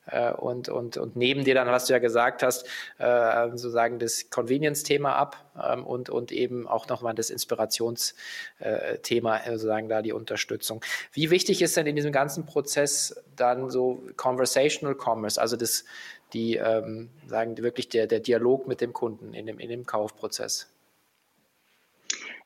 äh, 0.06 0.32
und, 0.32 0.70
und, 0.70 0.96
und 0.96 1.14
nehmen 1.14 1.44
dir 1.44 1.54
dann, 1.54 1.68
was 1.68 1.84
du 1.84 1.92
ja 1.92 1.98
gesagt 1.98 2.42
hast, 2.42 2.66
äh, 2.96 3.50
sozusagen 3.50 3.98
das 3.98 4.30
Convenience-Thema 4.30 5.14
ab 5.14 5.36
ähm, 5.62 5.84
und, 5.84 6.08
und 6.08 6.32
eben 6.32 6.66
auch 6.66 6.88
nochmal 6.88 7.14
das 7.14 7.28
Inspirationsthema, 7.28 9.36
äh, 9.36 9.50
sozusagen 9.50 9.90
da 9.90 10.00
die 10.00 10.14
Unterstützung. 10.14 10.82
Wie 11.12 11.30
wichtig 11.30 11.60
ist 11.60 11.76
denn 11.76 11.86
in 11.86 11.96
diesem 11.96 12.12
ganzen 12.12 12.46
Prozess 12.46 13.22
dann 13.36 13.68
so 13.68 14.04
Conversational 14.16 14.96
Commerce, 14.96 15.38
also 15.38 15.56
das 15.56 15.84
die 16.32 16.56
ähm, 16.56 17.10
sagen 17.26 17.56
wirklich 17.58 17.88
der, 17.88 18.06
der 18.06 18.20
Dialog 18.20 18.66
mit 18.66 18.80
dem 18.80 18.92
Kunden 18.92 19.34
in 19.34 19.46
dem, 19.46 19.58
in 19.58 19.68
dem 19.68 19.86
Kaufprozess? 19.86 20.71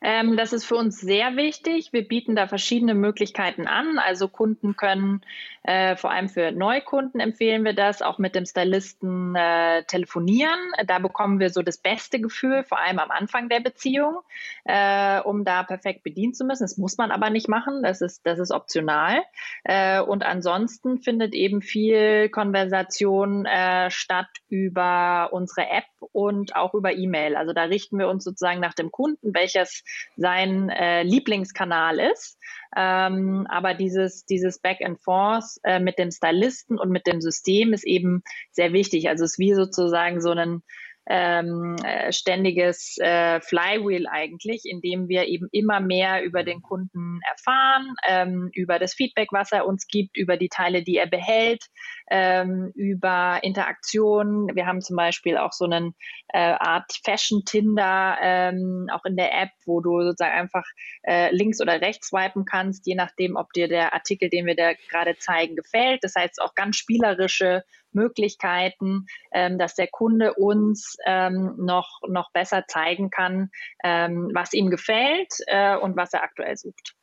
Ähm, 0.03 0.37
das 0.37 0.53
ist 0.53 0.65
für 0.65 0.77
uns 0.77 1.01
sehr 1.01 1.37
wichtig. 1.37 1.93
Wir 1.93 2.07
bieten 2.07 2.37
da 2.37 2.47
verschiedene 2.47 2.95
Möglichkeiten 2.95 3.67
an. 3.67 3.99
Also 3.99 4.29
Kunden 4.29 4.77
können, 4.77 5.23
äh, 5.63 5.97
vor 5.97 6.11
allem 6.11 6.29
für 6.29 6.53
Neukunden 6.53 7.21
empfehlen 7.21 7.65
wir 7.65 7.73
das, 7.73 8.03
auch 8.03 8.19
mit 8.19 8.35
dem 8.35 8.47
Stylisten 8.47 9.35
äh, 9.35 9.85
telefonieren. 9.85 10.59
Da 10.87 10.99
bekommen 10.99 11.41
wir 11.41 11.51
so 11.51 11.63
das 11.63 11.79
beste 11.79 12.21
Gefühl, 12.21 12.65
vor 12.65 12.79
allem 12.79 12.99
am 12.99 13.11
Anfang 13.11 13.49
der 13.49 13.61
Beziehung, 13.61 14.21
äh, 14.65 15.21
um 15.21 15.45
da 15.45 15.63
perfekt 15.63 16.03
bedient 16.03 16.37
zu 16.37 16.45
müssen. 16.45 16.65
Das 16.65 16.77
muss 16.77 16.97
man 16.99 17.11
aber 17.11 17.31
nicht 17.31 17.49
machen. 17.49 17.83
Das 17.83 18.01
ist, 18.01 18.27
das 18.27 18.39
ist 18.39 18.51
optional. 18.51 19.23
Äh, 19.65 20.01
und 20.01 20.25
ansonsten 20.25 20.99
findet 20.99 21.35
eben 21.35 21.63
viel 21.63 22.29
Konversation 22.29 23.47
äh, 23.47 23.91
statt 23.91 24.29
über 24.49 25.31
unsere 25.33 25.69
App 25.69 25.85
und 26.12 26.57
auch 26.57 26.75
über 26.75 26.95
E-Mail. 26.95 27.37
Also 27.37 27.53
da 27.53 27.64
richten 27.64 27.99
wir 27.99 28.09
uns 28.09 28.25
sozusagen 28.25 28.61
nach 28.61 28.75
dem 28.75 28.90
Kunden, 28.90 29.35
welches 29.35 29.85
sein 30.16 30.69
äh, 30.71 31.03
Lieblingskanal 31.03 31.99
ist. 31.99 32.38
Ähm, 32.77 33.47
aber 33.49 33.75
dieses, 33.75 34.25
dieses 34.27 34.59
Back 34.59 34.79
and 34.85 35.01
Forth 35.01 35.59
äh, 35.62 35.79
mit 35.79 35.99
dem 35.99 36.11
Stylisten 36.11 36.79
und 36.79 36.90
mit 36.90 37.07
dem 37.07 37.21
System 37.21 37.73
ist 37.73 37.87
eben 37.87 38.23
sehr 38.51 38.73
wichtig. 38.73 39.09
Also 39.09 39.25
es 39.25 39.33
ist 39.33 39.38
wie 39.38 39.55
sozusagen 39.55 40.21
so 40.21 40.31
ein 40.31 40.62
ähm, 41.09 41.77
äh, 41.85 42.12
ständiges 42.12 42.97
äh, 42.99 43.40
Flywheel 43.40 44.07
eigentlich, 44.09 44.62
in 44.64 44.81
dem 44.81 45.09
wir 45.09 45.27
eben 45.27 45.49
immer 45.53 45.81
mehr 45.81 46.25
über 46.25 46.42
den 46.42 46.62
Kunden 46.62 47.21
erfahren, 47.29 47.95
ähm, 48.07 48.51
über 48.55 48.79
das 48.79 48.95
Feedback, 48.95 49.29
was 49.31 49.53
er 49.53 49.66
uns 49.66 49.87
gibt, 49.87 50.16
über 50.16 50.37
die 50.37 50.49
Teile, 50.49 50.83
die 50.83 50.97
er 50.97 51.07
behält, 51.07 51.64
ähm, 52.11 52.73
über 52.75 53.40
Interaktion. 53.42 54.51
Wir 54.55 54.66
haben 54.66 54.81
zum 54.81 54.97
Beispiel 54.97 55.37
auch 55.37 55.53
so 55.53 55.64
eine 55.64 55.92
äh, 56.29 56.38
Art 56.38 56.92
Fashion-Tinder 57.05 58.19
ähm, 58.21 58.88
auch 58.92 59.05
in 59.05 59.16
der 59.16 59.33
App, 59.33 59.51
wo 59.64 59.81
du 59.81 60.03
sozusagen 60.03 60.35
einfach 60.35 60.64
äh, 61.05 61.35
links 61.35 61.61
oder 61.61 61.81
rechts 61.81 62.09
swipen 62.09 62.45
kannst, 62.45 62.87
je 62.87 62.95
nachdem, 62.95 63.37
ob 63.37 63.53
dir 63.53 63.69
der 63.69 63.95
Artikel, 63.95 64.29
den 64.29 64.47
wir 64.47 64.57
da 64.57 64.73
gerade 64.88 65.16
zeigen, 65.19 65.57
gefällt. 65.57 66.03
Das 66.03 66.14
heißt 66.16 66.40
auch 66.40 66.55
ganz 66.55 66.77
spielerische 66.77 67.62
Möglichkeiten, 67.92 69.07
ähm, 69.33 69.59
dass 69.59 69.75
der 69.75 69.88
Kunde 69.88 70.35
uns 70.35 70.96
ähm, 71.07 71.55
noch, 71.57 72.01
noch 72.07 72.31
besser 72.33 72.64
zeigen 72.68 73.11
kann, 73.11 73.51
ähm, 73.85 74.31
was 74.35 74.53
ihm 74.53 74.70
gefällt 74.70 75.33
äh, 75.46 75.77
und 75.77 75.96
was 75.96 76.12
er 76.12 76.22
aktuell 76.22 76.57
sucht. 76.57 76.94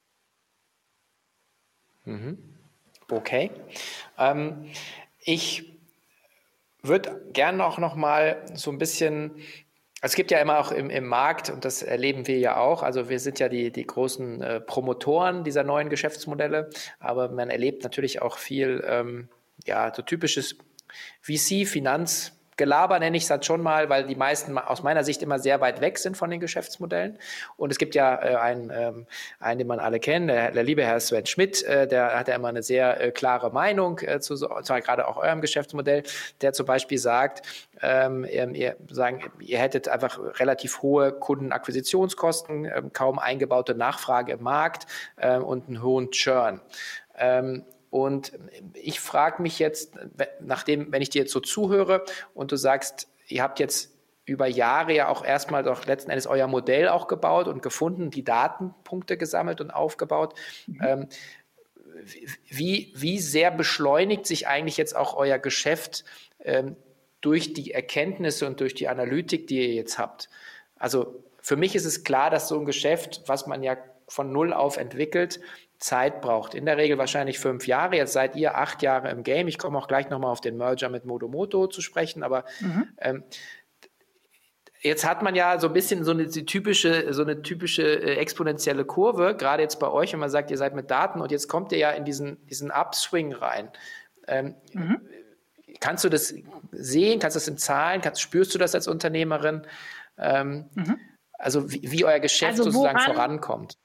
Mhm. 2.06 2.38
Okay. 3.10 3.52
Ähm, 4.18 4.70
ich 5.20 5.80
würde 6.82 7.30
gerne 7.32 7.66
auch 7.66 7.78
noch 7.78 7.96
mal 7.96 8.44
so 8.54 8.72
ein 8.72 8.78
bisschen 8.78 9.42
es 10.06 10.16
gibt 10.16 10.32
ja 10.32 10.40
immer 10.40 10.60
auch 10.60 10.74
im, 10.74 10.90
im 10.90 11.08
Markt, 11.08 11.50
und 11.50 11.64
das 11.64 11.82
erleben 11.82 12.28
wir 12.28 12.38
ja 12.38 12.58
auch, 12.58 12.84
also 12.84 13.08
wir 13.08 13.22
sind 13.22 13.40
ja 13.40 13.48
die, 13.48 13.72
die 13.72 13.88
großen 13.88 14.42
äh, 14.42 14.60
Promotoren 14.60 15.46
dieser 15.46 15.64
neuen 15.64 15.88
Geschäftsmodelle, 15.88 16.70
aber 17.00 17.30
man 17.30 17.50
erlebt 17.50 17.84
natürlich 17.84 18.22
auch 18.22 18.38
viel, 18.38 18.84
ähm, 18.86 19.30
ja, 19.66 19.94
so 19.96 20.02
typisches 20.02 20.58
VC, 21.22 21.68
Finanz, 21.68 22.34
Gelaber 22.58 23.00
nenne 23.00 23.18
ich 23.18 23.24
es 23.24 23.30
halt 23.30 23.46
schon 23.46 23.62
mal, 23.62 23.90
weil 23.90 24.06
die 24.06 24.16
meisten 24.16 24.58
aus 24.58 24.84
meiner 24.84 25.04
Sicht 25.04 25.22
immer 25.22 25.40
sehr 25.40 25.62
weit 25.62 25.82
weg 25.82 25.98
sind 25.98 26.16
von 26.18 26.30
den 26.30 26.40
Geschäftsmodellen. 26.40 27.18
Und 27.58 27.72
es 27.72 27.78
gibt 27.78 27.96
ja 27.96 28.16
äh, 28.16 28.36
einen, 28.36 28.72
ähm, 28.74 29.08
einen, 29.40 29.60
den 29.60 29.68
man 29.68 29.80
alle 29.80 30.00
kennt, 30.00 30.30
der, 30.30 30.52
der 30.52 30.64
liebe 30.64 30.84
Herr 30.84 31.00
Sven 31.00 31.26
Schmidt, 31.26 31.64
äh, 31.64 31.88
der 31.88 32.18
hat 32.18 32.28
ja 32.28 32.36
immer 32.36 32.50
eine 32.50 32.64
sehr 32.64 33.02
äh, 33.02 33.12
klare 33.12 33.52
Meinung 33.52 34.00
äh, 34.00 34.20
zu, 34.20 34.36
zwar 34.36 34.82
gerade 34.82 35.08
auch 35.08 35.18
eurem 35.18 35.42
Geschäftsmodell, 35.42 36.04
der 36.42 36.54
zum 36.54 36.66
Beispiel 36.66 36.98
sagt, 36.98 37.46
ähm, 37.82 38.24
ihr, 38.24 38.76
sagen, 38.90 39.32
ihr 39.40 39.60
hättet 39.60 39.88
einfach 39.88 40.20
relativ 40.40 40.82
hohe 40.82 41.12
Kundenakquisitionskosten, 41.12 42.66
ähm, 42.66 42.94
kaum 42.94 43.20
eingebaute 43.20 43.76
Nachfrage 43.76 44.34
im 44.34 44.44
Markt 44.44 44.86
äh, 45.18 45.38
und 45.38 45.68
einen 45.68 45.82
hohen 45.82 46.12
Churn. 46.12 46.62
Ähm, 47.18 47.66
und 47.94 48.32
ich 48.74 49.00
frage 49.00 49.40
mich 49.40 49.60
jetzt, 49.60 49.94
nachdem, 50.40 50.92
wenn 50.92 51.04
ich 51.04 51.12
dir 51.12 51.22
jetzt 51.22 51.32
so 51.32 51.40
zuhöre 51.40 52.04
und 52.34 52.52
du 52.52 52.56
sagst, 52.56 53.08
ihr 53.28 53.44
habt 53.44 53.60
jetzt 53.60 53.92
über 54.26 54.48
Jahre 54.48 54.96
ja 54.96 55.10
auch 55.10 55.24
erstmal 55.24 55.62
doch 55.62 55.86
letzten 55.86 56.10
Endes 56.10 56.26
euer 56.26 56.48
Modell 56.48 56.90
auch 56.90 57.08
gebaut 57.08 57.48
und 57.48 57.62
gefunden, 57.62 58.10
die 58.10 58.24
Datenpunkte 58.24 59.16
gesammelt 59.16 59.62
und 59.62 59.70
aufgebaut. 59.70 60.34
Mhm. 60.66 60.82
Ähm, 60.84 61.08
wie, 62.50 62.92
wie 62.96 63.20
sehr 63.20 63.52
beschleunigt 63.52 64.26
sich 64.26 64.48
eigentlich 64.48 64.78
jetzt 64.78 64.96
auch 64.96 65.16
euer 65.16 65.38
Geschäft 65.38 66.04
ähm, 66.40 66.76
durch 67.22 67.54
die 67.54 67.74
Erkenntnisse 67.74 68.48
und 68.48 68.60
durch 68.60 68.74
die 68.74 68.88
Analytik, 68.88 69.46
die 69.46 69.60
ihr 69.60 69.74
jetzt 69.76 70.00
habt? 70.00 70.32
Also 70.78 71.24
für 71.42 71.58
mich 71.58 71.76
ist 71.76 71.86
es 71.86 72.04
klar, 72.04 72.32
dass 72.32 72.48
so 72.48 72.58
ein 72.58 72.66
Geschäft, 72.66 73.22
was 73.28 73.46
man 73.46 73.62
ja 73.62 73.78
von 74.08 74.32
Null 74.32 74.52
auf 74.52 74.78
entwickelt, 74.78 75.40
Zeit 75.84 76.22
braucht. 76.22 76.56
In 76.56 76.66
der 76.66 76.78
Regel 76.78 76.98
wahrscheinlich 76.98 77.40
fünf 77.40 77.68
Jahre. 77.68 77.98
Jetzt 77.98 78.14
seid 78.14 78.36
ihr 78.36 78.58
acht 78.58 78.82
Jahre 78.82 79.10
im 79.10 79.24
Game. 79.24 79.48
Ich 79.48 79.58
komme 79.58 79.78
auch 79.78 79.88
gleich 79.88 80.10
nochmal 80.10 80.32
auf 80.32 80.42
den 80.42 80.58
Merger 80.58 80.90
mit 80.90 81.06
Modomoto 81.06 81.68
zu 81.68 81.82
sprechen, 81.82 82.24
aber 82.24 82.46
mhm. 82.62 82.88
ähm, 83.00 83.24
Jetzt 84.86 85.08
hat 85.08 85.22
man 85.22 85.34
ja 85.34 85.60
so 85.60 85.68
ein 85.68 85.74
bisschen 85.74 86.04
so 86.04 86.12
eine 86.12 86.28
typische, 86.28 87.14
so 87.14 87.22
eine 87.22 87.42
typische 87.42 87.84
äh, 87.84 88.18
exponentielle 88.18 88.84
Kurve, 88.84 89.34
gerade 89.38 89.64
jetzt 89.64 89.80
bei 89.80 89.90
euch, 89.90 90.12
wenn 90.12 90.20
man 90.20 90.30
sagt, 90.30 90.52
ihr 90.52 90.58
seid 90.58 90.76
mit 90.76 90.92
Daten 90.92 91.22
und 91.22 91.32
jetzt 91.32 91.48
kommt 91.48 91.72
ihr 91.72 91.78
ja 91.78 91.92
in 91.92 92.04
diesen, 92.04 92.46
diesen 92.48 92.70
Upswing 92.70 93.32
rein. 93.32 93.72
Ähm, 94.28 94.56
mhm. 94.74 95.00
Kannst 95.80 96.04
du 96.04 96.10
das 96.10 96.34
sehen? 96.74 97.20
Kannst 97.22 97.38
du 97.38 97.40
das 97.40 97.48
in 97.48 97.58
Zahlen? 97.58 98.02
Kannst, 98.02 98.20
spürst 98.20 98.54
du 98.54 98.60
das 98.60 98.76
als 98.76 98.90
Unternehmerin? 98.90 99.66
Ähm, 100.18 100.70
mhm. 100.76 101.00
Also 101.32 101.72
wie, 101.72 101.90
wie, 101.90 102.04
euer 102.04 102.20
Geschäft 102.20 102.60
also 102.60 102.64
sozusagen 102.64 103.00
vorankommt? 103.00 103.78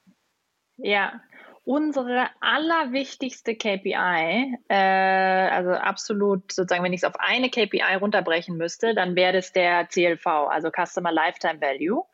Ja, 0.78 1.20
unsere 1.68 2.30
allerwichtigste 2.40 3.54
KPI, 3.54 4.56
äh, 4.68 4.74
also 4.74 5.72
absolut 5.72 6.50
sozusagen, 6.50 6.82
wenn 6.82 6.94
ich 6.94 7.02
es 7.02 7.04
auf 7.04 7.20
eine 7.20 7.50
KPI 7.50 7.96
runterbrechen 8.00 8.56
müsste, 8.56 8.94
dann 8.94 9.16
wäre 9.16 9.34
das 9.34 9.52
der 9.52 9.86
CLV, 9.86 10.26
also 10.26 10.70
Customer 10.70 11.12
Lifetime 11.12 11.60
Value. 11.60 12.04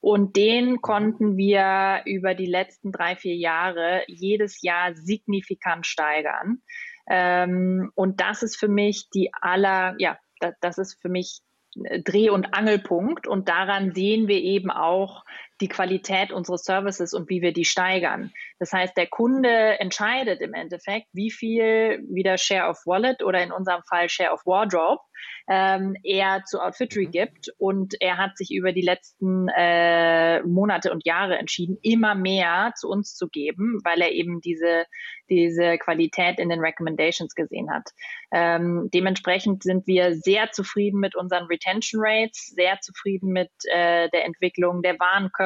Und 0.00 0.36
den 0.36 0.80
konnten 0.80 1.36
wir 1.36 2.02
über 2.04 2.34
die 2.34 2.46
letzten 2.46 2.92
drei, 2.92 3.16
vier 3.16 3.34
Jahre 3.34 4.04
jedes 4.06 4.62
Jahr 4.62 4.94
signifikant 4.94 5.88
steigern. 5.88 6.62
Ähm, 7.08 7.90
und 7.96 8.20
das 8.20 8.44
ist 8.44 8.56
für 8.56 8.68
mich 8.68 9.10
die 9.10 9.34
aller, 9.34 9.96
ja, 9.98 10.20
das, 10.38 10.54
das 10.60 10.78
ist 10.78 11.02
für 11.02 11.08
mich 11.08 11.40
Dreh- 11.74 12.30
und 12.30 12.54
Angelpunkt. 12.54 13.26
Und 13.26 13.48
daran 13.48 13.92
sehen 13.92 14.28
wir 14.28 14.40
eben 14.40 14.70
auch 14.70 15.24
die 15.60 15.68
Qualität 15.68 16.32
unseres 16.32 16.62
Services 16.62 17.12
und 17.14 17.28
wie 17.28 17.42
wir 17.42 17.52
die 17.52 17.64
steigern. 17.64 18.32
Das 18.58 18.72
heißt, 18.72 18.96
der 18.96 19.06
Kunde 19.06 19.78
entscheidet 19.80 20.40
im 20.40 20.54
Endeffekt, 20.54 21.08
wie 21.12 21.30
viel 21.30 22.02
wieder 22.08 22.38
Share 22.38 22.68
of 22.68 22.78
Wallet 22.86 23.22
oder 23.22 23.42
in 23.42 23.52
unserem 23.52 23.82
Fall 23.88 24.08
Share 24.08 24.32
of 24.32 24.44
Wardrobe 24.46 25.00
ähm, 25.48 25.96
er 26.02 26.44
zu 26.44 26.60
Outfittery 26.60 27.06
mhm. 27.06 27.10
gibt. 27.10 27.48
Und 27.58 27.94
er 28.00 28.18
hat 28.18 28.36
sich 28.36 28.50
über 28.52 28.72
die 28.72 28.82
letzten 28.82 29.48
äh, 29.48 30.42
Monate 30.42 30.92
und 30.92 31.04
Jahre 31.04 31.38
entschieden, 31.38 31.78
immer 31.82 32.14
mehr 32.14 32.72
zu 32.76 32.88
uns 32.88 33.14
zu 33.14 33.28
geben, 33.28 33.80
weil 33.84 34.00
er 34.00 34.12
eben 34.12 34.40
diese, 34.40 34.84
diese 35.28 35.78
Qualität 35.78 36.38
in 36.38 36.48
den 36.48 36.60
Recommendations 36.60 37.34
gesehen 37.34 37.70
hat. 37.70 37.90
Ähm, 38.32 38.88
dementsprechend 38.94 39.62
sind 39.62 39.86
wir 39.86 40.14
sehr 40.14 40.52
zufrieden 40.52 41.00
mit 41.00 41.16
unseren 41.16 41.46
Retention 41.46 42.00
Rates, 42.04 42.52
sehr 42.54 42.78
zufrieden 42.80 43.32
mit 43.32 43.50
äh, 43.72 44.08
der 44.10 44.24
Entwicklung 44.24 44.82
der 44.82 44.98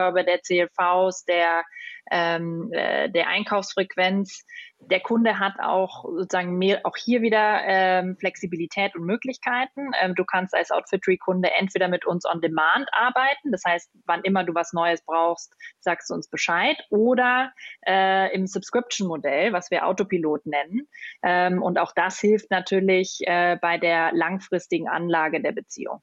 Warenkörbe, 0.04 0.24
der 0.24 0.40
CLVs, 0.40 1.24
der 1.24 1.64
ähm, 2.10 2.70
äh, 2.72 3.08
der 3.10 3.28
Einkaufsfrequenz. 3.28 4.44
Der 4.80 5.00
Kunde 5.00 5.38
hat 5.38 5.54
auch 5.60 6.04
sozusagen 6.04 6.58
mehr, 6.58 6.80
auch 6.84 6.96
hier 6.96 7.22
wieder 7.22 7.62
ähm, 7.64 8.16
Flexibilität 8.18 8.94
und 8.94 9.04
Möglichkeiten. 9.04 9.92
Ähm, 9.98 10.14
du 10.14 10.24
kannst 10.26 10.54
als 10.54 10.70
Outfittery-Kunde 10.70 11.50
entweder 11.58 11.88
mit 11.88 12.04
uns 12.04 12.26
on 12.26 12.42
Demand 12.42 12.86
arbeiten, 12.92 13.50
das 13.50 13.62
heißt, 13.66 13.90
wann 14.04 14.20
immer 14.22 14.44
du 14.44 14.54
was 14.54 14.74
Neues 14.74 15.02
brauchst, 15.06 15.54
sagst 15.80 16.10
du 16.10 16.14
uns 16.14 16.28
Bescheid, 16.28 16.76
oder 16.90 17.52
äh, 17.86 18.34
im 18.34 18.46
Subscription-Modell, 18.46 19.54
was 19.54 19.70
wir 19.70 19.86
Autopilot 19.86 20.44
nennen. 20.44 20.86
Ähm, 21.22 21.62
und 21.62 21.78
auch 21.78 21.92
das 21.96 22.20
hilft 22.20 22.50
natürlich 22.50 23.20
äh, 23.22 23.56
bei 23.62 23.78
der 23.78 24.12
langfristigen 24.12 24.88
Anlage 24.88 25.40
der 25.40 25.52
Beziehung. 25.52 26.02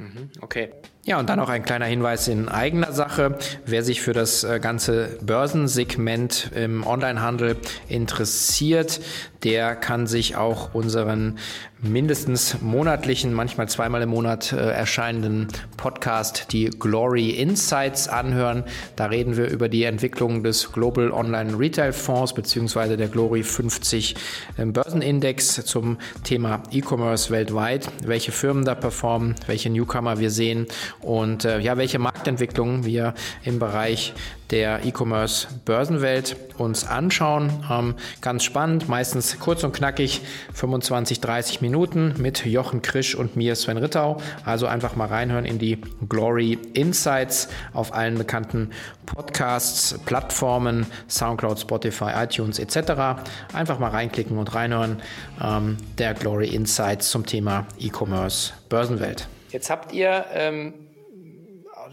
Mhm, 0.00 0.30
okay. 0.40 0.70
Ja, 1.04 1.18
und 1.18 1.28
dann 1.28 1.38
noch 1.38 1.48
ein 1.48 1.62
kleiner 1.62 1.86
Hinweis 1.86 2.28
in 2.28 2.48
eigener 2.48 2.92
Sache. 2.92 3.38
Wer 3.66 3.82
sich 3.82 4.00
für 4.00 4.12
das 4.12 4.44
äh, 4.44 4.60
ganze 4.60 5.18
Börsensegment 5.22 6.50
im 6.54 6.86
Onlinehandel 6.86 7.56
interessiert, 7.88 9.00
der 9.42 9.76
kann 9.76 10.06
sich 10.06 10.36
auch 10.36 10.74
unseren 10.74 11.38
mindestens 11.82 12.60
monatlichen, 12.60 13.32
manchmal 13.32 13.68
zweimal 13.68 14.02
im 14.02 14.10
Monat 14.10 14.52
äh, 14.52 14.56
erscheinenden 14.56 15.48
Podcast, 15.78 16.52
die 16.52 16.66
Glory 16.66 17.30
Insights, 17.30 18.06
anhören. 18.08 18.64
Da 18.96 19.06
reden 19.06 19.38
wir 19.38 19.48
über 19.48 19.70
die 19.70 19.84
Entwicklung 19.84 20.42
des 20.42 20.72
Global 20.72 21.10
Online 21.10 21.58
Retail 21.58 21.92
Fonds 21.92 22.34
bzw. 22.34 22.96
der 22.96 23.08
Glory 23.08 23.42
50 23.42 24.14
äh, 24.58 24.66
Börsenindex 24.66 25.64
zum 25.64 25.96
Thema 26.22 26.62
E-Commerce 26.70 27.30
weltweit, 27.30 27.88
welche 28.04 28.32
Firmen 28.32 28.66
da 28.66 28.74
performen, 28.74 29.34
welche 29.46 29.70
Newcomer 29.90 30.20
wir 30.20 30.30
sehen 30.30 30.66
und 31.00 31.44
äh, 31.44 31.58
ja, 31.58 31.76
welche 31.76 31.98
Marktentwicklungen 31.98 32.84
wir 32.84 33.14
im 33.44 33.58
Bereich 33.58 34.14
der 34.50 34.84
E-Commerce 34.84 35.46
Börsenwelt 35.64 36.36
uns 36.58 36.84
anschauen. 36.86 37.64
Ähm, 37.70 37.94
ganz 38.20 38.42
spannend, 38.42 38.88
meistens 38.88 39.38
kurz 39.38 39.62
und 39.62 39.72
knackig, 39.72 40.22
25, 40.54 41.20
30 41.20 41.60
Minuten 41.60 42.14
mit 42.18 42.44
Jochen 42.44 42.82
Krisch 42.82 43.14
und 43.14 43.36
mir 43.36 43.54
Sven 43.54 43.76
Rittau. 43.76 44.20
Also 44.44 44.66
einfach 44.66 44.96
mal 44.96 45.06
reinhören 45.06 45.44
in 45.44 45.58
die 45.58 45.80
Glory 46.08 46.58
Insights 46.74 47.48
auf 47.72 47.94
allen 47.94 48.18
bekannten 48.18 48.70
Podcasts, 49.06 49.98
Plattformen, 50.04 50.86
Soundcloud, 51.08 51.60
Spotify, 51.60 52.10
iTunes 52.16 52.58
etc. 52.58 53.22
Einfach 53.52 53.78
mal 53.78 53.90
reinklicken 53.90 54.36
und 54.36 54.54
reinhören. 54.54 55.00
Ähm, 55.42 55.76
der 55.98 56.14
Glory 56.14 56.48
Insights 56.48 57.10
zum 57.10 57.24
Thema 57.24 57.66
E-Commerce 57.78 58.52
Börsenwelt. 58.68 59.28
Jetzt 59.50 59.70
habt 59.70 59.92
ihr 59.92 60.26
ähm 60.32 60.86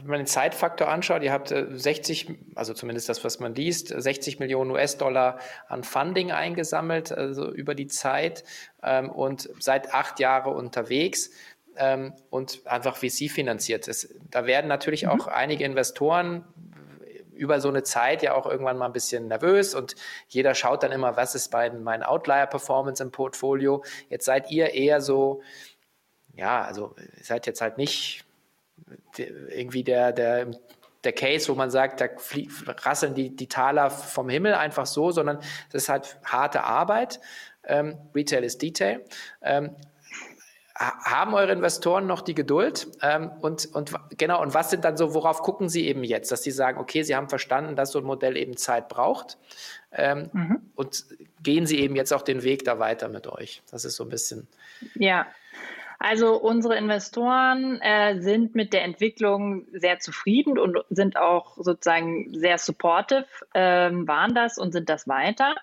wenn 0.01 0.11
man 0.11 0.19
den 0.19 0.27
Zeitfaktor 0.27 0.87
anschaut, 0.87 1.23
ihr 1.23 1.31
habt 1.31 1.49
60, 1.49 2.29
äh, 2.29 2.35
also 2.55 2.73
zumindest 2.73 3.09
das, 3.09 3.23
was 3.23 3.39
man 3.39 3.55
liest, 3.55 3.87
60 3.87 4.39
Millionen 4.39 4.71
US-Dollar 4.71 5.39
an 5.67 5.83
Funding 5.83 6.31
eingesammelt, 6.31 7.11
also 7.11 7.51
über 7.51 7.75
die 7.75 7.87
Zeit 7.87 8.43
ähm, 8.83 9.09
und 9.09 9.49
seit 9.59 9.93
acht 9.93 10.19
Jahren 10.19 10.53
unterwegs 10.53 11.31
ähm, 11.77 12.13
und 12.29 12.61
einfach 12.65 12.95
VC 12.95 13.29
finanziert 13.29 13.87
ist. 13.87 14.15
Da 14.31 14.45
werden 14.45 14.67
natürlich 14.67 15.03
mhm. 15.03 15.09
auch 15.09 15.27
einige 15.27 15.65
Investoren 15.65 16.45
über 17.33 17.61
so 17.61 17.69
eine 17.69 17.83
Zeit 17.83 18.23
ja 18.23 18.33
auch 18.33 18.47
irgendwann 18.47 18.77
mal 18.77 18.87
ein 18.87 18.93
bisschen 18.93 19.27
nervös 19.27 19.75
und 19.75 19.95
jeder 20.27 20.55
schaut 20.55 20.81
dann 20.81 20.91
immer, 20.91 21.17
was 21.17 21.35
ist 21.35 21.53
mein, 21.53 21.83
mein 21.83 22.01
Outlier-Performance 22.01 23.03
im 23.03 23.11
Portfolio. 23.11 23.83
Jetzt 24.09 24.25
seid 24.25 24.49
ihr 24.49 24.73
eher 24.73 25.01
so, 25.01 25.43
ja, 26.37 26.63
also 26.63 26.95
seid 27.21 27.45
jetzt 27.47 27.61
halt 27.61 27.77
nicht 27.77 28.23
irgendwie 29.49 29.83
der, 29.83 30.11
der, 30.11 30.51
der 31.03 31.13
Case, 31.13 31.49
wo 31.49 31.55
man 31.55 31.71
sagt, 31.71 31.99
da 31.99 32.07
rasseln 32.67 33.15
die, 33.15 33.35
die 33.35 33.47
Taler 33.47 33.89
vom 33.89 34.29
Himmel 34.29 34.53
einfach 34.53 34.85
so, 34.85 35.11
sondern 35.11 35.37
das 35.71 35.83
ist 35.83 35.89
halt 35.89 36.17
harte 36.23 36.63
Arbeit. 36.63 37.19
Ähm, 37.63 37.97
Retail 38.15 38.43
ist 38.43 38.61
Detail. 38.61 39.03
Ähm, 39.41 39.75
haben 40.79 41.33
eure 41.33 41.51
Investoren 41.53 42.05
noch 42.05 42.21
die 42.21 42.35
Geduld? 42.35 42.87
Ähm, 43.01 43.31
und, 43.41 43.65
und 43.73 43.93
genau, 44.15 44.41
und 44.41 44.53
was 44.53 44.69
sind 44.69 44.85
dann 44.85 44.95
so, 44.95 45.15
worauf 45.15 45.41
gucken 45.41 45.69
sie 45.69 45.87
eben 45.87 46.03
jetzt? 46.03 46.31
Dass 46.31 46.43
sie 46.43 46.51
sagen, 46.51 46.79
okay, 46.79 47.01
sie 47.01 47.15
haben 47.15 47.29
verstanden, 47.29 47.75
dass 47.75 47.91
so 47.91 47.99
ein 47.99 48.05
Modell 48.05 48.37
eben 48.37 48.57
Zeit 48.57 48.87
braucht. 48.87 49.39
Ähm, 49.91 50.29
mhm. 50.33 50.61
Und 50.75 51.05
gehen 51.41 51.65
sie 51.65 51.79
eben 51.79 51.95
jetzt 51.95 52.13
auch 52.13 52.21
den 52.21 52.43
Weg 52.43 52.63
da 52.63 52.77
weiter 52.77 53.09
mit 53.09 53.25
euch? 53.25 53.63
Das 53.71 53.85
ist 53.85 53.95
so 53.95 54.03
ein 54.03 54.09
bisschen. 54.09 54.47
Ja, 54.93 55.25
also 55.99 56.35
unsere 56.39 56.77
Investoren 56.77 57.81
äh, 57.81 58.21
sind 58.21 58.55
mit 58.55 58.73
der 58.73 58.83
Entwicklung 58.83 59.65
sehr 59.71 59.99
zufrieden 59.99 60.59
und 60.59 60.77
sind 60.89 61.17
auch 61.17 61.57
sozusagen 61.57 62.33
sehr 62.33 62.57
supportive, 62.57 63.25
ähm, 63.53 64.07
waren 64.07 64.35
das 64.35 64.57
und 64.57 64.71
sind 64.71 64.89
das 64.89 65.07
weiter. 65.07 65.55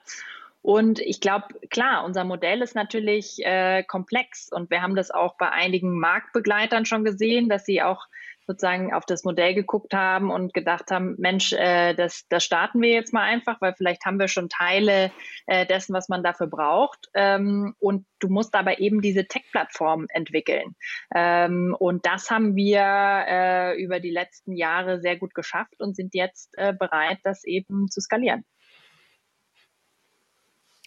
Und 0.63 0.99
ich 0.99 1.21
glaube, 1.21 1.49
klar, 1.69 2.05
unser 2.05 2.25
Modell 2.25 2.63
ist 2.63 2.75
natürlich 2.75 3.45
äh, 3.45 3.83
komplex 3.85 4.51
und 4.51 4.71
wir 4.71 4.81
haben 4.81 4.97
das 4.97 5.11
auch 5.11 5.35
bei 5.35 5.51
einigen 5.51 5.99
Marktbegleitern 6.01 6.87
schon 6.87 7.05
gesehen, 7.05 7.49
dass 7.49 7.67
sie 7.67 7.83
auch 7.83 8.07
sozusagen 8.47 8.93
auf 8.93 9.05
das 9.07 9.25
Modell 9.25 9.55
geguckt 9.55 9.95
haben 9.95 10.31
und 10.31 10.55
gedacht 10.55 10.91
haben, 10.91 11.15
Mensch, 11.19 11.53
äh, 11.53 11.95
das, 11.95 12.27
das 12.29 12.45
starten 12.45 12.81
wir 12.83 12.91
jetzt 12.91 13.13
mal 13.13 13.23
einfach, 13.23 13.61
weil 13.61 13.75
vielleicht 13.75 14.05
haben 14.05 14.19
wir 14.19 14.29
schon 14.29 14.49
Teile 14.49 15.11
äh, 15.47 15.67
dessen, 15.67 15.95
was 15.95 16.09
man 16.09 16.23
dafür 16.23 16.47
braucht. 16.47 17.09
Ähm, 17.15 17.75
und 17.79 18.07
du 18.21 18.29
musst 18.29 18.55
aber 18.55 18.79
eben 18.79 19.01
diese 19.01 19.27
Tech-Plattform 19.27 20.07
entwickeln. 20.11 20.75
Ähm, 21.15 21.75
und 21.79 22.07
das 22.07 22.31
haben 22.31 22.57
wir 22.57 22.81
äh, 22.81 23.83
über 23.83 24.01
die 24.01 24.11
letzten 24.11 24.53
Jahre 24.53 25.01
sehr 25.01 25.17
gut 25.17 25.35
geschafft 25.35 25.81
und 25.81 25.97
sind 25.97 26.15
jetzt 26.15 26.51
äh, 26.57 26.73
bereit, 26.73 27.19
das 27.23 27.45
eben 27.45 27.89
zu 27.89 28.01
skalieren. 28.01 28.45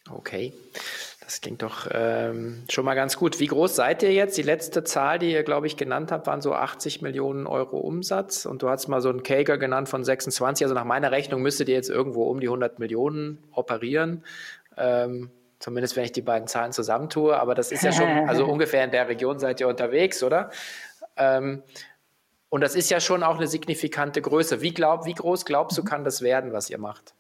Okay. 0.10 0.54
Das 1.28 1.42
klingt 1.42 1.62
doch 1.62 1.90
ähm, 1.92 2.64
schon 2.70 2.86
mal 2.86 2.94
ganz 2.94 3.18
gut. 3.18 3.42
Wie 3.42 3.48
groß 3.48 3.76
seid 3.76 4.02
ihr 4.02 4.14
jetzt? 4.14 4.38
Die 4.38 4.44
letzte 4.44 4.86
Zahl, 4.86 5.20
die 5.20 5.34
ihr, 5.34 5.44
glaube 5.44 5.68
ich, 5.68 5.76
genannt 5.76 6.10
habt, 6.10 6.26
waren 6.26 6.40
so 6.40 6.54
80 6.54 7.02
Millionen 7.02 7.48
Euro 7.48 7.80
Umsatz. 7.80 8.46
Und 8.46 8.62
du 8.62 8.70
hast 8.70 8.88
mal 8.88 9.02
so 9.02 9.10
einen 9.10 9.24
Kager 9.24 9.58
genannt 9.58 9.90
von 9.90 10.06
26. 10.06 10.64
Also 10.64 10.74
nach 10.74 10.86
meiner 10.86 11.12
Rechnung 11.12 11.42
müsstet 11.42 11.68
ihr 11.68 11.76
jetzt 11.76 11.90
irgendwo 11.90 12.32
um 12.32 12.40
die 12.40 12.48
100 12.48 12.80
Millionen 12.80 13.44
operieren. 13.52 14.24
Ähm, 14.78 15.30
zumindest 15.60 15.98
wenn 15.98 16.06
ich 16.06 16.14
die 16.14 16.22
beiden 16.22 16.48
Zahlen 16.48 16.72
zusammentue. 16.72 17.38
Aber 17.38 17.56
das 17.56 17.74
ist 17.74 17.84
ja 17.84 17.92
schon, 17.92 18.08
also 18.30 18.46
ungefähr 18.46 18.86
in 18.86 18.92
der 18.92 19.10
Region 19.10 19.38
seid 19.38 19.60
ihr 19.60 19.68
unterwegs, 19.68 20.24
oder? 20.24 20.50
Ähm, 21.18 21.62
und 22.48 22.62
das 22.62 22.74
ist 22.74 22.90
ja 22.90 23.02
schon 23.02 23.24
auch 23.24 23.36
eine 23.36 23.48
signifikante 23.48 24.22
Größe. 24.22 24.62
Wie, 24.62 24.74
glaub, 24.74 25.06
wie 25.06 25.14
groß 25.14 25.44
glaubst 25.44 25.78
du, 25.78 25.84
kann 25.84 26.06
das 26.06 26.22
werden, 26.22 26.54
was 26.54 26.70
ihr 26.70 26.78
macht? 26.78 27.16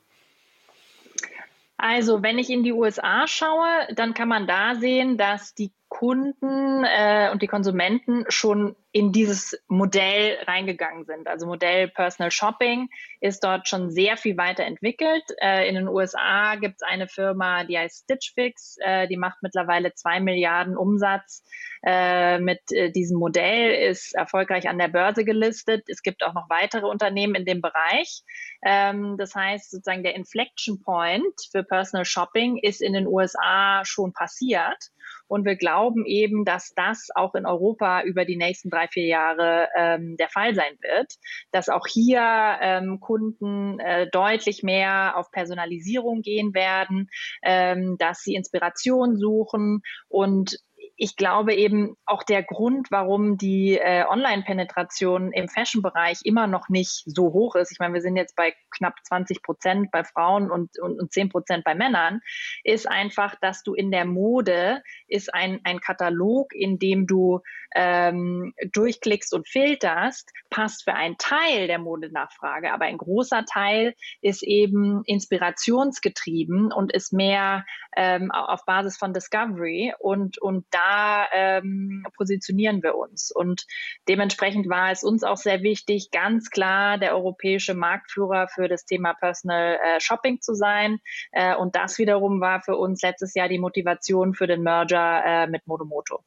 Also, 1.77 2.23
wenn 2.23 2.39
ich 2.39 2.49
in 2.49 2.63
die 2.63 2.73
USA 2.73 3.27
schaue, 3.27 3.87
dann 3.93 4.13
kann 4.13 4.27
man 4.27 4.47
da 4.47 4.75
sehen, 4.75 5.17
dass 5.17 5.53
die 5.53 5.71
Kunden 5.89 6.83
äh, 6.83 7.29
und 7.31 7.41
die 7.41 7.47
Konsumenten 7.47 8.25
schon 8.27 8.75
in 8.91 9.11
dieses 9.11 9.57
Modell 9.67 10.37
reingegangen 10.45 11.05
sind. 11.05 11.27
Also 11.27 11.45
Modell 11.45 11.87
Personal 11.87 12.31
Shopping 12.31 12.89
ist 13.21 13.43
dort 13.43 13.67
schon 13.67 13.89
sehr 13.91 14.17
viel 14.17 14.37
weiterentwickelt. 14.37 15.23
Äh, 15.41 15.69
in 15.69 15.75
den 15.75 15.87
USA 15.87 16.55
gibt 16.55 16.81
es 16.81 16.87
eine 16.87 17.07
Firma, 17.07 17.63
die 17.63 17.77
heißt 17.77 18.03
Stitch 18.03 18.33
Fix, 18.33 18.77
äh, 18.79 19.07
die 19.07 19.17
macht 19.17 19.37
mittlerweile 19.41 19.93
zwei 19.93 20.19
Milliarden 20.19 20.75
Umsatz 20.75 21.43
äh, 21.85 22.39
mit 22.39 22.71
äh, 22.71 22.91
diesem 22.91 23.17
Modell, 23.19 23.89
ist 23.89 24.13
erfolgreich 24.13 24.67
an 24.67 24.79
der 24.79 24.89
Börse 24.89 25.23
gelistet. 25.23 25.85
Es 25.87 26.01
gibt 26.01 26.23
auch 26.23 26.33
noch 26.33 26.49
weitere 26.49 26.85
Unternehmen 26.85 27.35
in 27.35 27.45
dem 27.45 27.61
Bereich. 27.61 28.23
Ähm, 28.65 29.15
das 29.17 29.35
heißt, 29.35 29.71
sozusagen 29.71 30.03
der 30.03 30.15
Inflection 30.15 30.81
Point 30.81 31.35
für 31.51 31.63
Personal 31.63 32.05
Shopping 32.05 32.57
ist 32.57 32.81
in 32.81 32.93
den 32.93 33.07
USA 33.07 33.85
schon 33.85 34.11
passiert. 34.11 34.91
Und 35.27 35.45
wir 35.45 35.55
glauben 35.55 36.05
eben, 36.05 36.45
dass 36.45 36.73
das 36.75 37.09
auch 37.15 37.35
in 37.35 37.45
Europa 37.45 38.03
über 38.03 38.25
die 38.25 38.37
nächsten 38.37 38.69
drei, 38.69 38.87
vier 38.87 39.05
Jahre 39.05 39.69
ähm, 39.75 40.17
der 40.17 40.29
Fall 40.29 40.55
sein 40.55 40.77
wird, 40.81 41.13
dass 41.51 41.69
auch 41.69 41.87
hier 41.87 42.21
ähm, 42.61 42.99
Kunden 42.99 43.79
äh, 43.79 44.09
deutlich 44.09 44.63
mehr 44.63 45.17
auf 45.17 45.31
Personalisierung 45.31 46.21
gehen 46.21 46.53
werden, 46.53 47.09
ähm, 47.43 47.97
dass 47.97 48.21
sie 48.21 48.35
Inspiration 48.35 49.17
suchen 49.17 49.81
und 50.07 50.57
ich 50.97 51.15
glaube 51.15 51.53
eben 51.53 51.95
auch 52.05 52.23
der 52.23 52.41
Grund, 52.41 52.87
warum 52.89 53.37
die 53.37 53.77
äh, 53.77 54.03
Online-Penetration 54.09 55.31
im 55.31 55.47
Fashion-Bereich 55.47 56.21
immer 56.23 56.47
noch 56.47 56.69
nicht 56.69 57.03
so 57.05 57.33
hoch 57.33 57.55
ist. 57.55 57.71
Ich 57.71 57.79
meine, 57.79 57.93
wir 57.93 58.01
sind 58.01 58.15
jetzt 58.15 58.35
bei 58.35 58.55
knapp 58.71 58.95
20 59.03 59.43
Prozent 59.43 59.91
bei 59.91 60.03
Frauen 60.03 60.49
und, 60.49 60.79
und, 60.79 60.99
und 60.99 61.13
10 61.13 61.29
Prozent 61.29 61.63
bei 61.63 61.75
Männern, 61.75 62.21
ist 62.63 62.89
einfach, 62.89 63.35
dass 63.39 63.61
du 63.61 63.75
in 63.75 63.91
der 63.91 64.05
Mode 64.05 64.81
ist 65.07 65.33
ein, 65.33 65.59
ein 65.63 65.79
Katalog, 65.79 66.53
in 66.53 66.79
dem 66.79 67.05
du 67.05 67.41
ähm, 67.75 68.53
durchklickst 68.71 69.33
und 69.35 69.47
filterst, 69.47 70.31
passt 70.49 70.83
für 70.83 70.95
einen 70.95 71.17
Teil 71.19 71.67
der 71.67 71.77
Modenachfrage, 71.77 72.73
aber 72.73 72.85
ein 72.85 72.97
großer 72.97 73.45
Teil 73.45 73.93
ist 74.21 74.41
eben 74.41 75.03
inspirationsgetrieben 75.05 76.71
und 76.71 76.91
ist 76.91 77.13
mehr 77.13 77.65
ähm, 77.95 78.31
auf 78.31 78.65
Basis 78.65 78.97
von 78.97 79.13
Discovery 79.13 79.93
und, 79.99 80.39
und 80.39 80.65
da 80.71 80.86
ähm, 81.33 82.05
positionieren 82.15 82.83
wir 82.83 82.95
uns. 82.95 83.31
Und 83.31 83.65
dementsprechend 84.07 84.69
war 84.69 84.91
es 84.91 85.03
uns 85.03 85.23
auch 85.23 85.37
sehr 85.37 85.61
wichtig, 85.63 86.09
ganz 86.11 86.49
klar 86.49 86.97
der 86.97 87.15
europäische 87.15 87.73
Marktführer 87.73 88.47
für 88.47 88.67
das 88.67 88.85
Thema 88.85 89.13
Personal 89.13 89.79
äh, 89.81 89.99
Shopping 89.99 90.41
zu 90.41 90.53
sein. 90.53 90.99
Äh, 91.31 91.55
und 91.55 91.75
das 91.75 91.97
wiederum 91.97 92.41
war 92.41 92.61
für 92.61 92.75
uns 92.75 93.01
letztes 93.01 93.33
Jahr 93.33 93.49
die 93.49 93.59
Motivation 93.59 94.33
für 94.33 94.47
den 94.47 94.63
Merger 94.63 95.23
äh, 95.25 95.47
mit 95.47 95.65
Modomoto. 95.67 96.23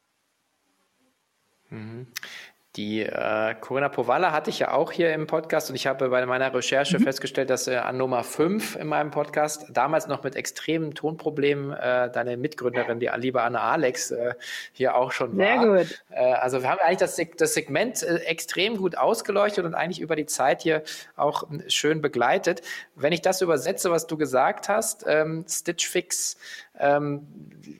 Die 2.81 3.03
äh, 3.03 3.55
Corinna 3.61 3.91
Powalla 3.91 4.33
hatte 4.33 4.49
ich 4.49 4.61
ja 4.61 4.73
auch 4.73 4.91
hier 4.91 5.13
im 5.13 5.27
Podcast 5.27 5.69
und 5.69 5.77
ich 5.77 5.87
habe 5.87 6.09
bei 6.09 6.25
meiner 6.25 6.55
Recherche 6.55 6.99
mhm. 6.99 7.03
festgestellt, 7.03 7.51
dass 7.51 7.69
äh, 7.69 7.77
an 7.77 7.99
Nummer 7.99 8.25
5 8.25 8.77
in 8.77 8.87
meinem 8.87 9.11
Podcast, 9.11 9.67
damals 9.69 10.07
noch 10.07 10.23
mit 10.23 10.35
extremen 10.35 10.95
Tonproblemen, 10.95 11.73
äh, 11.73 12.11
deine 12.11 12.39
Mitgründerin, 12.39 12.99
die 12.99 13.11
liebe 13.19 13.43
Anne 13.43 13.61
Alex, 13.61 14.13
äh, 14.13 14.33
hier 14.73 14.95
auch 14.95 15.13
schon 15.13 15.37
war. 15.37 15.45
Sehr 15.45 15.85
gut. 15.85 16.03
Äh, 16.09 16.33
also 16.33 16.63
wir 16.63 16.71
haben 16.71 16.79
eigentlich 16.81 16.97
das, 16.97 17.21
das 17.37 17.53
Segment 17.53 18.03
äh, 18.03 18.15
extrem 18.21 18.79
gut 18.79 18.97
ausgeleuchtet 18.97 19.67
und 19.67 19.75
eigentlich 19.75 20.01
über 20.01 20.17
die 20.17 20.25
Zeit 20.25 20.63
hier 20.63 20.83
auch 21.17 21.47
schön 21.69 22.01
begleitet. 22.01 22.63
Wenn 22.95 23.13
ich 23.13 23.21
das 23.21 23.43
übersetze, 23.43 23.91
was 23.91 24.07
du 24.07 24.17
gesagt 24.17 24.71
hast, 24.71 25.05
ähm, 25.07 25.45
Stitch 25.47 25.87
Fix 25.87 26.39
ähm, 26.81 27.27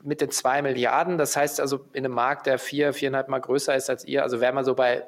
mit 0.03 0.21
den 0.21 0.29
zwei 0.31 0.61
Milliarden, 0.61 1.17
das 1.17 1.35
heißt 1.35 1.59
also 1.59 1.85
in 1.93 2.05
einem 2.05 2.13
Markt, 2.13 2.45
der 2.45 2.59
vier, 2.59 2.93
viereinhalb 2.93 3.27
Mal 3.27 3.39
größer 3.39 3.75
ist 3.75 3.89
als 3.89 4.05
ihr, 4.05 4.23
also 4.23 4.39
wäre 4.39 4.53
man 4.53 4.63
so 4.63 4.75
bei 4.75 5.05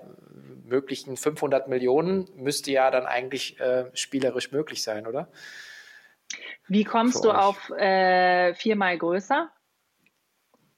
möglichen 0.65 1.17
500 1.17 1.67
Millionen, 1.67 2.27
müsste 2.35 2.71
ja 2.71 2.89
dann 2.91 3.05
eigentlich 3.05 3.59
äh, 3.59 3.85
spielerisch 3.93 4.51
möglich 4.51 4.83
sein, 4.83 5.07
oder? 5.07 5.27
Wie 6.67 6.83
kommst 6.83 7.23
du 7.23 7.29
euch? 7.29 7.37
auf 7.37 7.69
äh, 7.71 8.53
viermal 8.55 8.97
größer? 8.97 9.49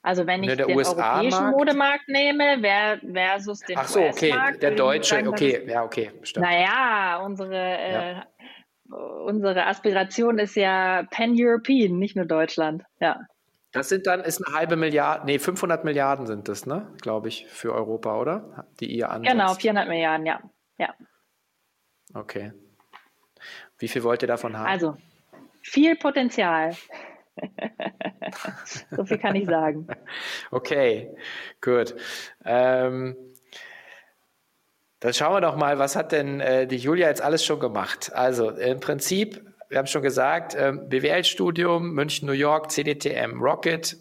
Also 0.01 0.27
wenn 0.27 0.43
ich 0.43 0.49
ne, 0.49 0.57
den 0.57 0.77
europäischen 0.77 1.49
Modemarkt 1.49 2.07
nehme 2.07 2.59
versus 3.11 3.61
den 3.61 3.75
Ach 3.75 3.87
so, 3.87 4.01
okay, 4.01 4.35
der 4.61 4.71
deutsche, 4.71 5.27
okay, 5.27 5.63
ja, 5.67 5.83
okay, 5.83 6.11
stimmt. 6.21 6.45
Naja, 6.45 7.21
unsere, 7.23 7.57
äh, 7.57 8.13
ja. 8.13 8.25
Unsere 8.89 9.65
Aspiration 9.65 10.37
ist 10.39 10.55
ja 10.55 11.03
Pan-European, 11.11 11.97
nicht 11.97 12.15
nur 12.15 12.25
Deutschland, 12.25 12.83
ja. 12.99 13.21
Das 13.71 13.89
sind 13.89 14.07
dann, 14.07 14.21
ist 14.21 14.45
eine 14.45 14.55
halbe 14.55 14.77
Milliarde, 14.77 15.25
nee, 15.25 15.37
500 15.37 15.83
Milliarden 15.83 16.25
sind 16.27 16.47
das, 16.47 16.65
ne, 16.65 16.87
glaube 17.01 17.27
ich, 17.27 17.45
für 17.47 17.73
Europa, 17.73 18.17
oder? 18.17 18.67
Die 18.79 18.85
ihr 18.95 19.09
ansetzt. 19.09 19.33
Genau, 19.33 19.53
400 19.53 19.87
Milliarden, 19.89 20.25
ja. 20.25 20.39
ja. 20.77 20.93
Okay. 22.13 22.53
Wie 23.77 23.89
viel 23.89 24.03
wollt 24.03 24.21
ihr 24.21 24.29
davon 24.29 24.57
haben? 24.57 24.67
Also, 24.67 24.95
viel 25.61 25.97
Potenzial. 25.97 26.73
so 28.91 29.05
viel 29.05 29.17
kann 29.17 29.35
ich 29.35 29.45
sagen. 29.45 29.87
Okay, 30.51 31.13
gut. 31.59 31.95
Ähm, 32.45 33.17
dann 35.05 35.13
schauen 35.13 35.33
wir 35.33 35.41
doch 35.41 35.55
mal, 35.55 35.79
was 35.79 35.95
hat 35.95 36.11
denn 36.11 36.39
äh, 36.39 36.67
die 36.67 36.77
Julia 36.77 37.07
jetzt 37.07 37.21
alles 37.21 37.45
schon 37.45 37.59
gemacht? 37.59 38.11
Also 38.13 38.49
im 38.49 38.79
Prinzip 38.79 39.41
wir 39.69 39.79
haben 39.79 39.87
schon 39.87 40.03
gesagt, 40.03 40.53
äh, 40.55 40.71
BWL-Studium, 40.73 41.91
München, 41.91 42.27
New 42.27 42.33
York, 42.33 42.71
CDTM, 42.71 43.41
Rocket, 43.41 43.97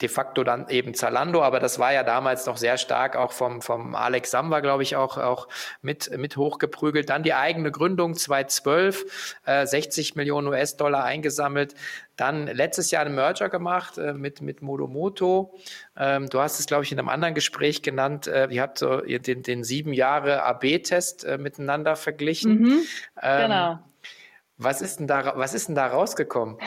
de 0.00 0.08
facto 0.08 0.42
dann 0.44 0.68
eben 0.68 0.94
Zalando, 0.94 1.42
aber 1.42 1.60
das 1.60 1.78
war 1.78 1.92
ja 1.92 2.02
damals 2.02 2.46
noch 2.46 2.56
sehr 2.56 2.78
stark 2.78 3.16
auch 3.16 3.32
vom, 3.32 3.60
vom 3.60 3.94
Alex 3.94 4.30
Samba, 4.30 4.60
glaube 4.60 4.82
ich, 4.82 4.96
auch, 4.96 5.18
auch 5.18 5.48
mit, 5.82 6.16
mit 6.16 6.36
hochgeprügelt. 6.36 7.10
Dann 7.10 7.22
die 7.22 7.34
eigene 7.34 7.70
Gründung 7.70 8.14
2012, 8.14 9.36
äh, 9.44 9.66
60 9.66 10.16
Millionen 10.16 10.48
US-Dollar 10.48 11.04
eingesammelt. 11.04 11.74
Dann 12.20 12.48
letztes 12.48 12.90
Jahr 12.90 13.06
einen 13.06 13.14
Merger 13.14 13.48
gemacht 13.48 13.96
äh, 13.96 14.12
mit, 14.12 14.42
mit 14.42 14.60
Modomoto. 14.60 15.54
Ähm, 15.96 16.28
du 16.28 16.38
hast 16.38 16.60
es, 16.60 16.66
glaube 16.66 16.84
ich, 16.84 16.92
in 16.92 16.98
einem 16.98 17.08
anderen 17.08 17.32
Gespräch 17.32 17.80
genannt. 17.80 18.26
Äh, 18.26 18.48
ihr 18.50 18.60
habt 18.60 18.76
so 18.76 19.00
den, 19.00 19.42
den 19.42 19.64
sieben 19.64 19.94
Jahre 19.94 20.42
AB-Test 20.42 21.24
äh, 21.24 21.38
miteinander 21.38 21.96
verglichen. 21.96 22.60
Mhm, 22.60 22.82
ähm, 23.22 23.42
genau. 23.42 23.78
Was 24.58 24.82
ist 24.82 25.00
denn 25.00 25.06
da, 25.06 25.32
was 25.36 25.54
ist 25.54 25.68
denn 25.68 25.74
da 25.74 25.86
rausgekommen? 25.86 26.58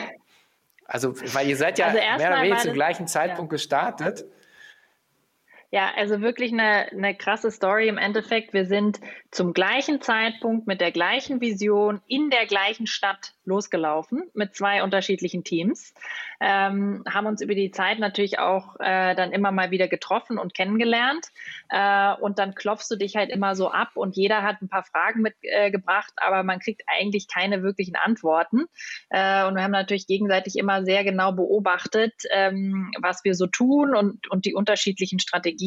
Also, 0.85 1.13
weil 1.35 1.47
ihr 1.47 1.57
seid 1.57 1.77
ja 1.77 1.85
also 1.85 1.99
mehr 1.99 2.15
oder 2.15 2.41
weniger 2.41 2.57
zum 2.57 2.73
gleichen 2.73 3.07
Zeitpunkt 3.07 3.51
ja. 3.51 3.55
gestartet. 3.55 4.25
Ja, 5.73 5.91
also 5.95 6.21
wirklich 6.21 6.53
eine, 6.53 6.91
eine 6.91 7.15
krasse 7.15 7.49
Story 7.49 7.87
im 7.87 7.97
Endeffekt. 7.97 8.53
Wir 8.53 8.67
sind 8.67 8.99
zum 9.31 9.53
gleichen 9.53 10.01
Zeitpunkt 10.01 10.67
mit 10.67 10.79
der 10.79 10.91
gleichen 10.91 11.41
Vision 11.41 11.99
in 12.05 12.29
der 12.29 12.45
gleichen 12.45 12.85
Stadt 12.85 13.33
losgelaufen 13.45 14.29
mit 14.35 14.55
zwei 14.55 14.83
unterschiedlichen 14.83 15.43
Teams, 15.43 15.95
ähm, 16.39 17.03
haben 17.09 17.25
uns 17.25 17.41
über 17.41 17.55
die 17.55 17.71
Zeit 17.71 17.97
natürlich 17.97 18.37
auch 18.37 18.75
äh, 18.79 19.15
dann 19.15 19.31
immer 19.31 19.51
mal 19.51 19.71
wieder 19.71 19.87
getroffen 19.87 20.37
und 20.37 20.53
kennengelernt. 20.53 21.27
Äh, 21.69 22.13
und 22.21 22.37
dann 22.37 22.53
klopfst 22.53 22.89
du 22.91 22.95
dich 22.95 23.15
halt 23.15 23.31
immer 23.31 23.55
so 23.55 23.69
ab 23.71 23.91
und 23.95 24.15
jeder 24.15 24.43
hat 24.43 24.61
ein 24.61 24.69
paar 24.69 24.83
Fragen 24.83 25.21
mitgebracht, 25.23 26.13
äh, 26.15 26.25
aber 26.25 26.43
man 26.43 26.59
kriegt 26.59 26.83
eigentlich 26.85 27.27
keine 27.27 27.63
wirklichen 27.63 27.95
Antworten. 27.95 28.65
Äh, 29.09 29.45
und 29.45 29.55
wir 29.55 29.63
haben 29.63 29.71
natürlich 29.71 30.05
gegenseitig 30.05 30.55
immer 30.55 30.85
sehr 30.85 31.03
genau 31.03 31.31
beobachtet, 31.31 32.13
ähm, 32.31 32.91
was 33.01 33.23
wir 33.23 33.33
so 33.33 33.47
tun 33.47 33.95
und, 33.95 34.29
und 34.29 34.45
die 34.45 34.53
unterschiedlichen 34.53 35.17
Strategien. 35.19 35.62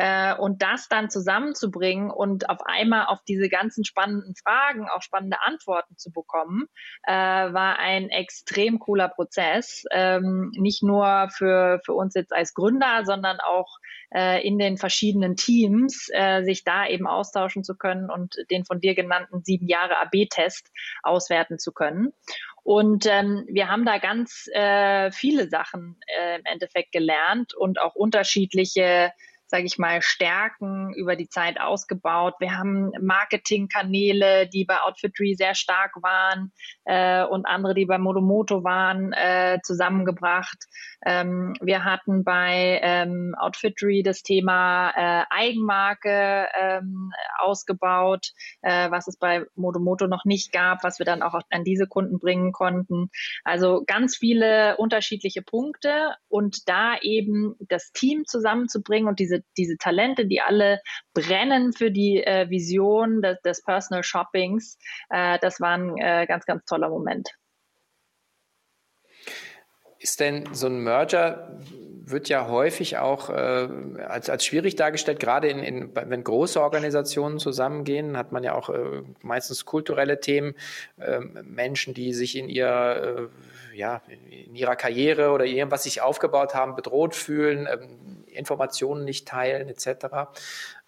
Äh, 0.00 0.34
und 0.36 0.62
das 0.62 0.88
dann 0.88 1.10
zusammenzubringen 1.10 2.10
und 2.10 2.48
auf 2.48 2.60
einmal 2.64 3.06
auf 3.06 3.18
diese 3.26 3.48
ganzen 3.48 3.84
spannenden 3.84 4.34
Fragen 4.36 4.88
auch 4.88 5.02
spannende 5.02 5.38
Antworten 5.42 5.96
zu 5.96 6.12
bekommen, 6.12 6.66
äh, 7.02 7.12
war 7.12 7.78
ein 7.78 8.08
extrem 8.10 8.78
cooler 8.78 9.08
Prozess. 9.08 9.84
Ähm, 9.90 10.52
nicht 10.54 10.82
nur 10.82 11.28
für, 11.30 11.80
für 11.84 11.94
uns 11.94 12.14
jetzt 12.14 12.32
als 12.32 12.54
Gründer, 12.54 13.04
sondern 13.04 13.40
auch 13.40 13.78
äh, 14.14 14.46
in 14.46 14.58
den 14.58 14.76
verschiedenen 14.76 15.36
Teams, 15.36 16.08
äh, 16.12 16.44
sich 16.44 16.64
da 16.64 16.86
eben 16.86 17.06
austauschen 17.06 17.64
zu 17.64 17.76
können 17.76 18.08
und 18.10 18.36
den 18.50 18.64
von 18.64 18.80
dir 18.80 18.94
genannten 18.94 19.42
sieben 19.42 19.66
Jahre 19.66 19.98
AB-Test 19.98 20.70
auswerten 21.02 21.58
zu 21.58 21.72
können. 21.72 22.12
Und 22.68 23.06
ähm, 23.06 23.46
wir 23.48 23.68
haben 23.68 23.86
da 23.86 23.96
ganz 23.96 24.46
äh, 24.52 25.10
viele 25.10 25.48
Sachen 25.48 25.98
äh, 26.06 26.36
im 26.36 26.44
Endeffekt 26.44 26.92
gelernt 26.92 27.54
und 27.54 27.80
auch 27.80 27.94
unterschiedliche 27.94 29.10
sage 29.50 29.64
ich 29.64 29.78
mal, 29.78 30.02
Stärken 30.02 30.92
über 30.94 31.16
die 31.16 31.30
Zeit 31.30 31.58
ausgebaut. 31.58 32.34
Wir 32.38 32.58
haben 32.58 32.92
Marketingkanäle, 33.00 34.46
die 34.46 34.66
bei 34.66 34.78
Outfitry 34.82 35.36
sehr 35.36 35.54
stark 35.54 35.92
waren 36.02 36.52
äh, 36.84 37.24
und 37.24 37.46
andere, 37.46 37.72
die 37.72 37.86
bei 37.86 37.96
Modomoto 37.96 38.62
waren, 38.62 39.14
äh, 39.14 39.58
zusammengebracht. 39.62 40.58
Ähm, 41.04 41.54
wir 41.60 41.84
hatten 41.84 42.24
bei 42.24 42.80
ähm, 42.82 43.34
Outfitry 43.38 44.02
das 44.02 44.22
Thema 44.22 44.90
äh, 44.90 45.24
Eigenmarke 45.30 46.48
ähm, 46.58 47.12
ausgebaut, 47.38 48.32
äh, 48.62 48.90
was 48.90 49.08
es 49.08 49.16
bei 49.16 49.44
Modomoto 49.54 50.06
noch 50.06 50.24
nicht 50.24 50.52
gab, 50.52 50.84
was 50.84 50.98
wir 50.98 51.06
dann 51.06 51.22
auch 51.22 51.38
an 51.50 51.64
diese 51.64 51.86
Kunden 51.86 52.18
bringen 52.18 52.52
konnten. 52.52 53.10
Also 53.44 53.84
ganz 53.86 54.16
viele 54.16 54.76
unterschiedliche 54.76 55.42
Punkte 55.42 56.14
und 56.28 56.68
da 56.68 56.96
eben 57.00 57.54
das 57.68 57.92
Team 57.92 58.24
zusammenzubringen 58.26 59.08
und 59.08 59.18
diese 59.18 59.42
diese, 59.56 59.76
Talente, 59.78 60.26
die 60.26 60.40
alle 60.40 60.80
brennen 61.14 61.72
für 61.72 61.90
die 61.90 62.22
äh, 62.22 62.48
Vision 62.50 63.22
des, 63.22 63.40
des, 63.42 63.62
Personal 63.62 64.02
Shoppings, 64.02 64.78
äh, 65.10 65.38
das 65.40 65.60
war 65.60 65.76
ein 65.76 65.96
äh, 65.98 66.26
ganz, 66.26 66.46
ganz 66.46 66.64
toller 66.64 66.88
Moment. 66.88 67.28
Ist 69.98 70.20
denn 70.20 70.44
so 70.52 70.66
ein 70.66 70.78
Merger, 70.78 71.58
wird 72.10 72.28
ja 72.28 72.48
häufig 72.48 72.98
auch 72.98 73.30
äh, 73.30 73.68
als, 74.06 74.30
als 74.30 74.44
schwierig 74.44 74.76
dargestellt, 74.76 75.20
gerade 75.20 75.48
in, 75.48 75.58
in, 75.58 75.90
wenn 75.94 76.24
große 76.24 76.60
Organisationen 76.60 77.38
zusammengehen, 77.38 78.16
hat 78.16 78.32
man 78.32 78.44
ja 78.44 78.54
auch 78.54 78.70
äh, 78.70 79.02
meistens 79.22 79.64
kulturelle 79.64 80.20
Themen, 80.20 80.54
äh, 80.98 81.20
Menschen, 81.20 81.94
die 81.94 82.12
sich 82.12 82.36
in 82.36 82.48
ihr 82.48 83.28
äh, 83.74 83.76
ja, 83.76 84.02
in 84.30 84.56
ihrer 84.56 84.74
Karriere 84.74 85.30
oder 85.30 85.44
irgendwas 85.44 85.84
sich 85.84 86.00
aufgebaut 86.00 86.54
haben, 86.54 86.74
bedroht 86.74 87.14
fühlen, 87.14 87.68
ähm, 87.70 88.24
Informationen 88.26 89.04
nicht 89.04 89.26
teilen 89.28 89.68
etc. 89.68 90.06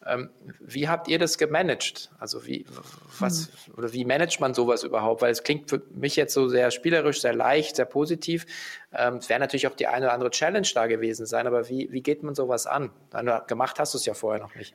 Ähm, 0.07 0.31
wie 0.61 0.89
habt 0.89 1.09
ihr 1.09 1.19
das 1.19 1.37
gemanagt? 1.37 2.11
Also 2.19 2.47
wie, 2.47 2.65
was, 3.19 3.51
hm. 3.67 3.75
oder 3.75 3.93
wie 3.93 4.05
managt 4.05 4.41
man 4.41 4.55
sowas 4.55 4.83
überhaupt? 4.83 5.21
Weil 5.21 5.31
es 5.31 5.43
klingt 5.43 5.69
für 5.69 5.83
mich 5.95 6.17
jetzt 6.17 6.33
so 6.33 6.49
sehr 6.49 6.71
spielerisch, 6.71 7.21
sehr 7.21 7.35
leicht, 7.35 7.77
sehr 7.77 7.85
positiv. 7.85 8.47
Ähm, 8.93 9.17
es 9.17 9.29
wäre 9.29 9.41
natürlich 9.41 9.67
auch 9.67 9.75
die 9.75 9.87
eine 9.87 10.07
oder 10.07 10.15
andere 10.15 10.31
Challenge 10.31 10.67
da 10.75 10.87
gewesen 10.87 11.27
sein, 11.27 11.47
aber 11.47 11.69
wie, 11.69 11.93
wie 11.93 12.03
geht 12.03 12.23
man 12.23 12.35
sowas 12.35 12.67
an? 12.67 12.91
Gemacht 13.47 13.79
hast 13.79 13.93
du 13.93 13.99
es 13.99 14.07
ja 14.07 14.15
vorher 14.15 14.41
noch 14.41 14.55
nicht. 14.55 14.75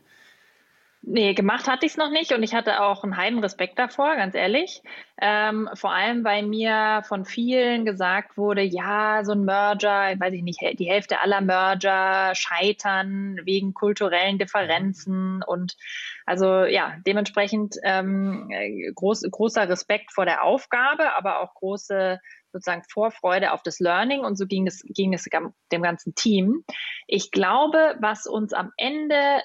Nee, 1.07 1.35
gemacht 1.35 1.67
hatte 1.67 1.85
ich 1.85 1.91
es 1.91 1.97
noch 1.97 2.09
nicht 2.09 2.31
und 2.33 2.41
ich 2.41 2.55
hatte 2.55 2.81
auch 2.81 3.03
einen 3.03 3.15
heiden 3.15 3.37
Respekt 3.37 3.77
davor, 3.77 4.15
ganz 4.15 4.33
ehrlich. 4.33 4.81
Ähm, 5.21 5.69
vor 5.75 5.93
allem, 5.93 6.23
weil 6.23 6.41
mir 6.47 7.03
von 7.07 7.25
vielen 7.25 7.85
gesagt 7.85 8.37
wurde, 8.37 8.63
ja, 8.63 9.23
so 9.23 9.33
ein 9.33 9.45
Merger, 9.45 10.15
weiß 10.19 10.33
ich 10.33 10.41
nicht, 10.41 10.61
die 10.79 10.89
Hälfte 10.89 11.19
aller 11.19 11.41
Merger 11.41 12.33
scheitern 12.33 13.39
wegen 13.43 13.75
kulturellen 13.75 14.39
Differenzen 14.39 15.43
und 15.45 15.77
also 16.25 16.63
ja, 16.63 16.95
dementsprechend 17.05 17.75
ähm, 17.83 18.49
groß, 18.95 19.27
großer 19.29 19.69
Respekt 19.69 20.11
vor 20.11 20.25
der 20.25 20.43
Aufgabe, 20.43 21.15
aber 21.15 21.39
auch 21.41 21.53
große 21.53 22.19
sozusagen 22.51 22.83
Vorfreude 22.89 23.51
auf 23.51 23.61
das 23.61 23.79
Learning 23.79 24.21
und 24.21 24.37
so 24.37 24.47
ging 24.47 24.65
es, 24.65 24.81
ging 24.87 25.13
es 25.13 25.25
dem 25.71 25.81
ganzen 25.83 26.15
Team. 26.15 26.63
Ich 27.05 27.29
glaube, 27.29 27.95
was 27.99 28.25
uns 28.25 28.53
am 28.53 28.71
Ende 28.77 29.41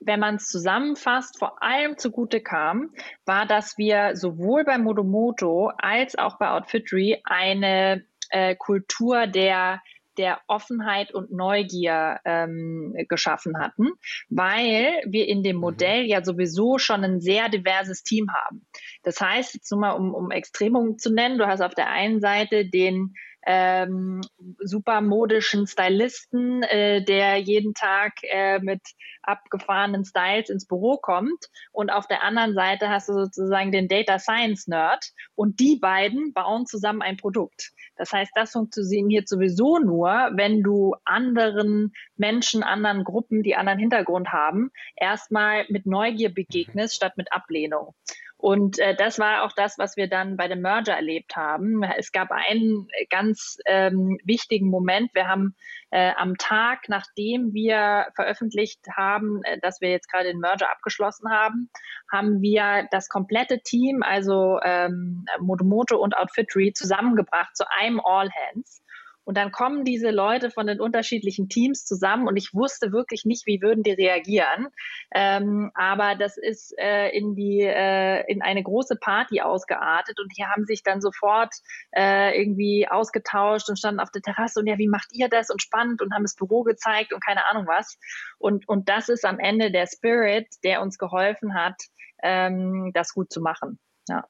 wenn 0.00 0.20
man 0.20 0.36
es 0.36 0.48
zusammenfasst, 0.48 1.38
vor 1.38 1.62
allem 1.62 1.98
zugute 1.98 2.40
kam, 2.40 2.90
war, 3.24 3.46
dass 3.46 3.78
wir 3.78 4.16
sowohl 4.16 4.64
bei 4.64 4.78
Modomoto 4.78 5.72
als 5.76 6.16
auch 6.16 6.38
bei 6.38 6.50
Outfitry 6.50 7.20
eine 7.24 8.04
äh, 8.30 8.54
Kultur 8.56 9.26
der 9.26 9.80
der 10.18 10.40
Offenheit 10.48 11.14
und 11.14 11.30
Neugier 11.30 12.18
ähm, 12.24 12.94
geschaffen 13.08 13.58
hatten, 13.58 13.92
weil 14.28 15.00
wir 15.06 15.28
in 15.28 15.42
dem 15.42 15.56
mhm. 15.56 15.62
Modell 15.62 16.04
ja 16.04 16.22
sowieso 16.24 16.78
schon 16.78 17.04
ein 17.04 17.20
sehr 17.20 17.48
diverses 17.48 18.02
Team 18.02 18.26
haben. 18.32 18.66
Das 19.04 19.20
heißt, 19.20 19.54
jetzt 19.54 19.70
nur 19.70 19.80
mal 19.80 19.92
um, 19.92 20.12
um 20.12 20.30
Extremungen 20.30 20.98
zu 20.98 21.14
nennen, 21.14 21.38
du 21.38 21.46
hast 21.46 21.60
auf 21.60 21.74
der 21.74 21.88
einen 21.88 22.20
Seite 22.20 22.68
den 22.68 23.14
ähm, 23.46 24.20
super 24.58 25.00
modischen 25.00 25.66
Stylisten, 25.66 26.62
äh, 26.62 27.04
der 27.04 27.36
jeden 27.38 27.74
Tag 27.74 28.14
äh, 28.22 28.58
mit 28.58 28.82
abgefahrenen 29.22 30.04
Styles 30.04 30.48
ins 30.48 30.66
Büro 30.66 30.96
kommt. 30.96 31.46
Und 31.72 31.90
auf 31.90 32.06
der 32.06 32.22
anderen 32.22 32.54
Seite 32.54 32.88
hast 32.88 33.08
du 33.08 33.14
sozusagen 33.14 33.72
den 33.72 33.88
Data 33.88 34.18
Science 34.18 34.66
Nerd. 34.66 35.04
Und 35.34 35.60
die 35.60 35.76
beiden 35.76 36.32
bauen 36.32 36.66
zusammen 36.66 37.02
ein 37.02 37.16
Produkt. 37.16 37.72
Das 37.96 38.12
heißt, 38.12 38.32
das 38.34 38.52
funktioniert 38.52 39.28
sowieso 39.28 39.78
nur, 39.78 40.08
wenn 40.34 40.62
du 40.62 40.94
anderen 41.04 41.92
Menschen, 42.16 42.62
anderen 42.62 43.04
Gruppen, 43.04 43.42
die 43.42 43.56
anderen 43.56 43.78
Hintergrund 43.78 44.32
haben, 44.32 44.70
erstmal 44.96 45.66
mit 45.68 45.86
Neugier 45.86 46.32
begegnest 46.32 46.94
statt 46.94 47.16
mit 47.16 47.32
Ablehnung. 47.32 47.94
Und 48.38 48.78
äh, 48.78 48.94
das 48.94 49.18
war 49.18 49.42
auch 49.42 49.52
das, 49.52 49.78
was 49.78 49.96
wir 49.96 50.08
dann 50.08 50.36
bei 50.36 50.46
dem 50.46 50.60
Merger 50.60 50.94
erlebt 50.94 51.34
haben. 51.34 51.82
Es 51.82 52.12
gab 52.12 52.30
einen 52.30 52.86
ganz 53.10 53.58
ähm, 53.66 54.16
wichtigen 54.24 54.70
Moment. 54.70 55.12
Wir 55.12 55.26
haben 55.26 55.56
äh, 55.90 56.12
am 56.16 56.36
Tag, 56.38 56.88
nachdem 56.88 57.52
wir 57.52 58.06
veröffentlicht 58.14 58.80
haben, 58.96 59.42
äh, 59.42 59.58
dass 59.60 59.80
wir 59.80 59.90
jetzt 59.90 60.08
gerade 60.08 60.28
den 60.28 60.38
Merger 60.38 60.70
abgeschlossen 60.70 61.28
haben, 61.32 61.68
haben 62.12 62.40
wir 62.40 62.86
das 62.92 63.08
komplette 63.08 63.58
Team, 63.60 64.04
also 64.04 64.60
ähm, 64.62 65.24
Motomoto 65.40 65.98
und 65.98 66.16
Outfittery, 66.16 66.72
zusammengebracht 66.72 67.56
zu 67.56 67.64
einem 67.80 68.00
All 68.04 68.30
Hands. 68.30 68.82
Und 69.28 69.36
dann 69.36 69.52
kommen 69.52 69.84
diese 69.84 70.10
Leute 70.10 70.50
von 70.50 70.66
den 70.66 70.80
unterschiedlichen 70.80 71.50
Teams 71.50 71.84
zusammen 71.84 72.28
und 72.28 72.38
ich 72.38 72.54
wusste 72.54 72.92
wirklich 72.92 73.26
nicht, 73.26 73.46
wie 73.46 73.60
würden 73.60 73.82
die 73.82 73.92
reagieren. 73.92 74.68
Ähm, 75.14 75.70
aber 75.74 76.14
das 76.14 76.38
ist 76.38 76.74
äh, 76.78 77.10
in 77.10 77.34
die 77.34 77.60
äh, 77.60 78.24
in 78.32 78.40
eine 78.40 78.62
große 78.62 78.96
Party 78.96 79.42
ausgeartet 79.42 80.18
und 80.18 80.32
die 80.34 80.46
haben 80.46 80.64
sich 80.64 80.82
dann 80.82 81.02
sofort 81.02 81.52
äh, 81.94 82.40
irgendwie 82.40 82.88
ausgetauscht 82.88 83.68
und 83.68 83.78
standen 83.78 84.00
auf 84.00 84.10
der 84.10 84.22
Terrasse 84.22 84.60
und 84.60 84.66
ja, 84.66 84.78
wie 84.78 84.88
macht 84.88 85.10
ihr 85.12 85.28
das 85.28 85.50
und 85.50 85.60
spannend 85.60 86.00
und 86.00 86.14
haben 86.14 86.24
das 86.24 86.34
Büro 86.34 86.62
gezeigt 86.62 87.12
und 87.12 87.22
keine 87.22 87.46
Ahnung 87.50 87.66
was. 87.66 87.98
Und 88.38 88.66
und 88.66 88.88
das 88.88 89.10
ist 89.10 89.26
am 89.26 89.38
Ende 89.38 89.70
der 89.70 89.86
Spirit, 89.88 90.46
der 90.64 90.80
uns 90.80 90.96
geholfen 90.96 91.52
hat, 91.52 91.76
ähm, 92.22 92.92
das 92.94 93.12
gut 93.12 93.30
zu 93.30 93.42
machen. 93.42 93.78
Ja. 94.08 94.24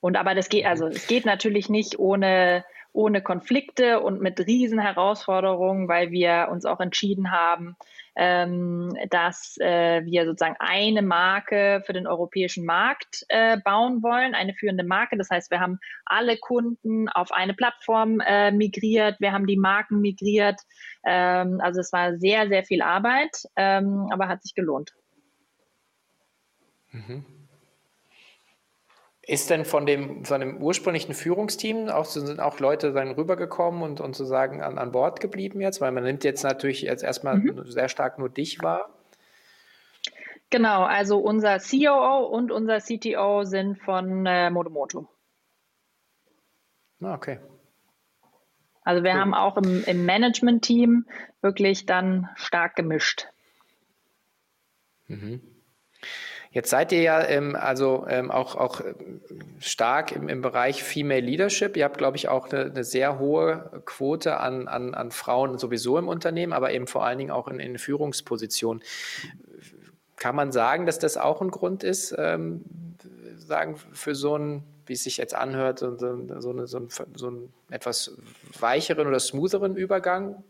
Und 0.00 0.16
aber 0.16 0.34
das 0.34 0.48
geht, 0.48 0.66
also 0.66 0.88
es 0.88 1.06
geht 1.06 1.26
natürlich 1.26 1.68
nicht 1.68 1.98
ohne 2.00 2.64
ohne 2.92 3.22
Konflikte 3.22 4.00
und 4.00 4.20
mit 4.20 4.40
riesen 4.40 4.78
Herausforderungen, 4.78 5.88
weil 5.88 6.10
wir 6.10 6.48
uns 6.50 6.64
auch 6.64 6.80
entschieden 6.80 7.30
haben, 7.30 7.76
ähm, 8.16 8.96
dass 9.10 9.56
äh, 9.60 10.04
wir 10.04 10.24
sozusagen 10.26 10.56
eine 10.58 11.02
Marke 11.02 11.82
für 11.86 11.92
den 11.92 12.06
europäischen 12.06 12.64
Markt 12.64 13.24
äh, 13.28 13.58
bauen 13.64 14.02
wollen, 14.02 14.34
eine 14.34 14.54
führende 14.54 14.84
Marke. 14.84 15.16
Das 15.16 15.30
heißt, 15.30 15.50
wir 15.50 15.60
haben 15.60 15.78
alle 16.04 16.36
Kunden 16.36 17.08
auf 17.08 17.30
eine 17.30 17.54
Plattform 17.54 18.20
äh, 18.20 18.50
migriert, 18.50 19.20
wir 19.20 19.32
haben 19.32 19.46
die 19.46 19.56
Marken 19.56 20.00
migriert. 20.00 20.60
Ähm, 21.04 21.60
also 21.62 21.80
es 21.80 21.92
war 21.92 22.16
sehr, 22.16 22.48
sehr 22.48 22.64
viel 22.64 22.82
Arbeit, 22.82 23.44
ähm, 23.54 24.08
aber 24.10 24.26
hat 24.26 24.42
sich 24.42 24.54
gelohnt. 24.54 24.92
Mhm. 26.90 27.37
Ist 29.28 29.50
denn 29.50 29.66
von 29.66 29.84
dem, 29.84 30.24
von 30.24 30.40
dem 30.40 30.56
ursprünglichen 30.56 31.12
Führungsteam 31.12 31.90
auch, 31.90 32.06
sind 32.06 32.40
auch 32.40 32.60
Leute 32.60 32.94
dann 32.94 33.10
rübergekommen 33.10 33.82
und, 33.82 34.00
und 34.00 34.16
sozusagen 34.16 34.62
an, 34.62 34.78
an 34.78 34.90
Bord 34.90 35.20
geblieben 35.20 35.60
jetzt? 35.60 35.82
Weil 35.82 35.92
man 35.92 36.02
nimmt 36.02 36.24
jetzt 36.24 36.44
natürlich 36.44 36.80
jetzt 36.80 37.04
erstmal 37.04 37.36
mhm. 37.36 37.66
sehr 37.66 37.90
stark 37.90 38.18
nur 38.18 38.30
dich 38.30 38.62
wahr. 38.62 38.88
Genau, 40.48 40.82
also 40.84 41.18
unser 41.18 41.58
COO 41.58 42.24
und 42.24 42.50
unser 42.50 42.78
CTO 42.78 43.44
sind 43.44 43.78
von 43.82 44.24
äh, 44.24 44.48
Modomoto. 44.48 45.06
Ah, 47.02 47.12
okay. 47.12 47.38
Also 48.82 49.04
wir 49.04 49.12
cool. 49.12 49.20
haben 49.20 49.34
auch 49.34 49.58
im, 49.58 49.84
im 49.84 50.06
Management-Team 50.06 51.04
wirklich 51.42 51.84
dann 51.84 52.30
stark 52.34 52.76
gemischt. 52.76 53.28
Mhm. 55.06 55.42
Jetzt 56.58 56.70
seid 56.70 56.90
ihr 56.90 57.02
ja 57.02 57.24
ähm, 57.24 57.54
also 57.54 58.04
ähm, 58.08 58.32
auch, 58.32 58.56
auch 58.56 58.80
ähm, 58.80 59.20
stark 59.60 60.10
im, 60.10 60.28
im 60.28 60.42
Bereich 60.42 60.82
Female 60.82 61.20
Leadership. 61.20 61.76
Ihr 61.76 61.84
habt, 61.84 61.98
glaube 61.98 62.16
ich, 62.16 62.28
auch 62.28 62.50
eine, 62.50 62.64
eine, 62.64 62.82
sehr 62.82 63.20
hohe 63.20 63.80
Quote 63.84 64.40
an, 64.40 64.66
an, 64.66 64.92
an 64.92 65.12
Frauen 65.12 65.58
sowieso 65.58 65.98
im 65.98 66.08
Unternehmen, 66.08 66.52
aber 66.52 66.72
eben 66.72 66.88
vor 66.88 67.04
allen 67.04 67.18
Dingen 67.18 67.30
auch 67.30 67.46
in, 67.46 67.60
in 67.60 67.78
Führungspositionen. 67.78 68.82
Kann 70.16 70.34
man 70.34 70.50
sagen, 70.50 70.84
dass 70.84 70.98
das 70.98 71.16
auch 71.16 71.40
ein 71.42 71.52
Grund 71.52 71.84
ist, 71.84 72.12
ähm, 72.18 72.64
sagen, 73.36 73.76
für 73.92 74.16
so 74.16 74.36
ein, 74.36 74.64
wie 74.84 74.94
es 74.94 75.04
sich 75.04 75.16
jetzt 75.16 75.36
anhört, 75.36 75.78
so, 75.78 75.96
so, 75.96 76.08
eine, 76.08 76.66
so, 76.66 76.78
ein, 76.80 76.88
so 77.14 77.28
einen 77.28 77.52
etwas 77.70 78.16
weicheren 78.58 79.06
oder 79.06 79.20
smootheren 79.20 79.76
Übergang 79.76 80.42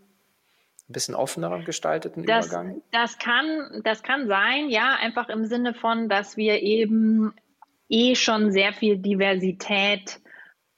ein 0.89 0.93
bisschen 0.93 1.15
offener 1.15 1.63
gestalteten 1.65 2.25
das, 2.25 2.47
Übergang? 2.47 2.83
Das 2.93 3.19
kann, 3.19 3.83
das 3.85 4.03
kann 4.03 4.27
sein, 4.27 4.69
ja, 4.71 4.97
einfach 5.01 5.29
im 5.29 5.45
Sinne 5.45 5.75
von, 5.75 6.09
dass 6.09 6.37
wir 6.37 6.63
eben 6.63 7.35
eh 7.89 8.15
schon 8.15 8.53
sehr 8.53 8.73
viel 8.73 8.99
Diversität 8.99 10.21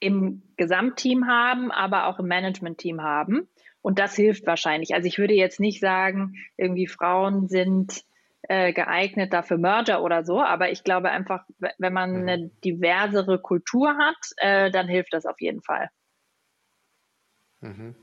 im 0.01 0.43
Gesamtteam 0.57 1.29
haben, 1.29 1.71
aber 1.71 2.07
auch 2.07 2.19
im 2.19 2.27
Managementteam 2.27 3.03
haben. 3.03 3.49
Und 3.83 3.99
das 3.99 4.15
hilft 4.15 4.47
wahrscheinlich. 4.47 4.95
Also 4.95 5.07
ich 5.07 5.19
würde 5.19 5.35
jetzt 5.35 5.61
nicht 5.61 5.81
sagen, 5.81 6.35
irgendwie 6.57 6.87
Frauen 6.87 7.49
sind 7.49 8.05
äh, 8.43 8.73
geeignet 8.73 9.33
dafür 9.33 9.59
Merger 9.59 10.03
oder 10.03 10.25
so, 10.25 10.41
aber 10.41 10.71
ich 10.71 10.83
glaube 10.83 11.11
einfach, 11.11 11.45
wenn 11.79 11.93
man 11.93 12.11
mhm. 12.11 12.29
eine 12.29 12.49
diversere 12.65 13.41
Kultur 13.41 13.97
hat, 13.97 14.19
äh, 14.39 14.71
dann 14.71 14.89
hilft 14.89 15.13
das 15.13 15.25
auf 15.25 15.41
jeden 15.41 15.63
Fall. 15.63 15.89
Mhm. 17.61 17.95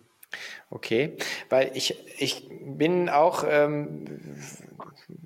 Okay, 0.69 1.15
weil 1.49 1.71
ich, 1.75 1.95
ich 2.17 2.49
bin 2.61 3.09
auch 3.09 3.45
ähm, 3.47 4.36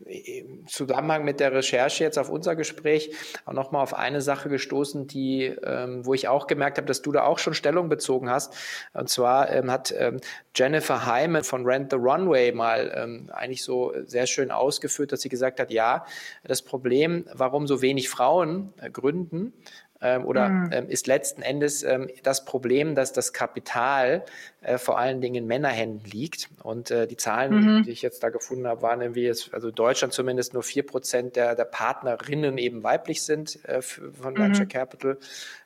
im 0.05 0.67
Zusammenhang 0.67 1.23
mit 1.23 1.39
der 1.39 1.53
Recherche 1.53 2.03
jetzt 2.03 2.19
auf 2.19 2.29
unser 2.29 2.55
Gespräch 2.55 3.11
auch 3.45 3.53
nochmal 3.53 3.81
auf 3.81 3.93
eine 3.93 4.21
Sache 4.21 4.49
gestoßen, 4.49 5.07
die, 5.07 5.45
ähm, 5.45 6.05
wo 6.05 6.13
ich 6.13 6.27
auch 6.27 6.47
gemerkt 6.47 6.77
habe, 6.77 6.87
dass 6.87 7.01
du 7.01 7.11
da 7.11 7.23
auch 7.23 7.39
schon 7.39 7.53
Stellung 7.53 7.89
bezogen 7.89 8.29
hast. 8.29 8.53
Und 8.93 9.09
zwar 9.09 9.49
ähm, 9.51 9.71
hat 9.71 9.93
ähm, 9.97 10.19
Jennifer 10.53 11.05
Hyman 11.05 11.43
von 11.43 11.65
Rent 11.65 11.91
the 11.91 11.97
Runway 11.97 12.51
mal 12.51 12.93
ähm, 12.95 13.29
eigentlich 13.33 13.63
so 13.63 13.93
sehr 14.05 14.27
schön 14.27 14.51
ausgeführt, 14.51 15.11
dass 15.11 15.21
sie 15.21 15.29
gesagt 15.29 15.59
hat, 15.59 15.71
ja, 15.71 16.05
das 16.43 16.61
Problem, 16.61 17.25
warum 17.33 17.67
so 17.67 17.81
wenig 17.81 18.09
Frauen 18.09 18.73
äh, 18.79 18.89
gründen, 18.89 19.53
ähm, 20.01 20.25
oder 20.25 20.49
mhm. 20.49 20.69
ähm, 20.71 20.89
ist 20.89 21.07
letzten 21.07 21.41
Endes 21.41 21.83
ähm, 21.83 22.09
das 22.23 22.45
Problem, 22.45 22.95
dass 22.95 23.13
das 23.13 23.33
Kapital 23.33 24.23
äh, 24.61 24.77
vor 24.77 24.97
allen 24.97 25.21
Dingen 25.21 25.35
in 25.35 25.47
Männerhänden 25.47 26.03
liegt. 26.09 26.49
Und 26.63 26.91
äh, 26.91 27.07
die 27.07 27.17
Zahlen, 27.17 27.53
mhm. 27.53 27.83
die 27.83 27.91
ich 27.91 28.01
jetzt 28.01 28.23
da 28.23 28.29
gefunden 28.29 28.67
habe, 28.67 28.81
waren 28.81 29.01
irgendwie 29.01 29.23
jetzt, 29.23 29.53
also 29.53 29.71
Deutschland 29.71 30.13
zumindest 30.13 30.53
nur 30.53 30.63
vier 30.63 30.85
Prozent 30.85 31.35
der, 31.35 31.55
der 31.55 31.65
Partnerinnen 31.65 32.57
eben 32.57 32.83
weiblich 32.83 33.21
sind 33.23 33.63
äh, 33.65 33.81
von 33.81 34.37
Venture 34.37 34.65
mhm. 34.65 34.69
Capital. 34.69 35.17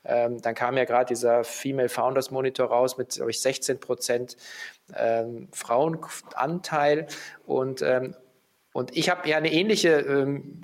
Ähm, 0.03 0.41
dann 0.41 0.53
kam 0.53 0.77
ja 0.77 0.86
gerade 0.86 1.05
dieser 1.05 1.43
Female 1.43 1.89
Founders 1.89 2.31
Monitor 2.31 2.67
raus 2.67 2.97
mit, 2.97 3.09
glaube 3.15 3.31
ich, 3.31 3.41
16 3.41 3.79
Prozent 3.79 4.38
ähm, 4.95 5.47
Frauenanteil 5.51 7.07
und 7.45 7.81
ähm, 7.81 8.15
und 8.76 8.97
ich 8.97 9.09
habe 9.09 9.30
ja 9.30 9.38
eine 9.38 9.53
ähnliche 9.53 9.99
ähm, 9.99 10.61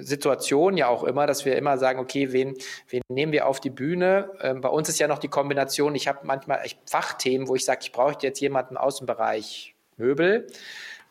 Situation 0.00 0.78
ja 0.78 0.88
auch 0.88 1.04
immer, 1.04 1.26
dass 1.26 1.44
wir 1.44 1.56
immer 1.56 1.76
sagen, 1.76 1.98
okay, 1.98 2.32
wen, 2.32 2.56
wen 2.88 3.02
nehmen 3.08 3.32
wir 3.32 3.46
auf 3.46 3.60
die 3.60 3.68
Bühne? 3.68 4.30
Ähm, 4.40 4.62
bei 4.62 4.70
uns 4.70 4.88
ist 4.88 4.98
ja 4.98 5.08
noch 5.08 5.18
die 5.18 5.28
Kombination, 5.28 5.94
ich 5.94 6.08
habe 6.08 6.20
manchmal 6.22 6.60
echt 6.64 6.78
Fachthemen, 6.88 7.46
wo 7.46 7.54
ich 7.54 7.66
sage, 7.66 7.80
ich 7.82 7.92
brauche 7.92 8.16
jetzt 8.22 8.40
jemanden 8.40 8.78
aus 8.78 8.96
dem 8.96 9.06
Bereich 9.06 9.74
Möbel. 9.98 10.46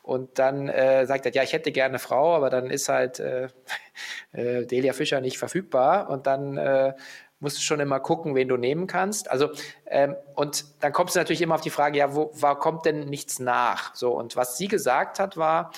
Und 0.02 0.40
dann 0.40 0.70
äh, 0.70 1.06
sagt 1.06 1.28
er, 1.28 1.34
ja, 1.34 1.44
ich 1.44 1.54
hätte 1.54 1.72
gerne 1.72 1.90
eine 1.90 2.00
Frau, 2.00 2.36
aber 2.36 2.50
dann 2.50 2.72
ist 2.72 2.90
halt 2.90 3.20
äh, 3.20 3.50
äh, 4.32 4.66
Delia 4.66 4.94
Fischer 4.94 5.22
nicht 5.22 5.38
verfügbar. 5.38 6.10
Und 6.10 6.26
dann 6.26 6.58
äh, 6.58 6.94
musst 7.44 7.58
du 7.58 7.62
schon 7.62 7.80
immer 7.80 8.00
gucken, 8.00 8.34
wen 8.34 8.48
du 8.48 8.58
nehmen 8.58 8.88
kannst. 8.88 9.30
Also 9.30 9.50
ähm, 9.86 10.16
und 10.34 10.66
dann 10.80 10.92
kommst 10.92 11.16
du 11.16 11.20
natürlich 11.20 11.42
immer 11.42 11.56
auf 11.56 11.62
die 11.62 11.70
Frage, 11.70 12.00
ja, 12.00 12.16
wo, 12.16 12.32
wo 12.34 12.56
kommt 12.56 12.86
denn 12.86 13.02
nichts 13.02 13.40
nach? 13.40 13.94
So 13.94 14.12
und 14.18 14.36
was 14.36 14.58
sie 14.58 14.68
gesagt 14.68 15.20
hat, 15.20 15.38
war 15.38 15.72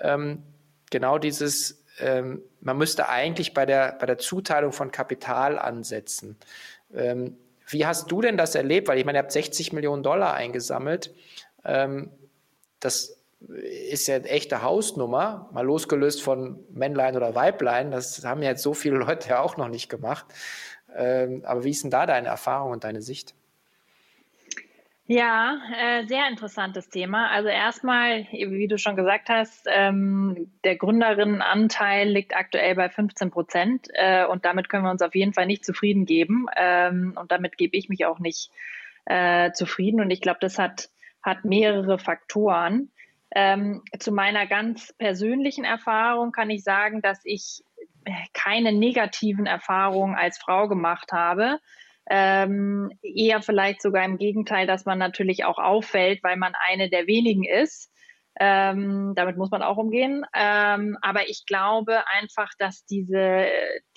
ähm, 0.00 0.42
genau 0.90 1.16
dieses, 1.18 1.82
ähm, 1.98 2.42
man 2.60 2.76
müsste 2.76 3.08
eigentlich 3.08 3.54
bei 3.54 3.64
der 3.64 3.96
bei 3.98 4.06
der 4.06 4.18
Zuteilung 4.18 4.72
von 4.72 4.90
Kapital 4.90 5.58
ansetzen. 5.58 6.36
Ähm, 6.94 7.38
wie 7.68 7.86
hast 7.86 8.10
du 8.10 8.20
denn 8.20 8.36
das 8.36 8.54
erlebt? 8.54 8.88
Weil 8.88 8.98
ich 8.98 9.04
meine, 9.04 9.18
ihr 9.18 9.22
habt 9.22 9.32
60 9.32 9.72
Millionen 9.72 10.02
Dollar 10.02 10.34
eingesammelt. 10.34 11.14
Ähm, 11.64 12.10
das 12.80 13.22
ist 13.90 14.08
ja 14.08 14.16
eine 14.16 14.28
echte 14.28 14.62
Hausnummer, 14.62 15.48
mal 15.52 15.64
losgelöst 15.64 16.22
von 16.22 16.60
Männlein 16.72 17.16
oder 17.16 17.34
Weiblein. 17.34 17.90
Das 17.90 18.24
haben 18.24 18.42
ja 18.42 18.50
jetzt 18.50 18.62
so 18.62 18.74
viele 18.74 18.96
Leute 18.96 19.30
ja 19.30 19.40
auch 19.40 19.56
noch 19.56 19.68
nicht 19.68 19.88
gemacht. 19.88 20.26
Ähm, 20.96 21.42
aber 21.44 21.64
wie 21.64 21.70
ist 21.70 21.82
denn 21.84 21.90
da 21.90 22.06
deine 22.06 22.28
Erfahrung 22.28 22.72
und 22.72 22.84
deine 22.84 23.02
Sicht? 23.02 23.34
Ja, 25.06 25.58
äh, 25.76 26.06
sehr 26.06 26.28
interessantes 26.28 26.88
Thema. 26.88 27.28
Also 27.30 27.48
erstmal, 27.48 28.26
wie 28.30 28.68
du 28.68 28.78
schon 28.78 28.96
gesagt 28.96 29.28
hast, 29.28 29.66
ähm, 29.68 30.50
der 30.64 30.76
Gründerinnenanteil 30.76 32.08
liegt 32.08 32.36
aktuell 32.36 32.76
bei 32.76 32.88
15 32.88 33.30
Prozent 33.30 33.88
äh, 33.94 34.24
und 34.24 34.44
damit 34.44 34.68
können 34.68 34.84
wir 34.84 34.90
uns 34.90 35.02
auf 35.02 35.14
jeden 35.14 35.34
Fall 35.34 35.46
nicht 35.46 35.64
zufrieden 35.64 36.06
geben 36.06 36.46
ähm, 36.56 37.14
und 37.20 37.32
damit 37.32 37.58
gebe 37.58 37.76
ich 37.76 37.88
mich 37.88 38.06
auch 38.06 38.20
nicht 38.20 38.50
äh, 39.04 39.50
zufrieden 39.52 40.00
und 40.00 40.10
ich 40.10 40.20
glaube, 40.20 40.38
das 40.40 40.58
hat, 40.58 40.88
hat 41.20 41.44
mehrere 41.44 41.98
Faktoren. 41.98 42.90
Ähm, 43.34 43.82
zu 43.98 44.12
meiner 44.12 44.46
ganz 44.46 44.92
persönlichen 44.92 45.64
Erfahrung 45.64 46.32
kann 46.32 46.48
ich 46.48 46.62
sagen, 46.62 47.02
dass 47.02 47.20
ich 47.24 47.64
keine 48.32 48.72
negativen 48.72 49.46
Erfahrungen 49.46 50.14
als 50.14 50.38
Frau 50.38 50.68
gemacht 50.68 51.12
habe. 51.12 51.58
Ähm, 52.10 52.90
eher 53.02 53.42
vielleicht 53.42 53.80
sogar 53.80 54.04
im 54.04 54.18
Gegenteil, 54.18 54.66
dass 54.66 54.84
man 54.84 54.98
natürlich 54.98 55.44
auch 55.44 55.58
auffällt, 55.58 56.22
weil 56.24 56.36
man 56.36 56.54
eine 56.68 56.90
der 56.90 57.06
wenigen 57.06 57.44
ist. 57.44 57.91
Ähm, 58.40 59.12
damit 59.14 59.36
muss 59.36 59.50
man 59.50 59.62
auch 59.62 59.76
umgehen. 59.76 60.24
Ähm, 60.34 60.96
aber 61.02 61.28
ich 61.28 61.44
glaube 61.46 62.06
einfach, 62.08 62.50
dass 62.58 62.84
diese, 62.86 63.46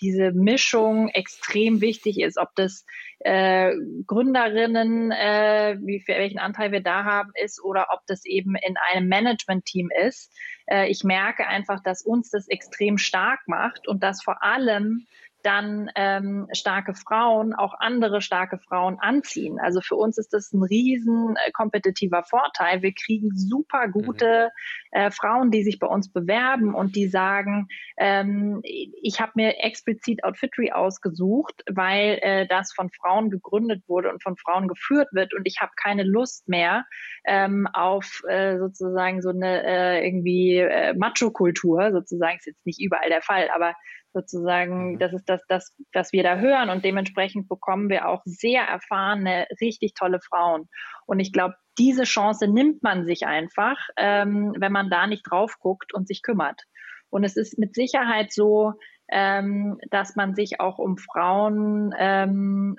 diese 0.01 0.31
Mischung 0.31 1.09
extrem 1.09 1.81
wichtig 1.81 2.19
ist. 2.19 2.37
Ob 2.37 2.49
das 2.55 2.85
äh, 3.19 3.73
Gründerinnen, 4.05 5.11
äh, 5.11 5.77
wie 5.81 6.01
für 6.01 6.13
welchen 6.13 6.39
Anteil 6.39 6.71
wir 6.71 6.81
da 6.81 7.05
haben, 7.05 7.31
ist 7.41 7.63
oder 7.63 7.87
ob 7.93 8.01
das 8.07 8.25
eben 8.25 8.55
in 8.55 8.75
einem 8.91 9.07
Management-Team 9.07 9.89
ist. 10.05 10.33
Äh, 10.67 10.89
ich 10.89 11.03
merke 11.03 11.47
einfach, 11.47 11.81
dass 11.81 12.01
uns 12.01 12.29
das 12.29 12.47
extrem 12.47 12.97
stark 12.97 13.39
macht 13.47 13.87
und 13.87 14.03
dass 14.03 14.21
vor 14.21 14.43
allem 14.43 15.05
dann 15.45 15.91
ähm, 15.95 16.47
starke 16.53 16.95
Frauen 16.95 17.53
auch 17.53 17.75
andere 17.79 18.21
starke 18.21 18.57
Frauen 18.57 18.97
anziehen. 18.99 19.59
Also 19.59 19.81
für 19.81 19.95
uns 19.95 20.17
ist 20.17 20.33
das 20.33 20.51
ein 20.53 20.63
riesen 20.63 21.35
äh, 21.35 21.51
kompetitiver 21.51 22.23
Vorteil. 22.23 22.81
Wir 22.81 22.93
kriegen 22.93 23.29
super 23.35 23.87
gute 23.87 24.49
mhm. 24.91 24.99
äh, 24.99 25.11
Frauen, 25.11 25.51
die 25.51 25.63
sich 25.63 25.77
bei 25.77 25.87
uns 25.87 26.11
bewerben 26.11 26.73
und 26.73 26.95
die 26.95 27.07
sagen, 27.07 27.67
ähm, 27.97 28.61
ich 28.63 29.21
habe 29.21 29.33
mir 29.35 29.63
explizit 29.63 30.23
Outfitry 30.23 30.71
ausgesucht, 30.71 31.63
weil 31.71 32.19
äh, 32.21 32.47
das 32.47 32.73
von 32.73 32.89
Frauen 32.89 33.29
gegründet 33.29 33.83
wurde 33.87 34.11
und 34.11 34.23
von 34.23 34.37
Frauen 34.37 34.67
geführt 34.67 35.09
wird 35.11 35.33
und 35.33 35.45
ich 35.45 35.59
habe 35.61 35.71
keine 35.75 36.03
Lust 36.03 36.47
mehr 36.47 36.85
ähm, 37.25 37.67
auf 37.73 38.21
äh, 38.27 38.57
sozusagen 38.57 39.21
so 39.21 39.29
eine 39.29 39.63
äh, 39.63 40.05
irgendwie 40.07 40.57
äh, 40.57 40.93
Macho-Kultur, 40.95 41.91
sozusagen 41.91 42.37
ist 42.37 42.47
jetzt 42.47 42.65
nicht 42.65 42.81
überall 42.81 43.09
der 43.09 43.21
Fall, 43.21 43.49
aber 43.53 43.75
sozusagen, 44.15 44.93
mhm. 44.93 44.99
das 44.99 45.13
ist 45.13 45.29
das, 45.29 45.41
das, 45.47 45.75
was 45.93 46.13
wir 46.13 46.23
da 46.23 46.37
hören 46.37 46.69
und 46.69 46.85
dementsprechend 46.85 47.47
bekommen 47.49 47.89
wir 47.89 48.07
auch 48.07 48.21
sehr 48.25 48.63
erfahrene, 48.63 49.45
richtig 49.61 49.93
tolle 49.93 50.21
Frauen. 50.21 50.69
Und 51.05 51.19
ich 51.19 51.33
glaube, 51.33 51.55
diese 51.77 52.03
Chance 52.03 52.47
nimmt 52.47 52.81
man 52.81 53.05
sich 53.05 53.27
einfach, 53.27 53.77
ähm, 53.97 54.55
wenn 54.57 54.71
man 54.71 54.89
da 54.89 55.05
nicht 55.05 55.23
drauf 55.29 55.57
guckt 55.59 55.93
und 55.93 56.07
sich 56.07 56.21
kümmert. 56.21 56.63
Und 57.09 57.25
es 57.25 57.35
ist 57.35 57.59
mit 57.59 57.75
Sicherheit 57.75 58.31
so, 58.31 58.73
ähm, 59.09 59.77
dass 59.91 60.15
man 60.15 60.33
sich 60.33 60.59
auch 60.59 60.79
um 60.79 60.97
Frauen 60.97 61.93
ähm, 61.97 62.77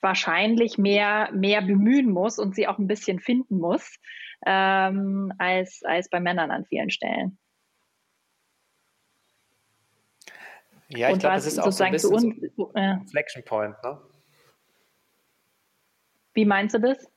wahrscheinlich 0.00 0.78
mehr, 0.78 1.30
mehr 1.32 1.62
bemühen 1.62 2.10
muss 2.10 2.38
und 2.38 2.54
sie 2.54 2.66
auch 2.66 2.78
ein 2.78 2.88
bisschen 2.88 3.20
finden 3.20 3.58
muss, 3.58 3.96
ähm, 4.46 5.32
als, 5.38 5.82
als 5.84 6.08
bei 6.08 6.18
Männern 6.18 6.50
an 6.50 6.64
vielen 6.64 6.90
Stellen. 6.90 7.38
Ja, 10.96 11.10
ich 11.10 11.18
glaube, 11.18 11.36
das 11.36 11.46
ist 11.46 11.58
auch 11.58 11.72
so 11.72 11.84
ein 11.84 11.92
bisschen 11.92 12.18
so 12.56 12.72
ein 12.74 13.00
Inflection 13.00 13.44
Point, 13.44 13.76
ne? 13.82 13.98
Wie 16.34 16.44
meinst 16.44 16.74
du 16.74 16.78
das? 16.78 17.12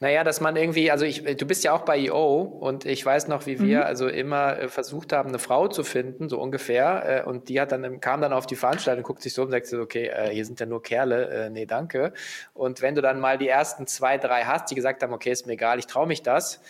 Naja, 0.00 0.22
dass 0.24 0.40
man 0.40 0.56
irgendwie, 0.56 0.90
also 0.90 1.04
ich, 1.04 1.22
du 1.24 1.46
bist 1.46 1.64
ja 1.64 1.72
auch 1.72 1.82
bei 1.82 1.98
EO 1.98 2.42
und 2.42 2.84
ich 2.84 3.04
weiß 3.04 3.28
noch, 3.28 3.46
wie 3.46 3.60
wir 3.60 3.78
mhm. 3.78 3.84
also 3.84 4.08
immer 4.08 4.58
äh, 4.58 4.68
versucht 4.68 5.12
haben, 5.12 5.30
eine 5.30 5.38
Frau 5.38 5.68
zu 5.68 5.82
finden, 5.82 6.28
so 6.28 6.40
ungefähr. 6.40 7.22
Äh, 7.24 7.28
und 7.28 7.48
die 7.48 7.60
hat 7.60 7.72
dann, 7.72 8.00
kam 8.00 8.20
dann 8.20 8.32
auf 8.32 8.46
die 8.46 8.56
Veranstaltung, 8.56 9.04
guckt 9.04 9.22
sich 9.22 9.32
so 9.32 9.42
um 9.42 9.46
und 9.46 9.52
sagt 9.52 9.66
so, 9.66 9.80
okay, 9.80 10.08
äh, 10.08 10.30
hier 10.30 10.44
sind 10.44 10.60
ja 10.60 10.66
nur 10.66 10.82
Kerle, 10.82 11.28
äh, 11.28 11.50
nee, 11.50 11.66
danke. 11.66 12.12
Und 12.52 12.82
wenn 12.82 12.94
du 12.94 13.00
dann 13.00 13.20
mal 13.20 13.38
die 13.38 13.48
ersten 13.48 13.86
zwei, 13.86 14.18
drei 14.18 14.44
hast, 14.44 14.70
die 14.70 14.74
gesagt 14.74 15.02
haben, 15.02 15.12
okay, 15.12 15.30
ist 15.30 15.46
mir 15.46 15.54
egal, 15.54 15.78
ich 15.78 15.86
traue 15.86 16.06
mich 16.06 16.22
das, 16.22 16.60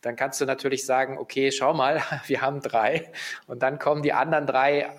dann 0.00 0.16
kannst 0.16 0.40
du 0.40 0.44
natürlich 0.44 0.84
sagen, 0.84 1.18
okay, 1.18 1.52
schau 1.52 1.72
mal, 1.72 2.02
wir 2.26 2.40
haben 2.42 2.60
drei. 2.60 3.10
Und 3.46 3.62
dann 3.62 3.78
kommen 3.78 4.02
die 4.02 4.12
anderen 4.12 4.46
drei 4.46 4.90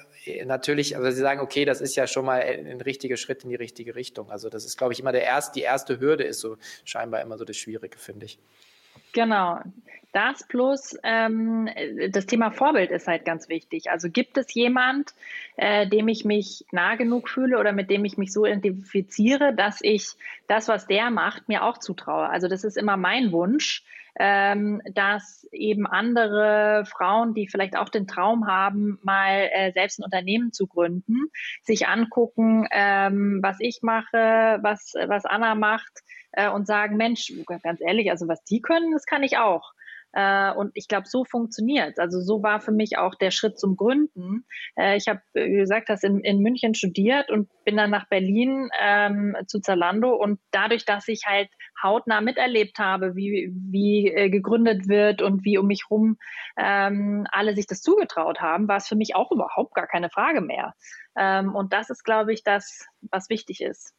natürlich, 0.46 0.96
aber 0.96 1.12
sie 1.12 1.22
sagen, 1.22 1.40
okay, 1.40 1.66
das 1.66 1.82
ist 1.82 1.96
ja 1.96 2.08
schon 2.08 2.26
mal 2.26 2.42
ein 2.42 2.82
richtiger 2.82 3.18
Schritt 3.18 3.44
in 3.44 3.50
die 3.50 3.56
richtige 3.56 3.96
Richtung. 3.96 4.32
Also 4.32 4.50
das 4.50 4.66
ist, 4.66 4.78
glaube 4.78 4.94
ich, 4.94 5.00
immer 5.00 5.12
der 5.12 5.24
erste, 5.24 5.60
die 5.60 5.64
erste 5.64 6.00
Hürde 6.00 6.24
ist 6.24 6.40
so 6.40 6.58
scheinbar 6.86 7.22
immer 7.22 7.38
so 7.38 7.46
das 7.46 7.58
Schwierige, 7.58 7.98
finde 7.98 8.26
ich. 8.26 8.40
Genau. 9.14 9.60
Das 10.14 10.44
plus 10.46 10.98
ähm, 11.04 11.70
das 12.10 12.26
Thema 12.26 12.52
Vorbild 12.52 12.92
ist 12.92 13.08
halt 13.08 13.24
ganz 13.24 13.48
wichtig. 13.48 13.90
Also 13.90 14.10
gibt 14.10 14.38
es 14.38 14.54
jemand, 14.54 15.14
äh, 15.56 15.88
dem 15.88 16.10
ich 16.10 16.26
mich 16.26 16.66
nah 16.72 16.96
genug 16.96 17.30
fühle 17.30 17.58
oder 17.58 17.72
mit 17.72 17.90
dem 17.90 18.04
ich 18.04 18.18
mich 18.18 18.34
so 18.34 18.46
identifiziere, 18.46 19.56
dass 19.56 19.80
ich 19.82 20.10
das, 20.48 20.68
was 20.68 20.86
der 20.86 21.12
macht, 21.12 21.48
mir 21.48 21.64
auch 21.64 21.78
zutraue. 21.78 22.28
Also 22.28 22.50
das 22.50 22.66
ist 22.66 22.78
immer 22.78 22.98
mein 22.98 23.32
Wunsch, 23.32 23.86
ähm, 24.20 24.82
dass 24.94 25.48
eben 25.52 25.88
andere 25.88 26.84
Frauen, 26.86 27.34
die 27.34 27.48
vielleicht 27.48 27.78
auch 27.78 27.90
den 27.90 28.08
Traum 28.08 28.48
haben, 28.48 29.00
mal 29.04 29.50
äh, 29.52 29.72
selbst 29.72 30.00
ein 30.00 30.04
Unternehmen 30.04 30.52
zu 30.52 30.68
gründen, 30.68 31.32
sich 31.64 31.88
angucken, 31.88 32.68
ähm, 32.72 33.40
was 33.42 33.58
ich 33.60 33.80
mache, 33.82 34.60
was, 34.62 34.94
was 35.08 35.26
Anna 35.26 35.56
macht 35.56 36.02
äh, 36.34 36.50
und 36.50 36.68
sagen, 36.68 36.98
Mensch, 36.98 37.32
ganz 37.64 37.82
ehrlich, 37.82 38.10
also 38.12 38.28
was 38.28 38.44
die 38.44 38.62
können, 38.62 38.92
das 38.92 39.06
kann 39.06 39.24
ich 39.24 39.38
auch. 39.38 39.74
Äh, 40.14 40.52
und 40.52 40.72
ich 40.74 40.88
glaube, 40.88 41.08
so 41.08 41.24
funktioniert 41.24 41.98
Also 41.98 42.22
so 42.22 42.44
war 42.44 42.60
für 42.60 42.72
mich 42.72 42.98
auch 42.98 43.16
der 43.16 43.32
Schritt 43.32 43.58
zum 43.60 43.78
Gründen. 43.78 44.46
Äh, 44.76 44.98
ich 44.98 45.08
habe, 45.08 45.22
wie 45.34 45.58
gesagt, 45.58 45.90
das 45.90 46.04
in, 46.04 46.20
in 46.20 46.40
München 46.40 46.74
studiert 46.74 47.30
und 47.30 47.50
bin 47.64 47.78
dann 47.78 47.92
nach 47.92 48.08
Berlin 48.08 48.70
ähm, 48.82 49.38
zu 49.48 49.60
Zalando. 49.62 50.14
Und 50.16 50.40
dadurch, 50.52 50.86
dass 50.86 51.08
ich 51.08 51.24
halt 51.26 51.50
hautnah 51.84 52.22
miterlebt 52.22 52.80
habe, 52.80 53.16
wie, 53.16 53.52
wie 53.54 54.08
äh, 54.08 54.30
gegründet 54.30 54.88
wird 54.88 55.22
und 55.22 55.44
wie 55.44 55.58
um 55.58 55.68
mich 55.68 55.90
rum 55.90 56.18
ähm, 56.58 57.26
alle 57.32 57.56
sich 57.56 57.68
das 57.68 57.82
zugetraut 57.82 58.42
haben, 58.42 58.68
war 58.68 58.78
es 58.78 58.88
für 58.88 58.96
mich 58.96 59.16
auch 59.16 59.32
überhaupt 59.32 59.74
gar 59.74 59.88
keine 59.88 60.10
Frage 60.10 60.42
mehr. 60.42 60.74
Ähm, 61.16 61.56
und 61.56 61.74
das 61.74 61.90
ist, 61.90 62.04
glaube 62.04 62.34
ich, 62.34 62.44
das, 62.44 62.86
was 63.02 63.30
wichtig 63.30 63.62
ist. 63.62 63.94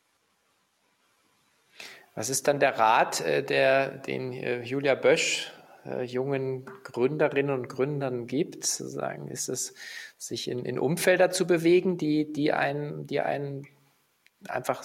Was 2.14 2.28
ist 2.28 2.46
dann 2.46 2.60
der 2.60 2.78
Rat, 2.78 3.20
äh, 3.22 3.42
der, 3.42 3.88
den 3.90 4.32
äh, 4.32 4.62
Julia 4.62 4.94
Bösch 4.94 5.52
äh, 5.86 6.02
jungen 6.02 6.66
Gründerinnen 6.84 7.54
und 7.54 7.68
Gründern 7.68 8.26
gibt? 8.26 8.64
Sozusagen 8.64 9.28
ist 9.28 9.48
es, 9.48 9.74
sich 10.18 10.48
in, 10.48 10.64
in 10.64 10.78
Umfelder 10.78 11.30
zu 11.30 11.46
bewegen, 11.46 11.96
die, 11.96 12.32
die 12.32 12.52
einen, 12.52 13.06
die 13.06 13.20
einen 13.20 13.66
einfach, 14.48 14.84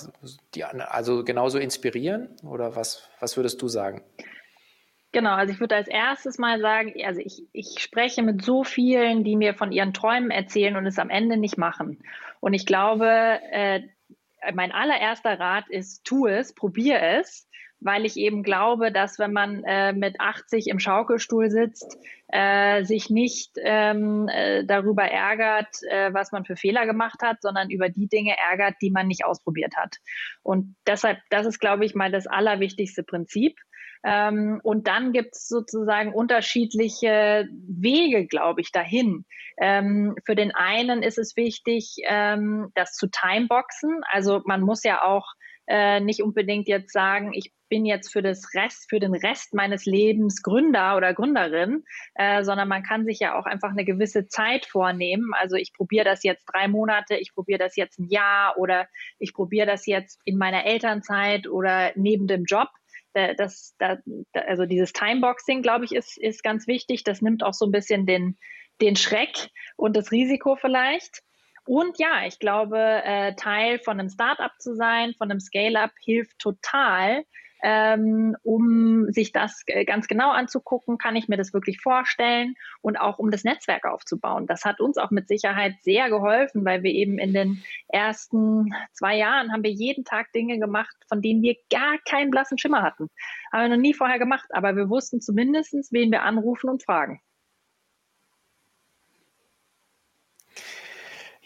die, 0.55 0.63
also 0.63 1.23
genauso 1.23 1.59
inspirieren? 1.59 2.35
Oder 2.43 2.75
was, 2.75 3.09
was 3.19 3.37
würdest 3.37 3.61
du 3.61 3.67
sagen? 3.67 4.03
Genau, 5.11 5.31
also 5.31 5.53
ich 5.53 5.59
würde 5.59 5.75
als 5.75 5.87
erstes 5.87 6.37
mal 6.37 6.59
sagen, 6.59 6.93
also 7.03 7.21
ich, 7.21 7.43
ich 7.53 7.79
spreche 7.79 8.21
mit 8.23 8.43
so 8.43 8.63
vielen, 8.63 9.23
die 9.23 9.35
mir 9.35 9.53
von 9.53 9.71
ihren 9.71 9.93
Träumen 9.93 10.31
erzählen 10.31 10.75
und 10.75 10.85
es 10.85 10.99
am 10.99 11.09
Ende 11.09 11.37
nicht 11.37 11.57
machen. 11.57 12.03
Und 12.39 12.53
ich 12.53 12.65
glaube, 12.65 13.07
äh, 13.51 13.81
mein 14.53 14.71
allererster 14.71 15.39
Rat 15.39 15.69
ist, 15.69 16.03
tu 16.03 16.27
es, 16.27 16.53
probier 16.53 17.01
es 17.01 17.47
weil 17.80 18.05
ich 18.05 18.17
eben 18.17 18.43
glaube, 18.43 18.91
dass 18.91 19.19
wenn 19.19 19.34
man 19.34 19.63
äh, 19.63 19.93
mit 19.93 20.19
80 20.19 20.67
im 20.67 20.80
Schaukelstuhl 20.80 21.49
sitzt, 21.49 21.97
äh, 22.28 22.84
sich 22.84 23.09
nicht 23.09 23.51
ähm, 23.57 24.28
äh, 24.30 24.65
darüber 24.65 25.03
ärgert, 25.03 25.75
äh, 25.89 26.13
was 26.13 26.32
man 26.32 26.45
für 26.45 26.55
Fehler 26.55 26.86
gemacht 26.86 27.21
hat, 27.21 27.41
sondern 27.41 27.69
über 27.69 27.89
die 27.89 28.07
Dinge 28.07 28.36
ärgert, 28.49 28.75
die 28.82 28.91
man 28.91 29.07
nicht 29.07 29.25
ausprobiert 29.25 29.75
hat. 29.75 29.97
Und 30.43 30.75
deshalb, 30.88 31.19
das 31.30 31.45
ist, 31.45 31.59
glaube 31.59 31.86
ich, 31.86 31.95
mal 31.95 32.11
das 32.11 32.28
allerwichtigste 32.28 33.03
Prinzip. 33.03 33.57
Ähm, 34.03 34.59
und 34.63 34.88
dann 34.88 35.11
gibt 35.11 35.36
es 35.36 35.47
sozusagen 35.47 36.13
unterschiedliche 36.13 37.47
Wege, 37.67 38.28
glaube 38.28 38.61
ich, 38.61 38.71
dahin. 38.71 39.25
Ähm, 39.59 40.15
für 40.25 40.36
den 40.36 40.53
einen 40.53 41.03
ist 41.03 41.17
es 41.17 41.36
wichtig, 41.36 41.95
ähm, 42.03 42.71
das 42.75 42.93
zu 42.93 43.07
timeboxen. 43.07 44.01
Also 44.11 44.41
man 44.45 44.61
muss 44.61 44.84
ja 44.84 45.03
auch 45.03 45.25
äh, 45.68 45.99
nicht 45.99 46.24
unbedingt 46.24 46.68
jetzt 46.68 46.93
sagen, 46.93 47.32
ich 47.34 47.51
bin 47.70 47.86
jetzt 47.86 48.11
für 48.11 48.22
das 48.22 48.53
Rest, 48.53 48.89
für 48.89 48.99
den 48.99 49.13
Rest 49.13 49.53
meines 49.53 49.86
Lebens 49.86 50.41
Gründer 50.41 50.95
oder 50.95 51.13
Gründerin, 51.13 51.84
äh, 52.15 52.43
sondern 52.43 52.68
man 52.70 52.84
kann 52.84 53.05
sich 53.05 53.20
ja 53.20 53.38
auch 53.38 53.45
einfach 53.45 53.72
eine 53.72 53.84
gewisse 53.84 54.28
Zeit 54.28 54.65
vornehmen. 54.65 55.32
Also 55.34 55.57
ich 55.57 55.74
probiere 55.74 56.05
das 56.05 56.24
jetzt 56.24 56.45
drei 56.45 56.68
Monate, 56.68 57.18
ich 57.18 57.34
probiere 57.34 57.59
das 57.59 57.76
jetzt 57.76 57.99
ein 57.99 58.07
Jahr 58.09 58.57
oder 58.57 58.88
ich 59.20 59.34
probiere 59.34 59.68
das 59.68 59.86
jetzt 59.86 60.22
in 60.24 60.38
meiner 60.38 60.65
Elternzeit 60.65 61.47
oder 61.47 61.91
neben 61.95 62.28
dem 62.28 62.45
Job. 62.45 62.70
Das, 63.13 63.74
das, 63.80 63.97
also 64.34 64.68
dieses 64.68 64.93
Timeboxing, 64.93 65.63
glaube 65.63 65.86
ich, 65.86 65.91
ist, 65.91 66.20
ist 66.20 66.43
ganz 66.43 66.68
wichtig. 66.68 67.03
Das 67.03 67.22
nimmt 67.22 67.43
auch 67.43 67.53
so 67.53 67.65
ein 67.65 67.72
bisschen 67.72 68.05
den, 68.05 68.38
den 68.80 68.95
Schreck 68.95 69.49
und 69.76 69.97
das 69.97 70.11
Risiko 70.11 70.55
vielleicht. 70.55 71.24
Und 71.68 71.99
ja, 71.99 72.26
ich 72.26 72.39
glaube, 72.39 72.80
äh, 72.80 73.36
Teil 73.36 73.80
von 73.80 73.99
einem 73.99 74.09
Startup 74.09 74.51
zu 74.57 74.74
sein, 74.74 75.13
von 75.18 75.30
einem 75.30 75.41
Scale-up 75.41 75.91
hilft 76.01 76.39
total, 76.39 77.26
ähm, 77.61 78.38
um 78.43 79.11
sich 79.11 79.34
das 79.34 79.63
äh, 79.65 79.84
ganz 79.84 80.07
genau 80.07 80.32
anzugucken, 80.32 80.97
kann 80.97 81.18
ich 81.18 81.28
mir 81.28 81.36
das 81.36 81.53
wirklich 81.53 81.82
vorstellen 81.82 82.55
und 82.82 82.95
auch 82.97 83.20
um 83.20 83.32
das 83.32 83.43
Netzwerk 83.43 83.86
aufzubauen. 83.86 84.47
Das 84.47 84.63
hat 84.63 84.80
uns 84.80 84.97
auch 84.97 85.11
mit 85.11 85.28
Sicherheit 85.28 85.74
sehr 85.82 86.09
geholfen, 86.09 86.63
weil 86.63 86.84
wir 86.84 86.91
eben 86.91 87.18
in 87.18 87.34
den 87.34 87.63
ersten 87.89 88.74
zwei 88.93 89.18
Jahren 89.18 89.51
haben 89.51 89.63
wir 89.63 89.72
jeden 89.72 90.05
Tag 90.05 90.32
Dinge 90.32 90.59
gemacht, 90.59 90.95
von 91.09 91.22
denen 91.22 91.41
wir 91.41 91.57
gar 91.70 91.97
keinen 92.07 92.32
blassen 92.32 92.57
Schimmer 92.57 92.84
hatten. 92.84 93.09
Haben 93.51 93.63
wir 93.63 93.76
noch 93.76 93.82
nie 93.82 93.93
vorher 93.93 94.20
gemacht, 94.20 94.47
aber 94.51 94.76
wir 94.76 94.89
wussten 94.89 95.20
zumindest, 95.20 95.74
wen 95.91 96.11
wir 96.11 96.22
anrufen 96.22 96.70
und 96.70 96.84
fragen. 96.84 97.20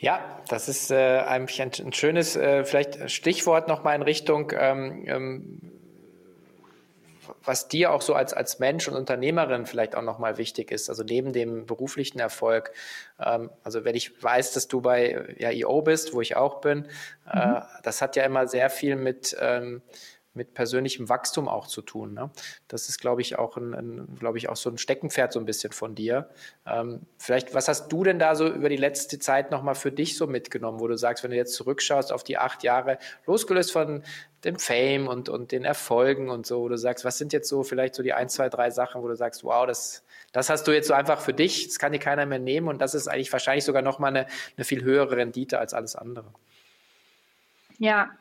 Ja, 0.01 0.41
das 0.49 0.67
ist 0.67 0.89
äh, 0.89 1.19
eigentlich 1.19 1.61
ein, 1.61 1.71
ein 1.85 1.93
schönes, 1.93 2.35
äh, 2.35 2.65
vielleicht 2.65 3.11
Stichwort 3.11 3.67
nochmal 3.67 3.95
in 3.95 4.01
Richtung, 4.01 4.51
ähm, 4.57 5.03
ähm, 5.05 5.71
was 7.43 7.67
dir 7.67 7.91
auch 7.91 8.01
so 8.01 8.15
als, 8.15 8.33
als 8.33 8.57
Mensch 8.57 8.87
und 8.87 8.95
Unternehmerin 8.95 9.67
vielleicht 9.67 9.95
auch 9.95 10.01
nochmal 10.01 10.39
wichtig 10.39 10.71
ist, 10.71 10.89
also 10.89 11.03
neben 11.03 11.33
dem 11.33 11.67
beruflichen 11.67 12.19
Erfolg. 12.19 12.71
Ähm, 13.19 13.51
also 13.63 13.85
wenn 13.85 13.93
ich 13.93 14.23
weiß, 14.23 14.53
dass 14.53 14.67
du 14.67 14.81
bei 14.81 15.35
ja, 15.37 15.51
EO 15.51 15.83
bist, 15.83 16.15
wo 16.15 16.21
ich 16.21 16.35
auch 16.35 16.61
bin, 16.61 16.87
äh, 17.31 17.45
mhm. 17.45 17.55
äh, 17.57 17.61
das 17.83 18.01
hat 18.01 18.15
ja 18.15 18.23
immer 18.23 18.47
sehr 18.47 18.71
viel 18.71 18.95
mit 18.95 19.37
ähm, 19.39 19.83
mit 20.33 20.53
persönlichem 20.53 21.09
Wachstum 21.09 21.47
auch 21.47 21.67
zu 21.67 21.81
tun. 21.81 22.13
Ne? 22.13 22.31
Das 22.67 22.87
ist, 22.87 22.99
glaube 22.99 23.21
ich, 23.21 23.37
auch 23.37 23.57
ein, 23.57 23.73
ein 23.73 24.15
glaube 24.17 24.37
ich, 24.37 24.47
auch 24.47 24.55
so 24.55 24.69
ein 24.69 24.77
Steckenpferd 24.77 25.33
so 25.33 25.39
ein 25.39 25.45
bisschen 25.45 25.73
von 25.73 25.93
dir. 25.93 26.29
Ähm, 26.65 27.01
vielleicht, 27.17 27.53
was 27.53 27.67
hast 27.67 27.89
du 27.89 28.03
denn 28.03 28.17
da 28.17 28.35
so 28.35 28.47
über 28.47 28.69
die 28.69 28.77
letzte 28.77 29.19
Zeit 29.19 29.51
nochmal 29.51 29.75
für 29.75 29.91
dich 29.91 30.17
so 30.17 30.27
mitgenommen, 30.27 30.79
wo 30.79 30.87
du 30.87 30.97
sagst, 30.97 31.23
wenn 31.23 31.31
du 31.31 31.37
jetzt 31.37 31.53
zurückschaust 31.53 32.13
auf 32.13 32.23
die 32.23 32.37
acht 32.37 32.63
Jahre, 32.63 32.97
losgelöst 33.25 33.71
von 33.71 34.03
dem 34.43 34.57
Fame 34.57 35.07
und, 35.07 35.29
und 35.29 35.51
den 35.51 35.65
Erfolgen 35.65 36.29
und 36.29 36.45
so, 36.47 36.61
wo 36.61 36.69
du 36.69 36.77
sagst, 36.77 37.05
was 37.05 37.17
sind 37.17 37.33
jetzt 37.33 37.47
so 37.47 37.63
vielleicht 37.63 37.93
so 37.93 38.01
die 38.01 38.13
ein, 38.13 38.29
zwei, 38.29 38.49
drei 38.49 38.71
Sachen, 38.71 39.03
wo 39.03 39.07
du 39.07 39.15
sagst, 39.15 39.43
wow, 39.43 39.67
das, 39.67 40.03
das 40.31 40.49
hast 40.49 40.67
du 40.67 40.71
jetzt 40.71 40.87
so 40.87 40.93
einfach 40.93 41.19
für 41.19 41.33
dich, 41.33 41.67
das 41.67 41.77
kann 41.77 41.91
dir 41.91 41.99
keiner 41.99 42.25
mehr 42.25 42.39
nehmen 42.39 42.67
und 42.67 42.79
das 42.81 42.95
ist 42.95 43.07
eigentlich 43.07 43.31
wahrscheinlich 43.31 43.65
sogar 43.65 43.81
nochmal 43.81 44.09
eine, 44.09 44.27
eine 44.57 44.65
viel 44.65 44.83
höhere 44.83 45.17
Rendite 45.17 45.59
als 45.59 45.73
alles 45.73 45.95
andere. 45.95 46.33
Ja, 47.77 48.11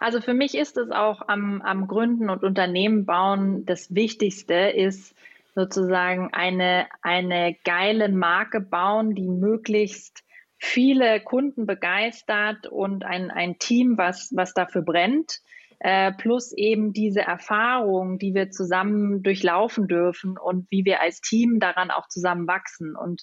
also 0.00 0.20
für 0.20 0.34
mich 0.34 0.56
ist 0.56 0.76
es 0.76 0.90
auch 0.90 1.22
am, 1.28 1.62
am 1.62 1.86
Gründen 1.86 2.30
und 2.30 2.44
Unternehmen 2.44 3.06
bauen 3.06 3.64
das 3.66 3.94
Wichtigste 3.94 4.54
ist 4.54 5.14
sozusagen 5.54 6.32
eine, 6.32 6.86
eine 7.02 7.56
geile 7.64 8.08
Marke 8.08 8.60
bauen, 8.60 9.14
die 9.14 9.28
möglichst 9.28 10.22
viele 10.58 11.20
Kunden 11.20 11.66
begeistert 11.66 12.66
und 12.66 13.04
ein, 13.04 13.30
ein 13.30 13.58
Team, 13.58 13.98
was, 13.98 14.30
was 14.34 14.54
dafür 14.54 14.82
brennt. 14.82 15.40
Äh, 15.80 16.12
plus 16.12 16.52
eben 16.52 16.92
diese 16.92 17.20
Erfahrung, 17.20 18.18
die 18.18 18.34
wir 18.34 18.50
zusammen 18.50 19.22
durchlaufen 19.22 19.86
dürfen 19.86 20.36
und 20.36 20.66
wie 20.70 20.84
wir 20.84 21.00
als 21.00 21.20
Team 21.20 21.60
daran 21.60 21.92
auch 21.92 22.08
zusammen 22.08 22.48
wachsen. 22.48 22.96
Und 22.96 23.22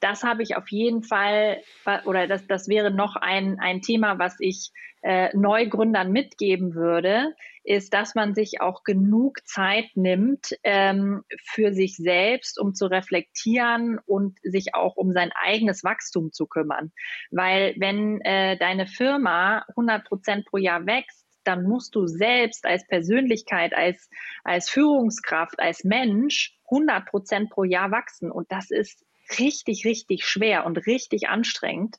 das 0.00 0.22
habe 0.22 0.42
ich 0.42 0.56
auf 0.56 0.68
jeden 0.70 1.02
Fall, 1.02 1.62
oder 2.04 2.26
das, 2.26 2.46
das 2.46 2.68
wäre 2.68 2.90
noch 2.90 3.16
ein, 3.16 3.58
ein 3.60 3.82
Thema, 3.82 4.18
was 4.18 4.36
ich 4.40 4.72
äh, 5.02 5.34
Neugründern 5.36 6.12
mitgeben 6.12 6.74
würde, 6.74 7.34
ist, 7.64 7.94
dass 7.94 8.14
man 8.14 8.34
sich 8.34 8.60
auch 8.60 8.84
genug 8.84 9.46
Zeit 9.46 9.86
nimmt 9.94 10.58
ähm, 10.62 11.22
für 11.44 11.72
sich 11.72 11.96
selbst, 11.96 12.58
um 12.58 12.74
zu 12.74 12.86
reflektieren 12.86 13.98
und 14.06 14.38
sich 14.42 14.74
auch 14.74 14.96
um 14.96 15.12
sein 15.12 15.30
eigenes 15.34 15.84
Wachstum 15.84 16.32
zu 16.32 16.46
kümmern. 16.46 16.92
Weil 17.30 17.74
wenn 17.78 18.20
äh, 18.22 18.56
deine 18.58 18.86
Firma 18.86 19.64
100 19.70 20.04
Prozent 20.06 20.46
pro 20.46 20.56
Jahr 20.56 20.86
wächst, 20.86 21.26
dann 21.44 21.64
musst 21.64 21.94
du 21.94 22.06
selbst 22.06 22.66
als 22.66 22.86
Persönlichkeit, 22.86 23.74
als, 23.74 24.10
als 24.44 24.68
Führungskraft, 24.68 25.58
als 25.58 25.84
Mensch 25.84 26.58
100 26.70 27.06
Prozent 27.06 27.50
pro 27.50 27.64
Jahr 27.64 27.90
wachsen. 27.90 28.30
Und 28.30 28.52
das 28.52 28.70
ist 28.70 29.04
richtig, 29.38 29.84
richtig 29.84 30.24
schwer 30.24 30.66
und 30.66 30.86
richtig 30.86 31.28
anstrengend. 31.28 31.96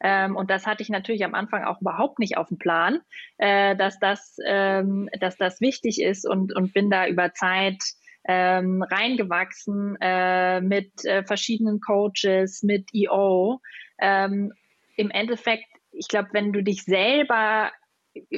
Ähm, 0.00 0.36
und 0.36 0.50
das 0.50 0.66
hatte 0.66 0.82
ich 0.82 0.88
natürlich 0.88 1.24
am 1.24 1.34
Anfang 1.34 1.64
auch 1.64 1.80
überhaupt 1.80 2.18
nicht 2.18 2.36
auf 2.36 2.48
dem 2.48 2.58
Plan, 2.58 3.00
äh, 3.38 3.76
dass, 3.76 3.98
das, 3.98 4.36
ähm, 4.44 5.08
dass 5.20 5.36
das 5.36 5.60
wichtig 5.60 6.00
ist 6.02 6.26
und, 6.26 6.54
und 6.54 6.74
bin 6.74 6.90
da 6.90 7.06
über 7.06 7.32
Zeit 7.32 7.82
ähm, 8.26 8.82
reingewachsen 8.82 9.96
äh, 10.00 10.60
mit 10.60 11.04
äh, 11.04 11.24
verschiedenen 11.24 11.80
Coaches, 11.80 12.62
mit 12.62 12.88
EO. 12.94 13.60
Ähm, 13.98 14.52
Im 14.96 15.10
Endeffekt, 15.10 15.66
ich 15.92 16.08
glaube, 16.08 16.30
wenn 16.32 16.52
du 16.52 16.62
dich 16.62 16.82
selber 16.84 17.70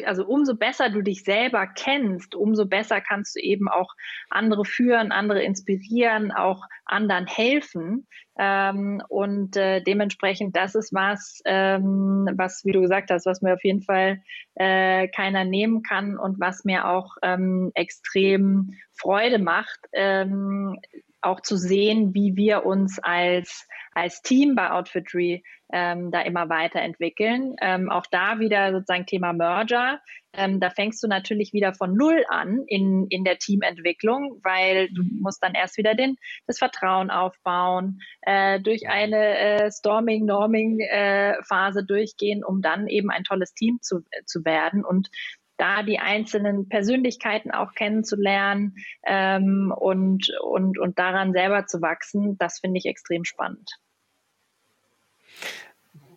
also 0.05 0.27
umso 0.27 0.57
besser 0.57 0.91
du 0.91 1.03
dich 1.03 1.25
selber 1.25 1.67
kennst, 1.67 2.35
umso 2.35 2.67
besser 2.67 3.01
kannst 3.01 3.37
du 3.37 3.41
eben 3.41 3.69
auch 3.69 3.93
andere 4.31 4.65
führen, 4.65 5.13
andere 5.13 5.43
inspirieren, 5.43 6.33
auch 6.33 6.63
anderen 6.85 7.27
helfen. 7.27 8.07
Ähm, 8.39 9.03
und 9.09 9.57
äh, 9.57 9.81
dementsprechend, 9.83 10.57
das 10.57 10.75
ist 10.75 10.93
was, 10.93 11.41
ähm, 11.47 12.29
was, 12.37 12.65
wie 12.65 12.73
du 12.73 12.81
gesagt 12.81 13.11
hast, 13.11 13.27
was 13.27 13.41
mir 13.41 13.55
auf 13.55 13.65
jeden 13.65 13.83
Fall 13.83 14.23
äh, 14.55 15.09
keiner 15.09 15.45
nehmen 15.45 15.83
kann 15.83 16.19
und 16.19 16.39
was 16.39 16.65
mir 16.65 16.87
auch 16.89 17.17
ähm, 17.23 17.71
extrem 17.75 18.75
Freude 18.93 19.39
macht, 19.39 19.81
ähm, 19.93 20.79
auch 21.21 21.41
zu 21.41 21.57
sehen, 21.57 22.15
wie 22.15 22.37
wir 22.37 22.65
uns 22.65 23.01
als, 23.01 23.67
als 23.93 24.23
Team 24.23 24.55
bei 24.55 24.71
Outfitry 24.71 25.43
ähm, 25.73 26.11
da 26.11 26.23
immer 26.23 26.49
weiterentwickeln. 26.49 27.57
Ähm, 27.61 27.91
auch 27.91 28.07
da 28.11 28.39
wieder 28.39 28.73
sozusagen 28.73 29.07
Thema 29.07 29.33
Merger. 29.33 30.01
Ähm, 30.33 30.61
da 30.61 30.71
fängst 30.71 31.03
du 31.03 31.09
natürlich 31.09 31.53
wieder 31.53 31.75
von 31.75 31.95
Null 31.95 32.25
an 32.29 32.63
in, 32.67 33.07
in 33.09 33.25
der 33.25 33.39
Teamentwicklung, 33.39 34.41
weil 34.45 34.89
du 34.91 35.03
musst 35.21 35.43
dann 35.43 35.55
erst 35.55 35.79
wieder 35.79 35.95
den, 35.95 36.17
das 36.47 36.59
Vertrauen 36.59 37.11
aufbauen, 37.11 38.01
äh, 38.23 38.61
durch 38.61 38.89
eine 38.89 39.39
äh, 39.39 39.71
Storming-Norming-Phase 39.71 41.81
äh, 41.81 41.87
durchgehen, 41.87 42.45
um 42.45 42.61
dann 42.61 42.87
eben 42.87 43.11
ein 43.11 43.25
tolles 43.25 43.55
Team 43.55 43.79
zu, 43.81 44.01
zu 44.27 44.45
werden. 44.45 44.85
Und 44.85 45.09
da 45.57 45.83
die 45.83 45.99
einzelnen 45.99 46.69
Persönlichkeiten 46.69 47.51
auch 47.51 47.75
kennenzulernen 47.75 48.77
ähm, 49.05 49.73
und, 49.77 50.31
und, 50.43 50.79
und 50.79 50.99
daran 50.99 51.33
selber 51.33 51.67
zu 51.67 51.81
wachsen, 51.81 52.37
das 52.39 52.61
finde 52.61 52.79
ich 52.79 52.87
extrem 52.87 53.25
spannend. 53.25 53.71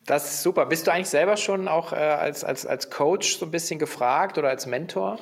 Das 0.06 0.26
ist 0.32 0.44
super. 0.44 0.66
Bist 0.66 0.88
du 0.88 0.92
eigentlich 0.92 1.10
selber 1.10 1.38
schon 1.38 1.68
auch 1.68 1.94
äh, 1.94 1.98
als, 1.98 2.44
als, 2.44 2.66
als 2.66 2.90
Coach 2.90 3.38
so 3.38 3.46
ein 3.46 3.52
bisschen 3.52 3.78
gefragt 3.78 4.38
oder 4.38 4.50
als 4.50 4.66
Mentor 4.66 5.20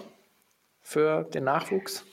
für 0.82 1.24
den 1.24 1.43
Nachwuchs? 1.43 2.05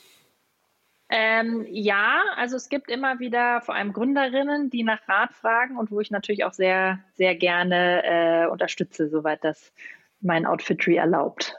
Ähm, 1.08 1.64
ja, 1.70 2.22
also 2.36 2.56
es 2.56 2.68
gibt 2.68 2.90
immer 2.90 3.20
wieder 3.20 3.60
vor 3.60 3.76
allem 3.76 3.92
Gründerinnen, 3.92 4.70
die 4.70 4.82
nach 4.82 5.06
Rat 5.06 5.32
fragen 5.34 5.76
und 5.76 5.92
wo 5.92 6.00
ich 6.00 6.10
natürlich 6.10 6.44
auch 6.44 6.54
sehr, 6.54 6.98
sehr 7.14 7.36
gerne 7.36 8.02
äh, 8.04 8.46
unterstütze, 8.48 9.08
soweit 9.08 9.44
das 9.44 9.72
mein 10.20 10.44
Outfitry 10.44 10.96
erlaubt. 10.96 11.54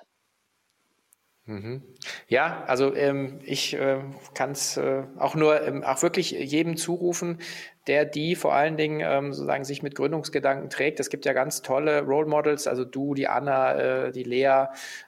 Mhm. 1.48 1.84
Ja, 2.28 2.64
also 2.66 2.96
ähm, 2.96 3.39
ich 3.43 3.76
äh, 3.76 4.00
kann 4.34 4.52
es 4.52 4.78
äh, 4.78 5.04
auch 5.18 5.36
nur 5.36 5.62
ähm, 5.62 5.84
auch 5.84 6.02
wirklich 6.02 6.32
jedem 6.32 6.76
zurufen, 6.76 7.39
der 7.88 8.06
die 8.06 8.36
vor 8.36 8.54
allen 8.54 8.78
Dingen 8.78 9.02
ähm, 9.04 9.34
sozusagen 9.34 9.64
sich 9.64 9.84
mit 9.84 9.96
Gründungsgedanken 9.96 10.70
trägt. 10.70 11.00
Es 11.00 11.10
gibt 11.10 11.26
ja 11.26 11.34
ganz 11.34 11.62
tolle 11.62 12.02
Role 12.02 12.26
Models, 12.26 12.68
also 12.68 12.84
du, 12.84 13.14
die 13.14 13.28
Anna, 13.28 13.74
äh, 13.76 14.12
die 14.12 14.24
Lea 14.24 14.66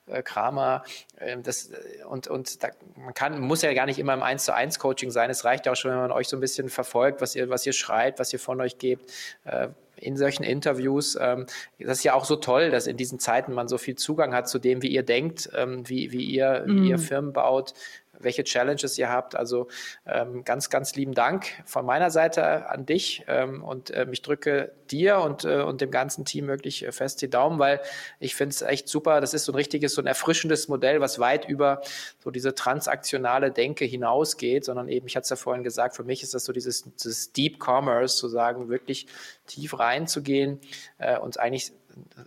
äh, 0.08 0.22
Kramer. 0.22 0.84
Ähm, 1.20 1.44
das, 1.44 1.72
äh, 1.72 2.04
und 2.08 2.28
und 2.28 2.64
da, 2.64 2.70
man 2.96 3.14
kann, 3.14 3.40
muss 3.40 3.62
ja 3.62 3.74
gar 3.74 3.86
nicht 3.86 4.00
immer 4.00 4.14
im 4.14 4.24
1 4.24 4.46
zu 4.46 4.54
1 4.54 4.80
Coaching 4.80 5.12
sein. 5.12 5.30
Es 5.30 5.44
reicht 5.46 5.66
ja 5.66 5.72
auch 5.72 5.76
schon, 5.76 5.92
wenn 5.92 6.00
man 6.00 6.12
euch 6.12 6.28
so 6.28 6.38
ein 6.38 6.42
bisschen 6.42 6.70
verfolgt, 6.70 7.22
was 7.22 7.36
ihr, 7.36 7.50
was 7.50 7.66
ihr 7.66 7.74
schreibt, 7.74 8.20
was 8.20 8.32
ihr 8.32 8.40
von 8.40 8.62
euch 8.62 8.78
gebt. 8.78 9.12
Äh, 9.46 9.70
in 10.00 10.16
solchen 10.16 10.44
Interviews. 10.44 11.18
Ähm, 11.20 11.46
das 11.80 12.00
ist 12.00 12.04
ja 12.04 12.14
auch 12.14 12.26
so 12.26 12.36
toll, 12.36 12.70
dass 12.70 12.88
in 12.88 12.98
diesen 12.98 13.20
Zeiten 13.20 13.54
man 13.54 13.68
so 13.68 13.78
viel 13.78 13.96
Zugang 13.96 14.34
hat 14.34 14.48
zu 14.48 14.60
dem, 14.60 14.82
wie 14.82 14.90
ihr 14.90 15.04
denkt, 15.04 15.50
ähm, 15.56 15.88
wie, 15.90 16.12
wie, 16.12 16.24
ihr, 16.24 16.64
wie 16.68 16.90
ihr 16.90 16.98
mhm. 16.98 17.02
Firmen 17.02 17.34
baut, 17.34 17.74
welche 18.20 18.44
Challenges 18.44 18.98
ihr 18.98 19.10
habt. 19.10 19.36
Also 19.36 19.68
ähm, 20.06 20.44
ganz, 20.44 20.70
ganz 20.70 20.96
lieben 20.96 21.14
Dank 21.14 21.48
von 21.66 21.86
meiner 21.86 22.12
Seite 22.12 22.70
an 22.70 22.86
dich 22.86 23.24
ähm, 23.28 23.64
und 23.64 23.96
ähm, 23.96 24.14
ich 24.14 24.22
drücke 24.22 24.72
dir 24.90 25.20
und, 25.20 25.46
äh, 25.46 25.62
und 25.62 25.82
dem 25.82 25.92
ganzen 25.92 26.26
Team 26.26 26.48
wirklich 26.48 26.86
äh, 26.86 26.92
fest 26.92 27.22
die 27.22 27.30
Daumen, 27.30 27.60
weil 27.60 27.82
ich 28.20 28.36
finde 28.36 28.54
es 28.54 28.62
echt 28.62 28.88
super. 28.88 29.22
Das 29.22 29.34
ist 29.34 29.46
so 29.46 29.52
ein 29.52 29.56
richtiges, 29.56 29.94
so 29.94 30.02
ein 30.02 30.08
erfrischendes 30.08 30.68
Modell, 30.68 31.02
was 31.02 31.20
weit 31.20 31.48
über 31.48 31.82
so 32.24 32.32
diese 32.32 32.56
transaktionale 32.56 33.52
Denke 33.52 33.86
hinausgeht, 33.86 34.66
sondern 34.66 34.88
eben, 34.88 35.08
ich 35.08 35.16
hatte 35.16 35.24
es 35.24 35.30
ja 35.30 35.36
vorhin 35.36 35.64
gesagt, 35.64 35.96
für 35.96 36.04
mich 36.04 36.24
ist 36.24 36.34
das 36.34 36.46
so 36.46 36.54
dieses, 36.54 36.84
dieses 36.94 37.32
Deep 37.32 37.64
Commerce, 37.64 38.18
zu 38.18 38.28
sagen, 38.28 38.70
wirklich 38.70 39.08
tief 39.46 39.78
reinzugehen 39.80 40.60
äh, 40.98 41.18
und 41.18 41.40
eigentlich 41.40 41.74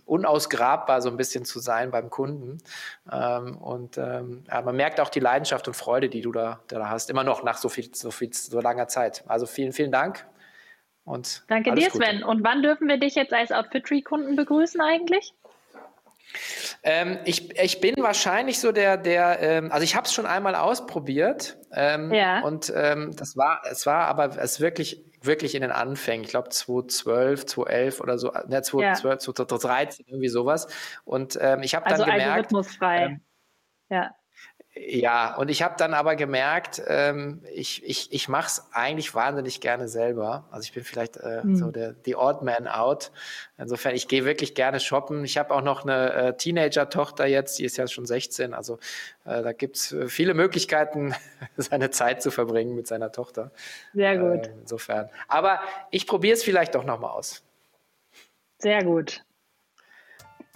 unausgrabbar 0.05 1.01
so 1.01 1.09
ein 1.09 1.17
bisschen 1.17 1.45
zu 1.45 1.59
sein 1.59 1.91
beim 1.91 2.09
Kunden. 2.09 2.59
Ähm, 3.11 3.57
und 3.57 3.97
ähm, 3.97 4.43
ja, 4.47 4.61
man 4.61 4.75
merkt 4.75 4.99
auch 4.99 5.09
die 5.09 5.19
Leidenschaft 5.19 5.67
und 5.67 5.73
Freude, 5.73 6.09
die 6.09 6.21
du 6.21 6.31
da, 6.31 6.59
da 6.67 6.89
hast, 6.89 7.09
immer 7.09 7.23
noch 7.23 7.43
nach 7.43 7.57
so 7.57 7.69
viel, 7.69 7.93
so 7.93 8.11
viel, 8.11 8.33
so 8.33 8.59
langer 8.59 8.87
Zeit. 8.87 9.23
Also 9.27 9.45
vielen, 9.45 9.73
vielen 9.73 9.91
Dank. 9.91 10.25
Und 11.03 11.43
Danke 11.47 11.73
dir, 11.73 11.89
Sven. 11.89 12.23
Und 12.23 12.43
wann 12.43 12.61
dürfen 12.61 12.87
wir 12.87 12.97
dich 12.97 13.15
jetzt 13.15 13.33
als 13.33 13.51
Outfitry-Kunden 13.51 14.35
begrüßen 14.35 14.79
eigentlich? 14.81 15.33
Ähm, 16.83 17.19
ich, 17.25 17.57
ich 17.59 17.81
bin 17.81 17.95
wahrscheinlich 17.97 18.59
so 18.59 18.71
der, 18.71 18.97
der, 18.97 19.39
ähm, 19.41 19.71
also 19.71 19.83
ich 19.83 19.95
habe 19.95 20.05
es 20.05 20.13
schon 20.13 20.25
einmal 20.25 20.55
ausprobiert. 20.55 21.57
Ähm, 21.73 22.13
ja. 22.13 22.41
Und 22.41 22.71
ähm, 22.75 23.15
das 23.15 23.37
war, 23.37 23.61
es 23.69 23.85
war 23.85 24.07
aber 24.07 24.37
es 24.37 24.59
wirklich, 24.59 25.03
wirklich 25.21 25.55
in 25.55 25.61
den 25.61 25.71
Anfängen. 25.71 26.23
Ich 26.23 26.31
glaube 26.31 26.49
2012, 26.49 27.45
2011 27.45 28.01
oder 28.01 28.17
so, 28.17 28.31
ne, 28.47 28.61
2012, 28.61 29.03
ja. 29.03 29.19
2013, 29.19 30.05
irgendwie 30.07 30.29
sowas. 30.29 30.67
Und 31.03 31.37
ähm, 31.41 31.63
ich 31.63 31.75
habe 31.75 31.85
dann 31.85 31.93
also 31.93 32.05
gemerkt. 32.05 32.23
Algorithmusfrei. 32.25 33.03
Ähm, 33.03 33.21
ja. 33.89 34.15
Ja, 34.73 35.35
und 35.35 35.49
ich 35.49 35.63
habe 35.63 35.75
dann 35.77 35.93
aber 35.93 36.15
gemerkt, 36.15 36.81
ähm, 36.87 37.41
ich, 37.53 37.83
ich, 37.83 38.13
ich 38.13 38.29
mache 38.29 38.47
es 38.47 38.69
eigentlich 38.71 39.13
wahnsinnig 39.13 39.59
gerne 39.59 39.89
selber. 39.89 40.45
Also 40.49 40.63
ich 40.63 40.71
bin 40.71 40.85
vielleicht 40.85 41.17
äh, 41.17 41.41
mhm. 41.43 41.57
so 41.57 41.71
der 41.71 41.93
the 42.05 42.15
odd 42.15 42.41
man 42.45 42.69
out. 42.69 43.11
Insofern, 43.57 43.95
ich 43.95 44.07
gehe 44.07 44.23
wirklich 44.23 44.55
gerne 44.55 44.79
shoppen. 44.79 45.25
Ich 45.25 45.37
habe 45.37 45.53
auch 45.53 45.61
noch 45.61 45.83
eine 45.83 46.13
äh, 46.13 46.37
Teenager-Tochter 46.37 47.25
jetzt, 47.25 47.59
die 47.59 47.65
ist 47.65 47.75
ja 47.75 47.85
schon 47.87 48.05
16. 48.05 48.53
Also 48.53 48.79
äh, 49.25 49.43
da 49.43 49.51
gibt's 49.51 49.91
äh, 49.91 50.07
viele 50.07 50.33
Möglichkeiten, 50.33 51.13
seine 51.57 51.89
Zeit 51.89 52.21
zu 52.21 52.31
verbringen 52.31 52.73
mit 52.73 52.87
seiner 52.87 53.11
Tochter. 53.11 53.51
Sehr 53.93 54.17
gut. 54.17 54.47
Äh, 54.47 54.53
insofern. 54.61 55.09
Aber 55.27 55.59
ich 55.89 56.07
probiere 56.07 56.35
es 56.35 56.43
vielleicht 56.45 56.75
doch 56.75 56.85
nochmal 56.85 57.11
aus. 57.11 57.43
Sehr 58.57 58.85
gut. 58.85 59.21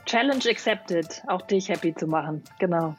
Challenge 0.06 0.50
accepted, 0.50 1.22
auch 1.28 1.42
dich 1.42 1.68
happy 1.68 1.94
zu 1.94 2.08
machen. 2.08 2.44
Genau. 2.60 2.96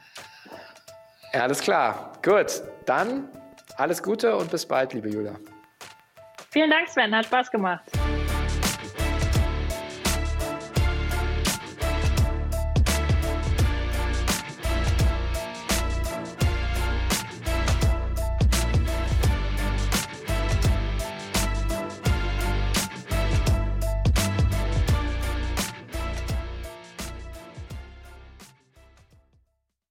Alles 1.40 1.60
klar. 1.60 2.12
Gut, 2.24 2.62
dann 2.86 3.28
alles 3.76 4.02
Gute 4.02 4.36
und 4.36 4.50
bis 4.50 4.66
bald, 4.66 4.92
liebe 4.94 5.08
Julia. 5.08 5.36
Vielen 6.50 6.70
Dank, 6.70 6.88
Sven. 6.88 7.14
Hat 7.14 7.26
Spaß 7.26 7.50
gemacht. 7.50 7.84